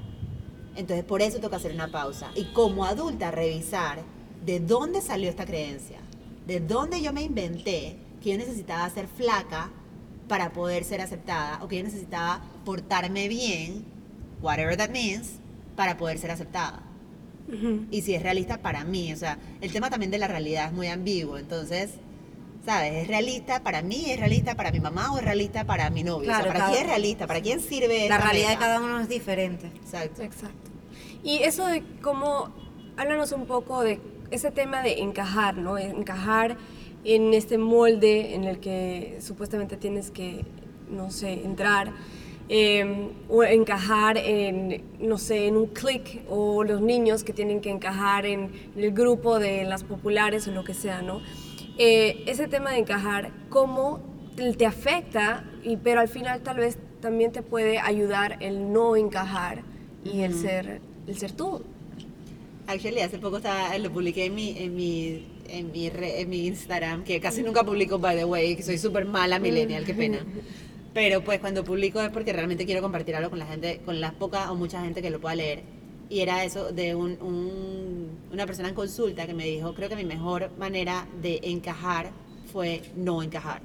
Entonces, 0.76 1.04
por 1.04 1.22
eso 1.22 1.38
toca 1.38 1.56
hacer 1.56 1.72
una 1.72 1.92
pausa. 1.92 2.30
Y 2.34 2.46
como 2.46 2.84
adulta, 2.84 3.30
revisar 3.30 4.02
de 4.44 4.61
dónde 4.61 5.00
salió 5.02 5.28
esta 5.30 5.46
creencia, 5.46 5.98
de 6.46 6.61
dónde 6.61 7.00
yo 7.02 7.12
me 7.12 7.22
inventé 7.22 7.96
que 8.22 8.30
yo 8.33 8.38
necesitaba 8.38 8.88
ser 8.90 9.07
flaca 9.09 9.70
para 10.28 10.52
poder 10.52 10.85
ser 10.85 11.00
aceptada 11.00 11.62
o 11.62 11.68
que 11.68 11.76
yo 11.78 11.85
necesitaba 11.85 12.42
portarme 12.64 13.28
bien, 13.28 13.85
whatever 14.42 14.76
that 14.76 14.90
means, 14.90 15.33
para 15.76 15.96
poder 15.96 16.18
ser 16.18 16.30
aceptada 16.30 16.83
Ujú. 17.48 17.87
y 17.90 18.02
si 18.02 18.14
es 18.14 18.22
realista 18.22 18.59
para 18.59 18.85
mí. 18.85 19.12
O 19.12 19.16
sea, 19.16 19.38
el 19.61 19.72
tema 19.72 19.90
también 19.90 20.11
de 20.11 20.18
la 20.18 20.28
realidad 20.28 20.68
es 20.68 20.72
muy 20.72 20.87
ambiguo. 20.88 21.37
Entonces, 21.37 21.90
¿sabes? 22.64 22.94
¿Es 23.02 23.09
realista 23.09 23.62
para 23.62 23.83
mí? 23.83 24.11
¿Es 24.11 24.18
realista 24.18 24.54
para 24.54 24.70
mi 24.72 24.80
mamá 24.80 25.12
o 25.12 25.18
es 25.18 25.24
realista 25.24 25.64
para 25.64 25.90
mi 25.90 26.02
novio? 26.04 26.24
Claro, 26.28 26.40
o 26.40 26.44
sea, 26.44 26.52
¿para 26.52 26.59
cada- 26.61 26.70
quién 26.72 26.83
es 26.85 26.88
realista? 26.88 27.26
¿Para 27.26 27.40
quién 27.42 27.61
sirve 27.61 28.09
La 28.09 28.18
realidad 28.18 28.48
de 28.48 28.54
meta? 28.54 28.66
cada 28.66 28.80
uno 28.80 29.00
es 29.00 29.09
diferente. 29.09 29.66
Exacto. 29.66 30.22
Exacto. 30.22 30.70
Y 31.22 31.38
eso 31.38 31.66
de 31.66 31.83
cómo, 32.02 32.48
háblanos 32.96 33.33
un 33.33 33.46
poco 33.46 33.83
de 33.83 34.00
ese 34.34 34.50
tema 34.50 34.82
de 34.82 35.00
encajar, 35.00 35.56
¿no? 35.56 35.78
Encajar 35.78 36.56
en 37.04 37.34
este 37.34 37.58
molde 37.58 38.34
en 38.34 38.44
el 38.44 38.58
que 38.58 39.18
supuestamente 39.20 39.76
tienes 39.76 40.10
que, 40.10 40.44
no 40.90 41.10
sé, 41.10 41.44
entrar, 41.44 41.92
eh, 42.48 43.10
o 43.28 43.42
encajar 43.42 44.18
en, 44.18 44.82
no 44.98 45.18
sé, 45.18 45.46
en 45.46 45.56
un 45.56 45.66
click, 45.68 46.22
o 46.28 46.64
los 46.64 46.80
niños 46.80 47.24
que 47.24 47.32
tienen 47.32 47.60
que 47.60 47.70
encajar 47.70 48.26
en, 48.26 48.50
el 48.76 48.92
grupo 48.92 49.38
de 49.38 49.64
las 49.64 49.84
populares 49.84 50.46
o 50.48 50.52
lo 50.52 50.64
que 50.64 50.74
sea, 50.74 51.00
¿no? 51.00 51.20
Eh, 51.78 52.22
ese 52.26 52.48
tema 52.48 52.72
de 52.72 52.78
encajar, 52.78 53.32
¿cómo 53.48 54.00
te 54.36 54.52
te 54.52 54.66
afecta? 54.66 55.44
Y, 55.62 55.76
pero 55.76 56.00
al 56.00 56.08
final 56.08 56.40
tal 56.42 56.58
vez 56.58 56.78
también 57.00 57.32
te 57.32 57.42
puede 57.42 57.78
ayudar 57.78 58.36
el 58.40 58.72
no 58.72 58.96
encajar 58.96 59.62
y 60.04 60.22
el 60.22 60.34
ser 60.34 60.80
el 61.06 61.18
ser 61.18 61.32
tú. 61.32 61.62
Actually, 62.66 63.00
hace 63.00 63.18
poco 63.18 63.37
estaba, 63.38 63.77
lo 63.79 63.90
publiqué 63.92 64.24
en 64.27 64.35
mi, 64.35 64.57
en 64.57 64.74
mi, 64.74 65.22
en 65.48 65.70
mi, 65.70 65.90
re- 65.90 66.20
en 66.22 66.31
mi 66.31 66.46
Instagram, 66.46 67.05
que 67.05 67.20
casi 67.20 67.42
nunca 67.42 67.62
publico, 67.62 67.98
by 67.98 68.16
the 68.16 68.24
way, 68.24 68.57
que 68.57 68.62
soy 68.62 68.79
súper 68.79 69.05
mala 69.05 69.38
millennial, 69.38 69.85
qué 69.85 69.92
pena. 69.94 70.18
Pero 70.94 71.22
pues 71.22 71.40
cuando 71.40 71.64
publico 71.64 72.00
es 72.00 72.09
porque 72.11 72.33
realmente 72.33 72.64
quiero 72.64 72.81
compartir 72.81 73.16
algo 73.16 73.29
con 73.31 73.38
la 73.38 73.46
gente, 73.46 73.81
con 73.85 74.00
las 74.00 74.12
pocas 74.14 74.48
o 74.48 74.55
mucha 74.55 74.81
gente 74.83 75.03
que 75.03 75.11
lo 75.11 75.20
pueda 75.20 75.35
leer. 75.35 75.61
Y 76.09 76.20
era 76.20 76.44
eso 76.44 76.72
de 76.72 76.94
un, 76.94 77.20
un- 77.20 78.11
una 78.33 78.46
persona 78.46 78.68
en 78.70 78.74
consulta 78.74 79.27
que 79.27 79.35
me 79.35 79.44
dijo, 79.44 79.74
creo 79.74 79.88
que 79.88 79.96
mi 79.96 80.05
mejor 80.05 80.50
manera 80.59 81.07
de 81.20 81.40
encajar 81.42 82.12
fue 82.53 82.81
no 82.96 83.22
encajar. 83.22 83.61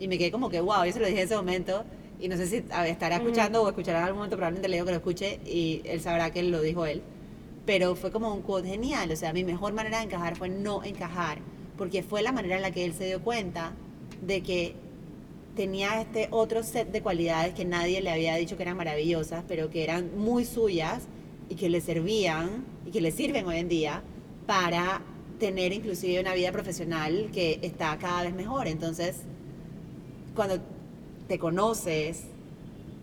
Y 0.00 0.08
me 0.08 0.16
quedé 0.18 0.30
como 0.30 0.48
que, 0.48 0.60
wow, 0.60 0.84
yo 0.86 0.92
se 0.92 1.00
lo 1.00 1.06
dije 1.06 1.20
en 1.20 1.26
ese 1.26 1.36
momento. 1.36 1.84
Y 2.18 2.28
no 2.28 2.36
sé 2.38 2.46
si 2.46 2.56
estará 2.56 3.16
escuchando 3.16 3.62
o 3.62 3.68
escuchará 3.68 3.98
en 3.98 4.04
algún 4.04 4.18
momento, 4.20 4.36
probablemente 4.36 4.68
le 4.68 4.76
digo 4.76 4.86
que 4.86 4.92
lo 4.92 4.98
escuche 4.98 5.38
y 5.44 5.82
él 5.84 6.00
sabrá 6.00 6.30
que 6.30 6.42
lo 6.44 6.62
dijo 6.62 6.86
él. 6.86 7.02
Pero 7.66 7.96
fue 7.96 8.10
como 8.10 8.32
un 8.32 8.42
quote 8.42 8.68
genial. 8.68 9.10
O 9.10 9.16
sea, 9.16 9.32
mi 9.32 9.44
mejor 9.44 9.72
manera 9.74 9.98
de 9.98 10.04
encajar 10.04 10.36
fue 10.36 10.48
no 10.48 10.84
encajar. 10.84 11.38
Porque 11.76 12.02
fue 12.02 12.22
la 12.22 12.32
manera 12.32 12.56
en 12.56 12.62
la 12.62 12.70
que 12.70 12.84
él 12.84 12.94
se 12.94 13.06
dio 13.06 13.20
cuenta 13.20 13.74
de 14.22 14.42
que 14.42 14.74
tenía 15.56 16.00
este 16.00 16.28
otro 16.30 16.62
set 16.62 16.92
de 16.92 17.02
cualidades 17.02 17.54
que 17.54 17.64
nadie 17.64 18.00
le 18.00 18.10
había 18.10 18.36
dicho 18.36 18.56
que 18.56 18.62
eran 18.62 18.76
maravillosas, 18.76 19.44
pero 19.48 19.70
que 19.70 19.82
eran 19.82 20.16
muy 20.16 20.44
suyas 20.44 21.04
y 21.48 21.54
que 21.56 21.68
le 21.68 21.80
servían 21.80 22.64
y 22.86 22.90
que 22.90 23.00
le 23.00 23.10
sirven 23.10 23.46
hoy 23.46 23.56
en 23.56 23.68
día 23.68 24.02
para 24.46 25.02
tener 25.38 25.72
inclusive 25.72 26.20
una 26.20 26.34
vida 26.34 26.52
profesional 26.52 27.30
que 27.32 27.58
está 27.62 27.96
cada 27.98 28.22
vez 28.22 28.34
mejor. 28.34 28.68
Entonces, 28.68 29.22
cuando 30.34 30.58
te 31.26 31.38
conoces 31.38 32.24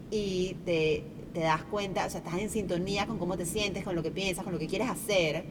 y 0.10 0.56
te, 0.66 1.04
te 1.34 1.42
das 1.42 1.64
cuenta, 1.64 2.06
o 2.06 2.10
sea, 2.10 2.20
estás 2.20 2.40
en 2.40 2.50
sintonía 2.50 3.08
con 3.08 3.18
cómo 3.18 3.38
te 3.38 3.46
sientes, 3.46 3.84
con 3.84 3.96
lo 3.96 4.04
que 4.04 4.12
piensas, 4.12 4.44
con 4.44 4.54
lo 4.54 4.60
que 4.60 4.68
quieres 4.68 4.90
hacer, 4.90 5.44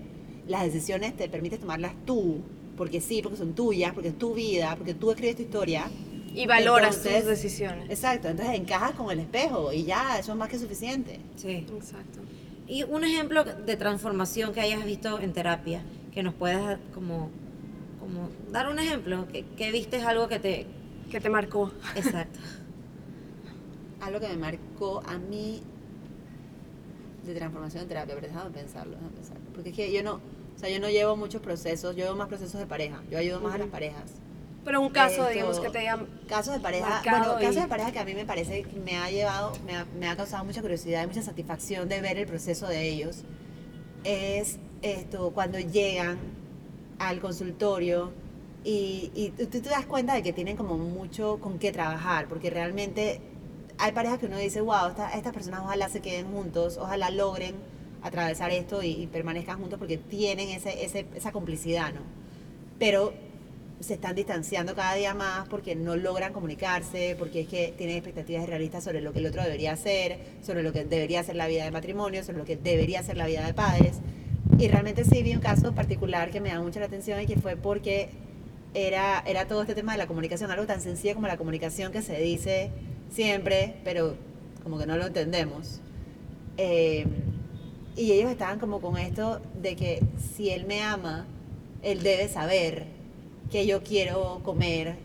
las 0.46 0.64
decisiones 0.64 1.16
te 1.16 1.28
permites 1.28 1.60
tomarlas 1.60 1.92
tú, 2.04 2.40
porque 2.76 3.00
sí, 3.00 3.20
porque 3.22 3.36
son 3.36 3.54
tuyas, 3.54 3.92
porque 3.92 4.08
es 4.08 4.18
tu 4.18 4.34
vida, 4.34 4.74
porque 4.76 4.94
tú 4.94 5.10
escribes 5.10 5.36
tu 5.36 5.42
historia. 5.42 5.90
Y 6.34 6.46
valoras 6.46 6.96
Entonces, 6.96 7.20
tus 7.22 7.30
decisiones. 7.30 7.90
Exacto, 7.90 8.28
entonces 8.28 8.54
encajas 8.54 8.92
con 8.92 9.10
el 9.10 9.20
espejo 9.20 9.72
y 9.72 9.84
ya, 9.84 10.18
eso 10.18 10.32
es 10.32 10.38
más 10.38 10.48
que 10.48 10.58
suficiente. 10.58 11.20
Sí. 11.36 11.66
Exacto. 11.74 12.20
Y 12.66 12.84
un 12.84 13.04
ejemplo 13.04 13.44
de 13.44 13.76
transformación 13.76 14.52
que 14.52 14.60
hayas 14.60 14.84
visto 14.84 15.20
en 15.20 15.32
terapia, 15.32 15.82
que 16.12 16.22
nos 16.22 16.32
puedas 16.34 16.78
como, 16.94 17.28
como 18.00 18.28
dar 18.50 18.68
un 18.68 18.78
ejemplo, 18.78 19.26
que, 19.28 19.44
que 19.56 19.70
viste 19.70 20.00
algo 20.02 20.28
que 20.28 20.38
te... 20.38 20.66
Que 21.10 21.20
te 21.20 21.28
marcó. 21.28 21.70
Exacto. 21.94 22.38
Algo 24.00 24.18
que 24.18 24.28
me 24.28 24.36
marcó 24.36 25.02
a 25.06 25.18
mí 25.18 25.62
de 27.24 27.34
transformación 27.34 27.82
en 27.84 27.88
terapia, 27.88 28.14
pero 28.14 28.26
déjame 28.26 28.50
pensarlo, 28.50 28.92
déjame 28.94 29.12
pensarlo. 29.12 29.42
Porque 29.54 29.70
es 29.70 29.76
que 29.76 29.92
yo 29.92 30.02
no, 30.02 30.14
o 30.14 30.58
sea, 30.58 30.68
yo 30.68 30.80
no 30.80 30.88
llevo 30.88 31.16
muchos 31.16 31.40
procesos, 31.40 31.94
yo 31.96 32.04
llevo 32.04 32.16
más 32.16 32.28
procesos 32.28 32.58
de 32.60 32.66
pareja, 32.66 33.02
yo 33.10 33.18
ayudo 33.18 33.40
más 33.40 33.54
a 33.54 33.58
las 33.58 33.68
parejas. 33.68 34.10
Pero 34.64 34.80
un 34.80 34.90
caso, 34.90 35.22
Esto, 35.22 35.28
digamos, 35.28 35.58
que 35.58 35.70
te 35.70 35.78
haya... 35.78 35.98
Casos 36.28 36.54
de 36.54 36.60
pareja, 36.60 37.02
bueno, 37.04 37.36
y- 37.40 37.44
casos 37.44 37.62
de 37.62 37.68
pareja 37.68 37.90
que 37.90 37.98
a 37.98 38.04
mí 38.04 38.14
me 38.14 38.24
parece 38.24 38.62
que 38.62 38.78
me 38.78 38.96
ha 38.96 39.10
llevado, 39.10 39.52
me 39.66 39.74
ha, 39.76 39.84
me 39.98 40.08
ha 40.08 40.16
causado 40.16 40.44
mucha 40.44 40.60
curiosidad 40.60 41.02
y 41.02 41.06
mucha 41.08 41.22
satisfacción 41.22 41.88
de 41.88 42.00
ver 42.00 42.16
el 42.18 42.26
proceso 42.26 42.68
de 42.68 42.88
ellos, 42.88 43.24
es 44.04 44.58
esto, 44.82 45.30
cuando 45.32 45.58
llegan 45.58 46.18
al 46.98 47.18
consultorio 47.20 48.12
y, 48.64 49.10
y 49.14 49.30
tú 49.30 49.46
tú 49.46 49.60
te 49.60 49.70
das 49.70 49.86
cuenta 49.86 50.14
de 50.14 50.22
que 50.22 50.32
tienen 50.32 50.56
como 50.56 50.76
mucho 50.78 51.38
con 51.40 51.58
qué 51.58 51.72
trabajar, 51.72 52.28
porque 52.28 52.48
realmente 52.50 53.20
hay 53.78 53.92
parejas 53.92 54.18
que 54.18 54.26
uno 54.26 54.38
dice, 54.38 54.60
wow, 54.60 54.88
esta- 54.88 55.10
estas 55.10 55.32
personas 55.32 55.60
ojalá 55.60 55.88
se 55.88 56.00
queden 56.00 56.30
juntos, 56.32 56.78
ojalá 56.78 57.10
logren 57.10 57.54
atravesar 58.02 58.50
esto 58.50 58.82
y, 58.82 58.90
y 59.02 59.06
permanezcan 59.06 59.58
juntos 59.58 59.78
porque 59.78 59.96
tienen 59.98 60.48
ese, 60.48 60.84
ese, 60.84 61.06
esa 61.14 61.32
complicidad, 61.32 61.92
¿no? 61.92 62.00
Pero 62.78 63.12
se 63.80 63.94
están 63.94 64.14
distanciando 64.14 64.74
cada 64.76 64.94
día 64.94 65.12
más 65.14 65.48
porque 65.48 65.74
no 65.74 65.96
logran 65.96 66.32
comunicarse, 66.32 67.16
porque 67.18 67.40
es 67.40 67.48
que 67.48 67.74
tienen 67.76 67.96
expectativas 67.96 68.44
irrealistas 68.44 68.84
sobre 68.84 69.00
lo 69.00 69.12
que 69.12 69.18
el 69.18 69.26
otro 69.26 69.42
debería 69.42 69.72
hacer, 69.72 70.18
sobre 70.44 70.62
lo 70.62 70.72
que 70.72 70.84
debería 70.84 71.22
ser 71.24 71.34
la 71.36 71.48
vida 71.48 71.64
de 71.64 71.70
matrimonio, 71.72 72.22
sobre 72.22 72.38
lo 72.38 72.44
que 72.44 72.56
debería 72.56 73.02
ser 73.02 73.16
la 73.16 73.26
vida 73.26 73.44
de 73.44 73.54
padres. 73.54 73.94
Y 74.58 74.68
realmente 74.68 75.04
sí 75.04 75.22
vi 75.22 75.34
un 75.34 75.40
caso 75.40 75.72
particular 75.74 76.30
que 76.30 76.40
me 76.40 76.50
da 76.50 76.60
mucha 76.60 76.78
la 76.78 76.86
atención 76.86 77.20
y 77.20 77.26
que 77.26 77.36
fue 77.36 77.56
porque 77.56 78.10
era, 78.74 79.22
era 79.26 79.46
todo 79.48 79.62
este 79.62 79.74
tema 79.74 79.92
de 79.92 79.98
la 79.98 80.06
comunicación, 80.06 80.50
algo 80.50 80.66
tan 80.66 80.80
sencillo 80.80 81.14
como 81.14 81.26
la 81.26 81.36
comunicación 81.36 81.90
que 81.92 82.02
se 82.02 82.20
dice 82.20 82.70
siempre, 83.12 83.76
pero 83.84 84.16
como 84.62 84.78
que 84.78 84.86
no 84.86 84.96
lo 84.96 85.06
entendemos. 85.06 85.80
Eh, 86.56 87.06
y 87.96 88.12
ellos 88.12 88.30
estaban 88.30 88.58
como 88.58 88.80
con 88.80 88.96
esto 88.96 89.40
de 89.60 89.76
que 89.76 90.02
si 90.34 90.50
él 90.50 90.66
me 90.66 90.82
ama, 90.82 91.26
él 91.82 92.02
debe 92.02 92.28
saber 92.28 92.86
que 93.50 93.66
yo 93.66 93.82
quiero 93.82 94.40
comer 94.42 94.96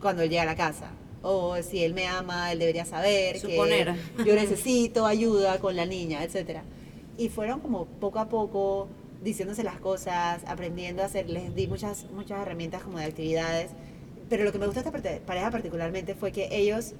cuando 0.00 0.22
él 0.22 0.30
llega 0.30 0.42
a 0.42 0.46
la 0.46 0.56
casa. 0.56 0.90
O 1.22 1.56
si 1.62 1.82
él 1.82 1.94
me 1.94 2.06
ama, 2.06 2.52
él 2.52 2.58
debería 2.58 2.84
saber 2.84 3.38
Suponer. 3.38 3.94
que 4.16 4.24
yo 4.24 4.34
necesito 4.34 5.06
ayuda 5.06 5.58
con 5.58 5.76
la 5.76 5.86
niña, 5.86 6.22
etc. 6.22 6.58
Y 7.16 7.28
fueron 7.28 7.60
como 7.60 7.86
poco 7.86 8.18
a 8.18 8.28
poco 8.28 8.88
diciéndose 9.22 9.62
las 9.62 9.78
cosas, 9.78 10.42
aprendiendo 10.46 11.02
a 11.02 11.06
hacer, 11.06 11.30
les 11.30 11.54
di 11.54 11.66
muchas, 11.66 12.10
muchas 12.10 12.42
herramientas 12.42 12.82
como 12.82 12.98
de 12.98 13.04
actividades. 13.04 13.70
Pero 14.28 14.44
lo 14.44 14.52
que 14.52 14.58
me 14.58 14.66
gustó 14.66 14.82
de 14.82 14.88
esta 14.88 15.20
pareja 15.26 15.50
particularmente 15.50 16.14
fue 16.14 16.32
que 16.32 16.48
ellos 16.50 16.92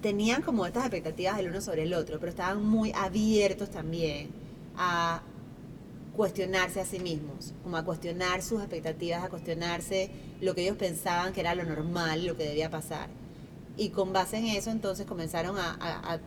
tenían 0.00 0.42
como 0.42 0.66
estas 0.66 0.84
expectativas 0.84 1.36
del 1.36 1.48
uno 1.48 1.60
sobre 1.60 1.82
el 1.84 1.94
otro, 1.94 2.18
pero 2.18 2.30
estaban 2.30 2.64
muy 2.64 2.92
abiertos 2.94 3.70
también 3.70 4.28
a 4.76 5.22
cuestionarse 6.16 6.80
a 6.80 6.84
sí 6.84 6.98
mismos, 7.00 7.54
como 7.62 7.76
a 7.76 7.84
cuestionar 7.84 8.42
sus 8.42 8.60
expectativas, 8.60 9.24
a 9.24 9.28
cuestionarse 9.28 10.10
lo 10.40 10.54
que 10.54 10.62
ellos 10.62 10.76
pensaban 10.76 11.32
que 11.32 11.40
era 11.40 11.54
lo 11.54 11.64
normal, 11.64 12.26
lo 12.26 12.36
que 12.36 12.44
debía 12.44 12.70
pasar. 12.70 13.08
Y 13.76 13.88
con 13.88 14.12
base 14.12 14.36
en 14.38 14.46
eso 14.46 14.70
entonces 14.70 15.06
comenzaron 15.06 15.58
a- 15.58 15.76
a 15.80 16.20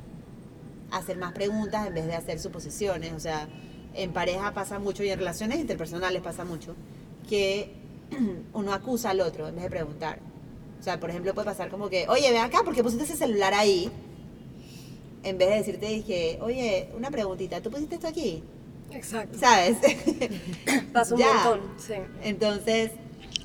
hacer 0.98 1.18
más 1.18 1.34
preguntas 1.34 1.88
en 1.88 1.94
vez 1.94 2.06
de 2.06 2.16
hacer 2.16 2.40
suposiciones. 2.40 3.14
O 3.14 3.20
sea, 3.20 3.48
en 3.94 4.12
pareja 4.12 4.54
pasa 4.54 4.80
mucho 4.80 5.04
y 5.04 5.10
en 5.10 5.20
relaciones 5.20 5.60
interpersonales 5.60 6.22
pasa 6.22 6.44
mucho 6.44 6.76
que 7.30 7.72
uno 8.54 8.74
acusa 8.74 9.12
al 9.12 9.22
otro 9.22 9.48
en 9.48 9.56
vez 9.56 9.64
de 9.64 9.70
preguntar. 9.70 10.20
O 10.80 10.84
sea, 10.84 11.00
por 11.00 11.10
ejemplo, 11.10 11.34
puede 11.34 11.46
pasar 11.46 11.70
como 11.70 11.90
que, 11.90 12.08
oye, 12.08 12.32
ven 12.32 12.42
acá, 12.42 12.62
porque 12.64 12.84
pusiste 12.84 13.04
ese 13.06 13.16
celular 13.16 13.54
ahí? 13.54 13.90
En 15.24 15.38
vez 15.38 15.50
de 15.50 15.56
decirte, 15.56 15.88
dije, 15.88 16.38
oye, 16.42 16.90
una 16.96 17.10
preguntita, 17.10 17.62
¿tú 17.62 17.72
pusiste 17.72 17.96
esto 17.96 18.08
aquí? 18.08 18.44
Exacto. 18.92 19.38
¿Sabes? 19.38 19.78
Pasa 20.94 21.16
un 21.16 21.22
montón, 21.22 21.62
sí. 21.78 21.94
Entonces 22.24 22.92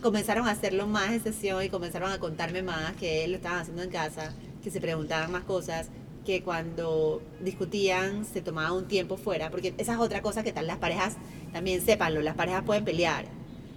comenzaron 0.02 0.46
a 0.46 0.50
hacerlo 0.50 0.86
más 0.86 1.12
en 1.12 1.22
sesión 1.22 1.62
y 1.62 1.68
comenzaron 1.68 2.10
a 2.12 2.18
contarme 2.18 2.62
más 2.62 2.92
que 2.96 3.26
lo 3.28 3.36
estaban 3.36 3.60
haciendo 3.60 3.82
en 3.82 3.90
casa, 3.90 4.34
que 4.62 4.70
se 4.70 4.80
preguntaban 4.80 5.30
más 5.30 5.44
cosas, 5.44 5.88
que 6.24 6.42
cuando 6.42 7.22
discutían 7.40 8.24
se 8.24 8.42
tomaba 8.42 8.72
un 8.72 8.86
tiempo 8.86 9.16
fuera, 9.16 9.50
porque 9.50 9.74
esa 9.78 9.94
es 9.94 9.98
otra 9.98 10.22
cosa 10.22 10.42
que 10.42 10.52
tal 10.52 10.66
las 10.66 10.78
parejas, 10.78 11.16
también 11.52 11.84
sépanlo, 11.84 12.20
las 12.20 12.34
parejas 12.34 12.62
pueden 12.64 12.84
pelear. 12.84 13.26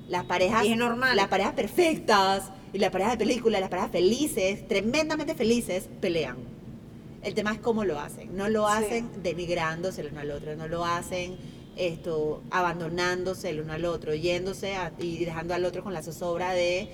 Las 0.08 0.26
parejas, 0.26 0.66
Y 0.66 0.72
es 0.74 0.78
normal. 0.78 1.16
las 1.16 1.28
parejas 1.28 1.54
perfectas 1.54 2.52
y 2.74 2.78
las 2.80 2.92
parejas 2.92 3.14
de 3.14 3.18
película, 3.26 3.60
las 3.60 3.70
parejas 3.70 3.92
felices, 3.92 4.68
tremendamente 4.68 5.34
felices, 5.36 5.90
pelean. 6.02 6.38
El 7.24 7.34
tema 7.34 7.52
es 7.54 7.60
cómo 7.60 7.84
lo 7.86 8.00
hacen. 8.00 8.36
No 8.38 8.48
lo 8.50 8.68
Sí. 8.68 8.74
hacen 8.78 9.10
denigrándose 9.24 10.02
el 10.02 10.10
uno 10.12 10.20
al 10.22 10.32
otro, 10.32 10.56
no 10.56 10.68
lo 10.68 10.86
hacen 10.86 11.38
esto 11.76 12.42
abandonándose 12.52 13.50
el 13.50 13.62
uno 13.62 13.74
al 13.74 13.84
otro, 13.86 14.14
yéndose 14.14 14.76
a- 14.76 14.92
y 15.00 15.26
dejando 15.26 15.54
al 15.54 15.66
otro 15.66 15.84
con 15.84 15.92
la 15.94 16.02
zozobra 16.04 16.52
de 16.54 16.88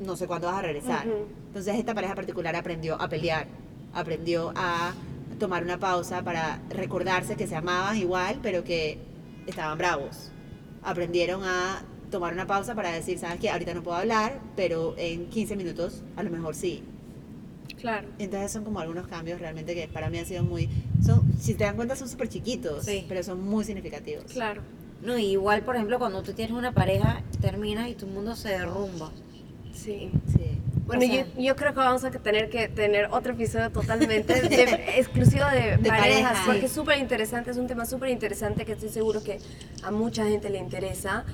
no 0.00 0.16
sé 0.16 0.26
cuándo 0.26 0.48
vas 0.48 0.56
a 0.58 0.62
regresar. 0.62 1.06
Ujú. 1.06 1.26
Entonces 1.48 1.76
esta 1.76 1.94
pareja 1.94 2.14
particular 2.14 2.56
aprendió 2.56 3.00
a 3.00 3.08
pelear, 3.08 3.46
aprendió 3.94 4.52
a 4.56 4.92
tomar 5.38 5.62
una 5.62 5.78
pausa 5.78 6.22
para 6.22 6.60
recordarse 6.70 7.36
que 7.36 7.46
se 7.46 7.54
amaban 7.56 7.96
igual, 7.96 8.40
pero 8.42 8.64
que 8.64 8.98
estaban 9.46 9.78
bravos. 9.78 10.30
Aprendieron 10.82 11.42
a 11.44 11.82
tomar 12.10 12.32
una 12.32 12.46
pausa 12.46 12.74
para 12.74 12.90
decir, 12.92 13.18
sabes 13.18 13.38
que 13.40 13.50
ahorita 13.50 13.72
no 13.74 13.82
puedo 13.82 13.96
hablar, 13.96 14.40
pero 14.56 14.94
en 14.98 15.26
15 15.26 15.56
minutos 15.56 16.02
a 16.16 16.22
lo 16.22 16.30
mejor 16.30 16.54
sí. 16.54 16.82
Claro. 17.80 18.08
Entonces 18.18 18.52
son 18.52 18.64
como 18.64 18.80
algunos 18.80 19.06
cambios 19.06 19.40
realmente 19.40 19.74
que 19.74 19.88
para 19.88 20.10
mí 20.10 20.18
han 20.18 20.26
sido 20.26 20.42
muy, 20.42 20.68
son, 21.04 21.22
si 21.40 21.54
te 21.54 21.64
dan 21.64 21.76
cuenta 21.76 21.96
son 21.96 22.08
súper 22.08 22.28
chiquitos, 22.28 22.84
Sí. 22.84 23.06
pero 23.08 23.22
son 23.22 23.42
muy 23.42 23.64
significativos. 23.64 24.24
Claro. 24.32 24.60
No, 25.02 25.16
y 25.16 25.26
igual, 25.32 25.62
por 25.62 25.76
ejemplo, 25.76 25.98
cuando 25.98 26.22
tú 26.22 26.34
tienes 26.34 26.54
una 26.54 26.72
pareja, 26.72 27.22
terminas 27.40 27.88
y 27.88 27.94
tu 27.94 28.06
mundo 28.06 28.36
se 28.36 28.50
derrumba. 28.50 29.10
Sí. 29.72 30.10
Sí. 30.26 30.58
Bueno, 30.86 31.04
O 31.04 31.06
sea- 31.06 31.24
yo, 31.24 31.40
yo 31.42 31.56
creo 31.56 31.72
que 31.72 31.78
vamos 31.78 32.04
a 32.04 32.10
tener 32.10 32.50
que 32.50 32.68
tener 32.68 33.06
otro 33.12 33.32
episodio 33.32 33.70
totalmente 33.70 34.42
de- 34.42 34.98
exclusivo 34.98 35.44
de, 35.46 35.76
De 35.78 35.88
parejas, 35.88 36.22
pareja. 36.32 36.42
porque 36.44 36.60
Sí. 36.60 36.66
es 36.66 36.72
súper 36.72 36.98
interesante, 36.98 37.50
es 37.52 37.56
un 37.56 37.66
tema 37.68 37.86
súper 37.86 38.10
interesante 38.10 38.66
que 38.66 38.72
estoy 38.72 38.88
seguro 38.90 39.22
que 39.22 39.38
a 39.84 39.90
mucha 39.90 40.26
gente 40.26 40.50
le 40.50 40.58
interesa 40.58 41.24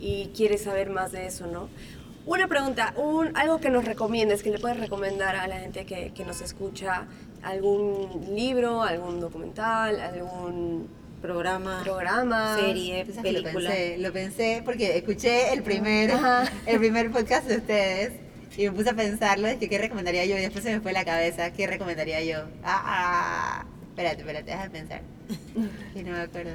y 0.00 0.30
quiere 0.36 0.58
saber 0.58 0.90
más 0.90 1.12
de 1.12 1.26
eso, 1.26 1.46
¿no? 1.46 1.68
Una 2.26 2.46
pregunta, 2.46 2.92
un, 2.96 3.34
algo 3.36 3.58
que 3.58 3.70
nos 3.70 3.84
recomiendes, 3.84 4.42
que 4.42 4.50
le 4.50 4.58
puedes 4.58 4.78
recomendar 4.78 5.36
a 5.36 5.46
la 5.46 5.58
gente 5.58 5.86
que, 5.86 6.12
que 6.12 6.24
nos 6.24 6.42
escucha, 6.42 7.06
algún 7.42 8.26
libro, 8.34 8.82
algún 8.82 9.20
documental, 9.20 10.00
algún 10.00 10.88
Programa, 11.20 11.80
programa, 11.82 12.56
serie, 12.56 13.04
película. 13.04 13.50
Lo 13.52 13.60
pensé, 13.60 13.98
lo 13.98 14.12
pensé 14.12 14.62
porque 14.64 14.96
escuché 14.96 15.52
el 15.52 15.64
primer, 15.64 16.12
Ajá. 16.12 16.44
el 16.66 16.78
primer 16.78 17.10
podcast 17.10 17.48
de 17.48 17.56
ustedes 17.56 18.12
y 18.56 18.64
me 18.64 18.72
puse 18.72 18.90
a 18.90 18.94
pensarlo, 18.94 19.48
es 19.48 19.56
que 19.56 19.68
qué 19.68 19.78
recomendaría 19.78 20.24
yo 20.26 20.36
y 20.38 20.42
después 20.42 20.62
se 20.62 20.72
me 20.72 20.80
fue 20.80 20.92
la 20.92 21.04
cabeza, 21.04 21.52
¿qué 21.52 21.66
recomendaría 21.66 22.22
yo? 22.22 22.38
Ah, 22.62 23.64
ah, 23.64 23.66
espérate, 23.90 24.20
espérate, 24.20 24.50
déjame 24.50 24.70
pensar. 24.70 25.02
Y 25.94 26.02
no 26.02 26.12
me 26.12 26.20
acuerdo. 26.20 26.52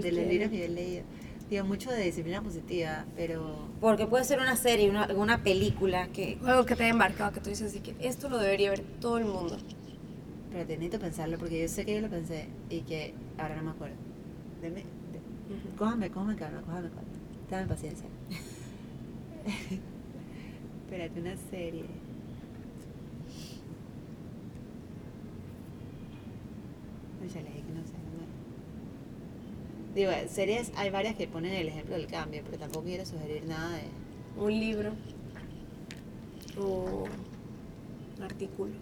De 0.00 0.12
los 0.12 0.26
libros 0.26 0.50
que 0.50 0.58
yo 0.58 0.64
he 0.64 0.68
leído. 0.68 1.02
Digo, 1.50 1.64
mucho 1.64 1.90
de 1.90 2.04
disciplina 2.04 2.40
positiva, 2.40 3.04
pero 3.16 3.68
Porque 3.80 4.06
puede 4.06 4.22
ser 4.24 4.38
una 4.38 4.54
serie, 4.56 4.88
una, 4.88 5.08
una 5.14 5.42
película 5.42 6.06
que... 6.08 6.38
Algo 6.44 6.64
que 6.64 6.76
te 6.76 6.84
haya 6.84 6.92
embarcado, 6.92 7.32
que 7.32 7.40
tú 7.40 7.50
dices 7.50 7.70
así 7.72 7.80
que 7.80 7.94
esto 7.98 8.28
lo 8.28 8.38
debería 8.38 8.70
ver 8.70 8.80
todo 9.00 9.18
el 9.18 9.24
mundo. 9.24 9.56
Espérate, 10.44 10.74
necesito 10.76 11.00
pensarlo 11.00 11.38
porque 11.38 11.60
yo 11.62 11.68
sé 11.68 11.84
que 11.84 11.96
yo 11.96 12.00
lo 12.02 12.08
pensé 12.08 12.46
y 12.68 12.82
que 12.82 13.14
ahora 13.36 13.56
no 13.56 13.62
me 13.64 13.70
acuerdo. 13.70 13.96
Deme, 14.62 14.76
de- 14.76 14.84
Ujú. 15.54 15.76
cójame, 15.76 16.08
cójame 16.10 16.36
calma, 16.36 16.60
cójame 16.62 16.88
calma. 16.88 17.02
Dame 17.50 17.66
paciencia. 17.66 18.06
Espérate, 20.84 21.20
una 21.20 21.36
serie. 21.50 21.84
Óyale, 27.22 27.48
es 27.58 27.64
que 27.64 27.72
no 27.72 27.82
sé, 27.84 27.94
Digo, 29.94 30.12
series, 30.28 30.70
hay 30.76 30.90
varias 30.90 31.16
que 31.16 31.26
ponen 31.26 31.52
el 31.54 31.68
ejemplo 31.68 31.96
del 31.96 32.06
cambio, 32.06 32.42
pero 32.44 32.58
tampoco 32.58 32.84
quiero 32.86 33.04
sugerir 33.04 33.44
nada 33.46 33.76
de... 33.76 33.82
Un 34.40 34.52
libro 34.52 34.92
o 36.58 37.06
un 38.16 38.22
artículo 38.22 38.72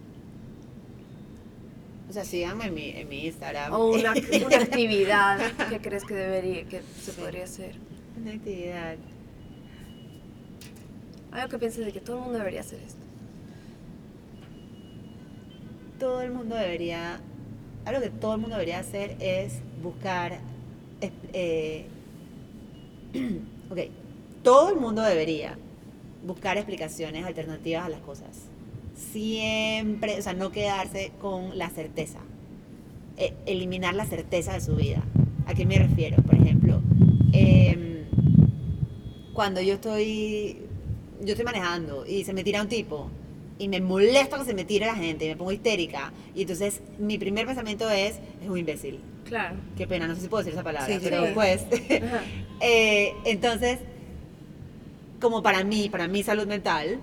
O 2.08 2.12
sea, 2.12 2.24
síganme 2.24 2.66
en 2.66 2.74
mi, 2.74 2.90
en 2.90 3.08
mi 3.08 3.26
Instagram. 3.26 3.72
o 3.72 3.86
una, 3.90 4.12
una 4.46 4.56
actividad 4.58 5.38
que 5.70 5.80
crees 5.80 6.04
que 6.04 6.14
debería 6.14 6.64
que 6.64 6.82
se 7.00 7.12
Sí. 7.12 7.20
podría 7.20 7.44
hacer. 7.44 7.74
Una 8.20 8.32
actividad. 8.32 8.96
Algo 11.32 11.48
que 11.48 11.58
pienses 11.58 11.84
de 11.86 11.92
que 11.92 12.00
todo 12.00 12.16
el 12.16 12.22
mundo 12.24 12.38
debería 12.38 12.60
hacer 12.60 12.80
esto. 12.80 12.98
todo 15.98 16.20
el 16.22 16.30
mundo 16.30 16.54
debería, 16.54 17.18
algo 17.84 18.00
que 18.00 18.10
todo 18.10 18.34
el 18.34 18.40
mundo 18.40 18.54
debería 18.56 18.78
hacer 18.78 19.16
es 19.18 19.54
buscar, 19.82 20.38
eh, 21.00 21.86
ok, 23.70 23.78
todo 24.42 24.70
el 24.70 24.76
mundo 24.76 25.02
debería 25.02 25.58
buscar 26.26 26.56
explicaciones 26.56 27.24
alternativas 27.24 27.86
a 27.86 27.88
las 27.88 28.00
cosas. 28.00 28.28
Siempre, 29.12 30.18
o 30.18 30.22
sea, 30.22 30.34
no 30.34 30.50
quedarse 30.50 31.12
con 31.20 31.56
la 31.56 31.70
certeza. 31.70 32.18
E- 33.16 33.34
eliminar 33.46 33.94
la 33.94 34.06
certeza 34.06 34.52
de 34.52 34.60
su 34.60 34.76
vida. 34.76 35.02
¿A 35.46 35.54
qué 35.54 35.64
me 35.66 35.78
refiero? 35.78 36.22
Por 36.22 36.34
ejemplo, 36.34 36.80
em, 37.32 38.04
cuando 39.32 39.60
yo 39.60 39.74
estoy, 39.74 40.58
yo 41.22 41.30
estoy 41.30 41.44
manejando 41.44 42.04
y 42.06 42.24
se 42.24 42.32
me 42.32 42.44
tira 42.44 42.60
un 42.62 42.68
tipo 42.68 43.08
y 43.58 43.68
me 43.68 43.80
molesta 43.80 44.38
que 44.38 44.44
se 44.44 44.54
me 44.54 44.64
tire 44.64 44.86
la 44.86 44.94
gente 44.94 45.24
y 45.24 45.28
me 45.28 45.36
pongo 45.36 45.52
histérica 45.52 46.12
y 46.34 46.42
entonces 46.42 46.80
mi 46.98 47.18
primer 47.18 47.46
pensamiento 47.46 47.88
es, 47.90 48.20
es 48.42 48.48
un 48.48 48.58
imbécil. 48.58 49.00
Claro. 49.28 49.56
Qué 49.76 49.86
pena, 49.86 50.06
no 50.06 50.14
sé 50.14 50.22
si 50.22 50.28
puedo 50.28 50.42
decir 50.42 50.54
esa 50.54 50.64
palabra, 50.64 50.86
Sí, 50.86 50.94
sí. 50.94 51.00
pero 51.02 51.26
pues, 51.34 51.62
Ajá. 51.62 52.22
eh, 52.60 53.12
entonces, 53.24 53.78
como 55.20 55.42
para 55.42 55.64
mí, 55.64 55.88
para 55.88 56.08
mi 56.08 56.22
salud 56.22 56.46
mental, 56.46 57.00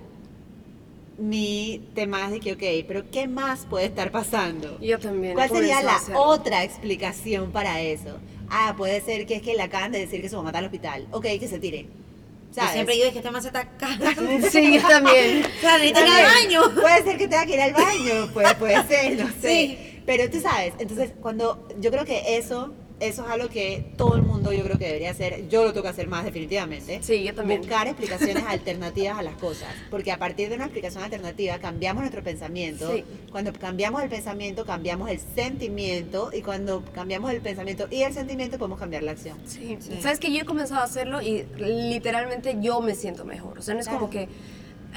mi 1.18 1.88
tema 1.94 2.26
es 2.26 2.32
de 2.32 2.40
que, 2.40 2.52
ok, 2.52 2.86
pero 2.86 3.10
¿qué 3.10 3.26
más 3.26 3.66
puede 3.66 3.86
estar 3.86 4.10
pasando? 4.10 4.78
Yo 4.80 4.98
también. 4.98 5.34
¿Cuál 5.34 5.48
sería 5.48 5.82
la 5.82 5.98
otra 6.14 6.64
explicación 6.64 7.52
para 7.52 7.80
eso? 7.80 8.18
Ah, 8.50 8.74
puede 8.76 9.00
ser 9.00 9.26
que 9.26 9.36
es 9.36 9.42
que 9.42 9.54
le 9.54 9.62
acaban 9.62 9.92
de 9.92 10.00
decir 10.00 10.20
que 10.20 10.28
su 10.28 10.36
mamá 10.36 10.50
está 10.50 10.58
al 10.58 10.66
hospital. 10.66 11.06
Ok, 11.10 11.24
que 11.40 11.48
se 11.48 11.58
tire. 11.58 11.82
Yo 11.82 12.62
¿Sabes? 12.62 12.72
siempre 12.72 12.94
digo 12.94 13.06
es 13.06 13.12
que 13.12 13.18
esta 13.18 13.30
más 13.30 13.42
se 13.42 13.48
está. 13.48 13.68
Sí, 14.50 14.74
yo 14.74 14.88
también. 14.88 15.44
O 15.44 15.60
sea, 15.60 15.78
necesita 15.78 16.00
ir 16.06 16.12
al 16.12 16.24
baño. 16.24 16.80
Puede 16.80 17.02
ser 17.02 17.18
que 17.18 17.28
tenga 17.28 17.46
que 17.46 17.54
ir 17.54 17.60
al 17.60 17.72
baño, 17.72 18.32
puede, 18.32 18.54
puede 18.54 18.86
ser, 18.86 19.18
no 19.18 19.26
sé. 19.40 19.48
Sí. 19.48 19.95
Pero 20.06 20.30
tú 20.30 20.40
sabes, 20.40 20.74
entonces 20.78 21.12
cuando 21.20 21.68
yo 21.80 21.90
creo 21.90 22.04
que 22.04 22.38
eso 22.38 22.72
eso 22.98 23.24
es 23.24 23.30
algo 23.30 23.48
que 23.48 23.92
todo 23.96 24.16
el 24.16 24.22
mundo 24.22 24.52
yo 24.52 24.62
creo 24.64 24.78
que 24.78 24.86
debería 24.86 25.10
hacer. 25.10 25.48
Yo 25.48 25.64
lo 25.64 25.72
tengo 25.72 25.82
que 25.82 25.90
hacer 25.90 26.08
más 26.08 26.24
definitivamente. 26.24 27.00
Sí, 27.02 27.24
yo 27.24 27.34
también. 27.34 27.60
Buscar 27.60 27.86
explicaciones 27.88 28.42
alternativas 28.48 29.18
a 29.18 29.22
las 29.22 29.34
cosas. 29.34 29.68
Porque 29.90 30.12
a 30.12 30.18
partir 30.18 30.48
de 30.48 30.54
una 30.54 30.64
explicación 30.64 31.04
alternativa 31.04 31.58
cambiamos 31.58 32.02
nuestro 32.02 32.22
pensamiento. 32.22 32.90
Sí. 32.92 33.04
Cuando 33.30 33.52
cambiamos 33.52 34.02
el 34.02 34.08
pensamiento, 34.08 34.64
cambiamos 34.64 35.10
el 35.10 35.20
sentimiento. 35.34 36.30
Y 36.32 36.40
cuando 36.40 36.84
cambiamos 36.94 37.32
el 37.32 37.40
pensamiento 37.42 37.86
y 37.90 38.02
el 38.02 38.14
sentimiento, 38.14 38.58
podemos 38.58 38.78
cambiar 38.78 39.02
la 39.02 39.12
acción. 39.12 39.38
Sí. 39.46 39.76
Sí. 39.80 39.98
Sabes 40.00 40.18
que 40.18 40.32
yo 40.32 40.40
he 40.40 40.44
comenzado 40.46 40.80
a 40.80 40.84
hacerlo 40.84 41.20
y 41.20 41.44
literalmente 41.58 42.56
yo 42.60 42.80
me 42.80 42.94
siento 42.94 43.24
mejor. 43.24 43.58
O 43.58 43.62
sea, 43.62 43.74
no 43.74 43.80
es 43.80 43.88
como 43.88 44.08
que. 44.08 44.28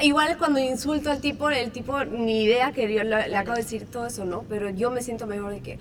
Igual 0.01 0.37
cuando 0.37 0.59
insulto 0.59 1.11
al 1.11 1.21
tipo, 1.21 1.49
el 1.49 1.71
tipo 1.71 2.03
ni 2.05 2.43
idea 2.43 2.71
que 2.71 2.91
yo 2.93 3.03
le, 3.03 3.27
le 3.29 3.35
acabo 3.35 3.55
de 3.57 3.63
decir 3.63 3.85
todo 3.85 4.05
eso, 4.07 4.25
¿no? 4.25 4.43
Pero 4.49 4.69
yo 4.69 4.91
me 4.91 5.01
siento 5.01 5.27
mejor 5.27 5.51
de 5.53 5.59
que, 5.61 5.79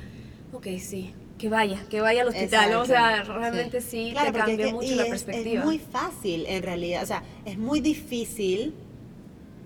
ok, 0.53 0.67
sí, 0.81 1.13
que 1.39 1.49
vaya, 1.49 1.85
que 1.89 2.01
vaya 2.01 2.23
al 2.23 2.29
hospital. 2.29 2.73
¿no? 2.73 2.81
O 2.81 2.85
sea, 2.85 3.23
realmente 3.23 3.81
sí, 3.81 4.11
Claro, 4.13 4.27
te 4.27 4.33
porque 4.33 4.47
cambia 4.51 4.67
es 4.67 4.71
que- 4.71 4.75
mucho 4.77 4.95
la 4.97 5.03
es- 5.05 5.11
perspectiva. 5.11 5.61
Es 5.61 5.65
muy 5.65 5.79
fácil 5.79 6.45
en 6.47 6.63
realidad, 6.63 7.03
o 7.03 7.07
sea, 7.07 7.23
es 7.45 7.59
muy 7.59 7.81
difícil 7.81 8.75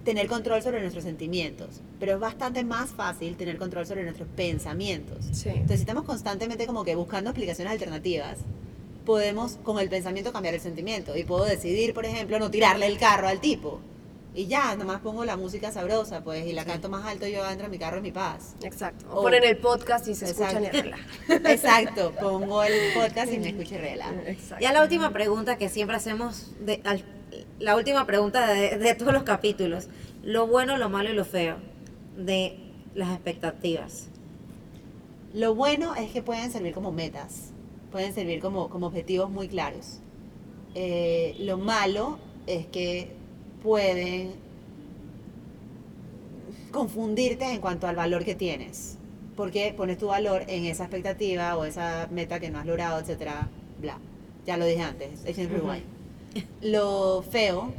tener 0.04 0.26
control 0.26 0.60
sobre 0.62 0.80
nuestros 0.80 1.04
sentimientos, 1.04 1.80
pero 2.00 2.14
es 2.14 2.20
bastante 2.20 2.64
más 2.64 2.90
fácil 2.90 3.36
tener 3.36 3.56
control 3.56 3.86
sobre 3.86 4.02
nuestros 4.02 4.28
pensamientos. 4.34 5.24
Sí. 5.32 5.48
Entonces, 5.50 5.76
si 5.78 5.82
estamos 5.82 6.04
constantemente 6.04 6.66
como 6.66 6.84
que 6.84 6.94
buscando 6.96 7.30
explicaciones 7.30 7.72
alternativas, 7.72 8.38
podemos 9.06 9.58
con 9.62 9.78
el 9.78 9.88
pensamiento 9.88 10.32
cambiar 10.32 10.54
el 10.54 10.60
sentimiento 10.60 11.16
y 11.16 11.24
puedo 11.24 11.44
decidir, 11.44 11.94
por 11.94 12.04
ejemplo, 12.04 12.38
no 12.38 12.50
tirarle 12.50 12.86
el 12.86 12.98
carro 12.98 13.28
al 13.28 13.40
tipo. 13.40 13.80
Y 14.34 14.46
ya, 14.46 14.76
nomás 14.76 15.00
pongo 15.02 15.26
la 15.26 15.36
música 15.36 15.70
sabrosa, 15.72 16.24
pues, 16.24 16.46
y 16.46 16.52
la 16.54 16.64
canto 16.64 16.88
más 16.88 17.04
alto 17.04 17.26
yo 17.26 17.44
adentro 17.44 17.66
de 17.66 17.70
mi 17.70 17.78
carro 17.78 17.98
en 17.98 18.02
mi 18.02 18.12
paz. 18.12 18.54
Exacto. 18.62 19.04
O 19.10 19.18
Oh. 19.18 19.22
ponen 19.22 19.44
el 19.44 19.58
podcast 19.58 20.08
y 20.08 20.14
se 20.14 20.24
escuchan 20.24 20.62
y 20.62 20.66
Exacto. 20.68 20.82
relajan. 21.28 21.46
Exacto, 21.46 22.12
pongo 22.18 22.62
el 22.62 22.72
podcast 22.94 23.30
y 23.32 23.38
me 23.38 23.48
escucho 23.50 23.74
y 23.74 23.78
rela. 23.78 24.10
Exacto. 24.26 24.62
Ya 24.62 24.72
la 24.72 24.82
última 24.82 25.12
pregunta 25.12 25.58
que 25.58 25.68
siempre 25.68 25.96
hacemos, 25.96 26.50
de, 26.60 26.80
al- 26.84 27.04
la 27.58 27.76
última 27.76 28.06
pregunta 28.06 28.46
de, 28.54 28.78
de 28.78 28.94
todos 28.94 29.12
los 29.12 29.22
capítulos, 29.24 29.88
lo 30.22 30.46
bueno, 30.46 30.78
lo 30.78 30.88
malo 30.88 31.10
y 31.10 31.14
lo 31.14 31.26
feo 31.26 31.56
de 32.16 32.58
las 32.94 33.10
expectativas. 33.12 34.06
Lo 35.34 35.54
bueno 35.54 35.94
es 35.94 36.10
que 36.10 36.22
pueden 36.22 36.50
servir 36.50 36.72
como 36.74 36.90
metas, 36.92 37.50
pueden 37.90 38.14
servir 38.14 38.40
como, 38.40 38.68
como 38.70 38.86
objetivos 38.86 39.30
muy 39.30 39.48
claros. 39.48 39.98
Eh, 40.74 41.36
lo 41.40 41.58
malo 41.58 42.18
es 42.46 42.66
que 42.66 43.14
pueden 43.62 44.32
confundirte 46.70 47.44
en 47.44 47.60
cuanto 47.60 47.86
al 47.86 47.96
valor 47.96 48.24
que 48.24 48.34
tienes, 48.34 48.96
porque 49.36 49.74
pones 49.76 49.98
tu 49.98 50.06
valor 50.08 50.42
en 50.48 50.64
esa 50.64 50.84
expectativa 50.84 51.56
o 51.56 51.64
esa 51.64 52.08
meta 52.10 52.40
que 52.40 52.50
no 52.50 52.58
has 52.58 52.66
logrado, 52.66 52.98
etcétera, 53.00 53.48
bla. 53.80 53.98
Ya 54.46 54.56
lo 54.56 54.64
dije 54.66 54.82
antes, 54.82 55.24
echen 55.24 55.50
rewind. 55.50 55.84
Lo 56.62 57.22
feo 57.30 57.72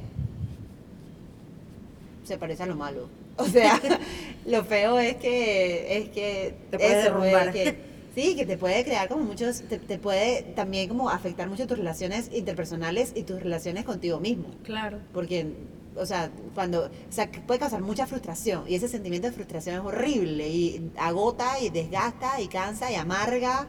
se 2.23 2.37
parece 2.37 2.63
a 2.63 2.65
lo 2.67 2.75
malo. 2.75 3.09
O 3.37 3.45
sea, 3.45 3.81
lo 4.45 4.63
feo 4.63 4.99
es 4.99 5.15
que 5.15 5.97
es 5.97 6.09
que 6.09 6.53
Te 6.71 6.77
puede 6.77 6.91
eso, 7.01 7.13
derrumbar. 7.19 7.51
que- 7.51 7.75
sí, 8.15 8.35
que 8.35 8.45
te 8.45 8.57
puede 8.57 8.83
crear 8.85 9.09
como 9.09 9.23
muchos, 9.25 9.61
te, 9.61 9.79
te 9.79 9.97
puede 9.97 10.43
también 10.55 10.87
como 10.87 11.09
afectar 11.09 11.49
mucho 11.49 11.65
tus 11.65 11.79
relaciones 11.79 12.29
interpersonales 12.31 13.11
y 13.15 13.23
tus 13.23 13.41
relaciones 13.41 13.85
contigo 13.85 14.19
mismo. 14.19 14.45
Claro. 14.63 14.99
Porque, 15.13 15.47
o 15.95 16.05
sea, 16.05 16.29
cuando, 16.55 16.85
o 16.85 17.11
sea, 17.11 17.29
que 17.31 17.39
puede 17.39 17.59
causar 17.59 17.81
mucha 17.81 18.05
frustración 18.07 18.63
y 18.67 18.75
ese 18.75 18.87
sentimiento 18.87 19.27
de 19.27 19.33
frustración 19.33 19.75
es 19.75 19.81
horrible 19.81 20.47
y 20.49 20.91
agota 20.97 21.59
y 21.59 21.69
desgasta 21.69 22.39
y 22.41 22.47
cansa 22.47 22.91
y 22.91 22.95
amarga. 22.95 23.67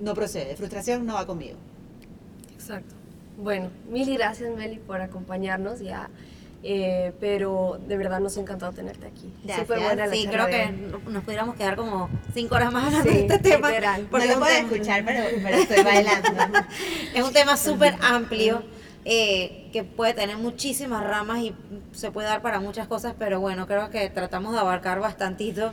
No 0.00 0.14
procede, 0.14 0.54
frustración 0.56 1.04
no 1.06 1.14
va 1.14 1.26
conmigo. 1.26 1.56
Exacto. 2.54 2.94
Bueno, 3.36 3.70
mil 3.90 4.12
gracias 4.14 4.54
Meli 4.56 4.78
por 4.78 5.00
acompañarnos 5.00 5.80
ya, 5.80 6.08
eh, 6.64 7.12
pero 7.20 7.78
de 7.86 7.96
verdad 7.96 8.18
nos 8.20 8.36
ha 8.36 8.40
encantado 8.40 8.72
tenerte 8.72 9.06
aquí. 9.06 9.32
Gracias. 9.44 9.66
Súper 9.66 9.80
buena 9.80 10.06
la 10.06 10.12
Sí, 10.12 10.26
creo 10.26 10.46
de 10.46 10.50
que 10.52 10.72
nos 11.10 11.22
pudiéramos 11.24 11.54
quedar 11.54 11.76
como 11.76 12.08
cinco 12.34 12.56
horas 12.56 12.72
más 12.72 12.86
hablando 12.86 13.10
Sí, 13.10 13.16
de 13.18 13.22
este 13.26 13.38
tema. 13.38 13.68
literal. 13.70 14.06
porque 14.10 14.26
no 14.26 14.34
lo 14.40 14.46
tema- 14.46 14.58
escuchar, 14.58 15.04
pero, 15.04 15.22
pero 15.42 15.56
estoy 15.56 15.82
bailando. 15.84 16.28
Es 17.14 17.24
un 17.24 17.32
tema 17.32 17.56
súper 17.56 17.94
amplio 18.00 18.62
eh, 19.04 19.68
que 19.72 19.84
puede 19.84 20.14
tener 20.14 20.36
muchísimas 20.36 21.04
ramas 21.04 21.38
y 21.40 21.54
se 21.92 22.10
puede 22.10 22.28
dar 22.28 22.42
para 22.42 22.60
muchas 22.60 22.86
cosas, 22.88 23.14
pero 23.18 23.40
bueno, 23.40 23.66
creo 23.66 23.90
que 23.90 24.08
tratamos 24.10 24.52
de 24.52 24.58
abarcar 24.60 25.00
bastantito. 25.00 25.72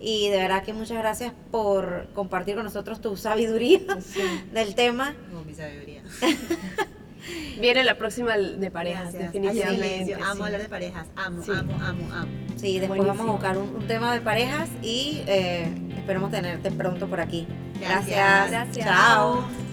Y 0.00 0.28
de 0.28 0.36
verdad 0.38 0.62
que 0.62 0.72
muchas 0.72 0.96
gracias 0.98 1.32
por 1.50 2.06
compartir 2.14 2.54
con 2.54 2.62
nosotros 2.64 3.00
tu 3.00 3.16
sabiduría 3.16 3.80
Sí. 4.00 4.20
del 4.52 4.74
tema. 4.76 5.14
Como 5.30 5.44
mi 5.44 5.54
sabiduría. 5.54 6.02
Viene 7.60 7.82
la 7.82 7.98
próxima 7.98 8.36
de 8.38 8.70
parejas, 8.70 9.12
Gracias. 9.12 9.32
definitivamente. 9.32 9.84
Ay, 9.84 10.04
sí, 10.06 10.12
amo 10.24 10.44
hablar 10.44 10.62
de 10.62 10.68
parejas. 10.68 11.08
Amo, 11.16 11.42
Sí. 11.42 11.50
amo, 11.50 11.74
amo, 11.82 12.14
amo. 12.14 12.30
Sí, 12.56 12.78
después 12.78 12.98
Buenísimo. 12.98 13.06
vamos 13.14 13.28
a 13.28 13.32
buscar 13.32 13.58
un, 13.58 13.74
un 13.74 13.86
tema 13.88 14.14
de 14.14 14.20
parejas 14.20 14.68
y 14.82 15.22
eh, 15.26 15.68
esperemos 15.96 16.30
tenerte 16.30 16.70
pronto 16.70 17.08
por 17.08 17.20
aquí. 17.20 17.46
Gracias. 17.80 18.06
Gracias. 18.06 18.50
Gracias. 18.76 18.86
Chao. 18.86 19.67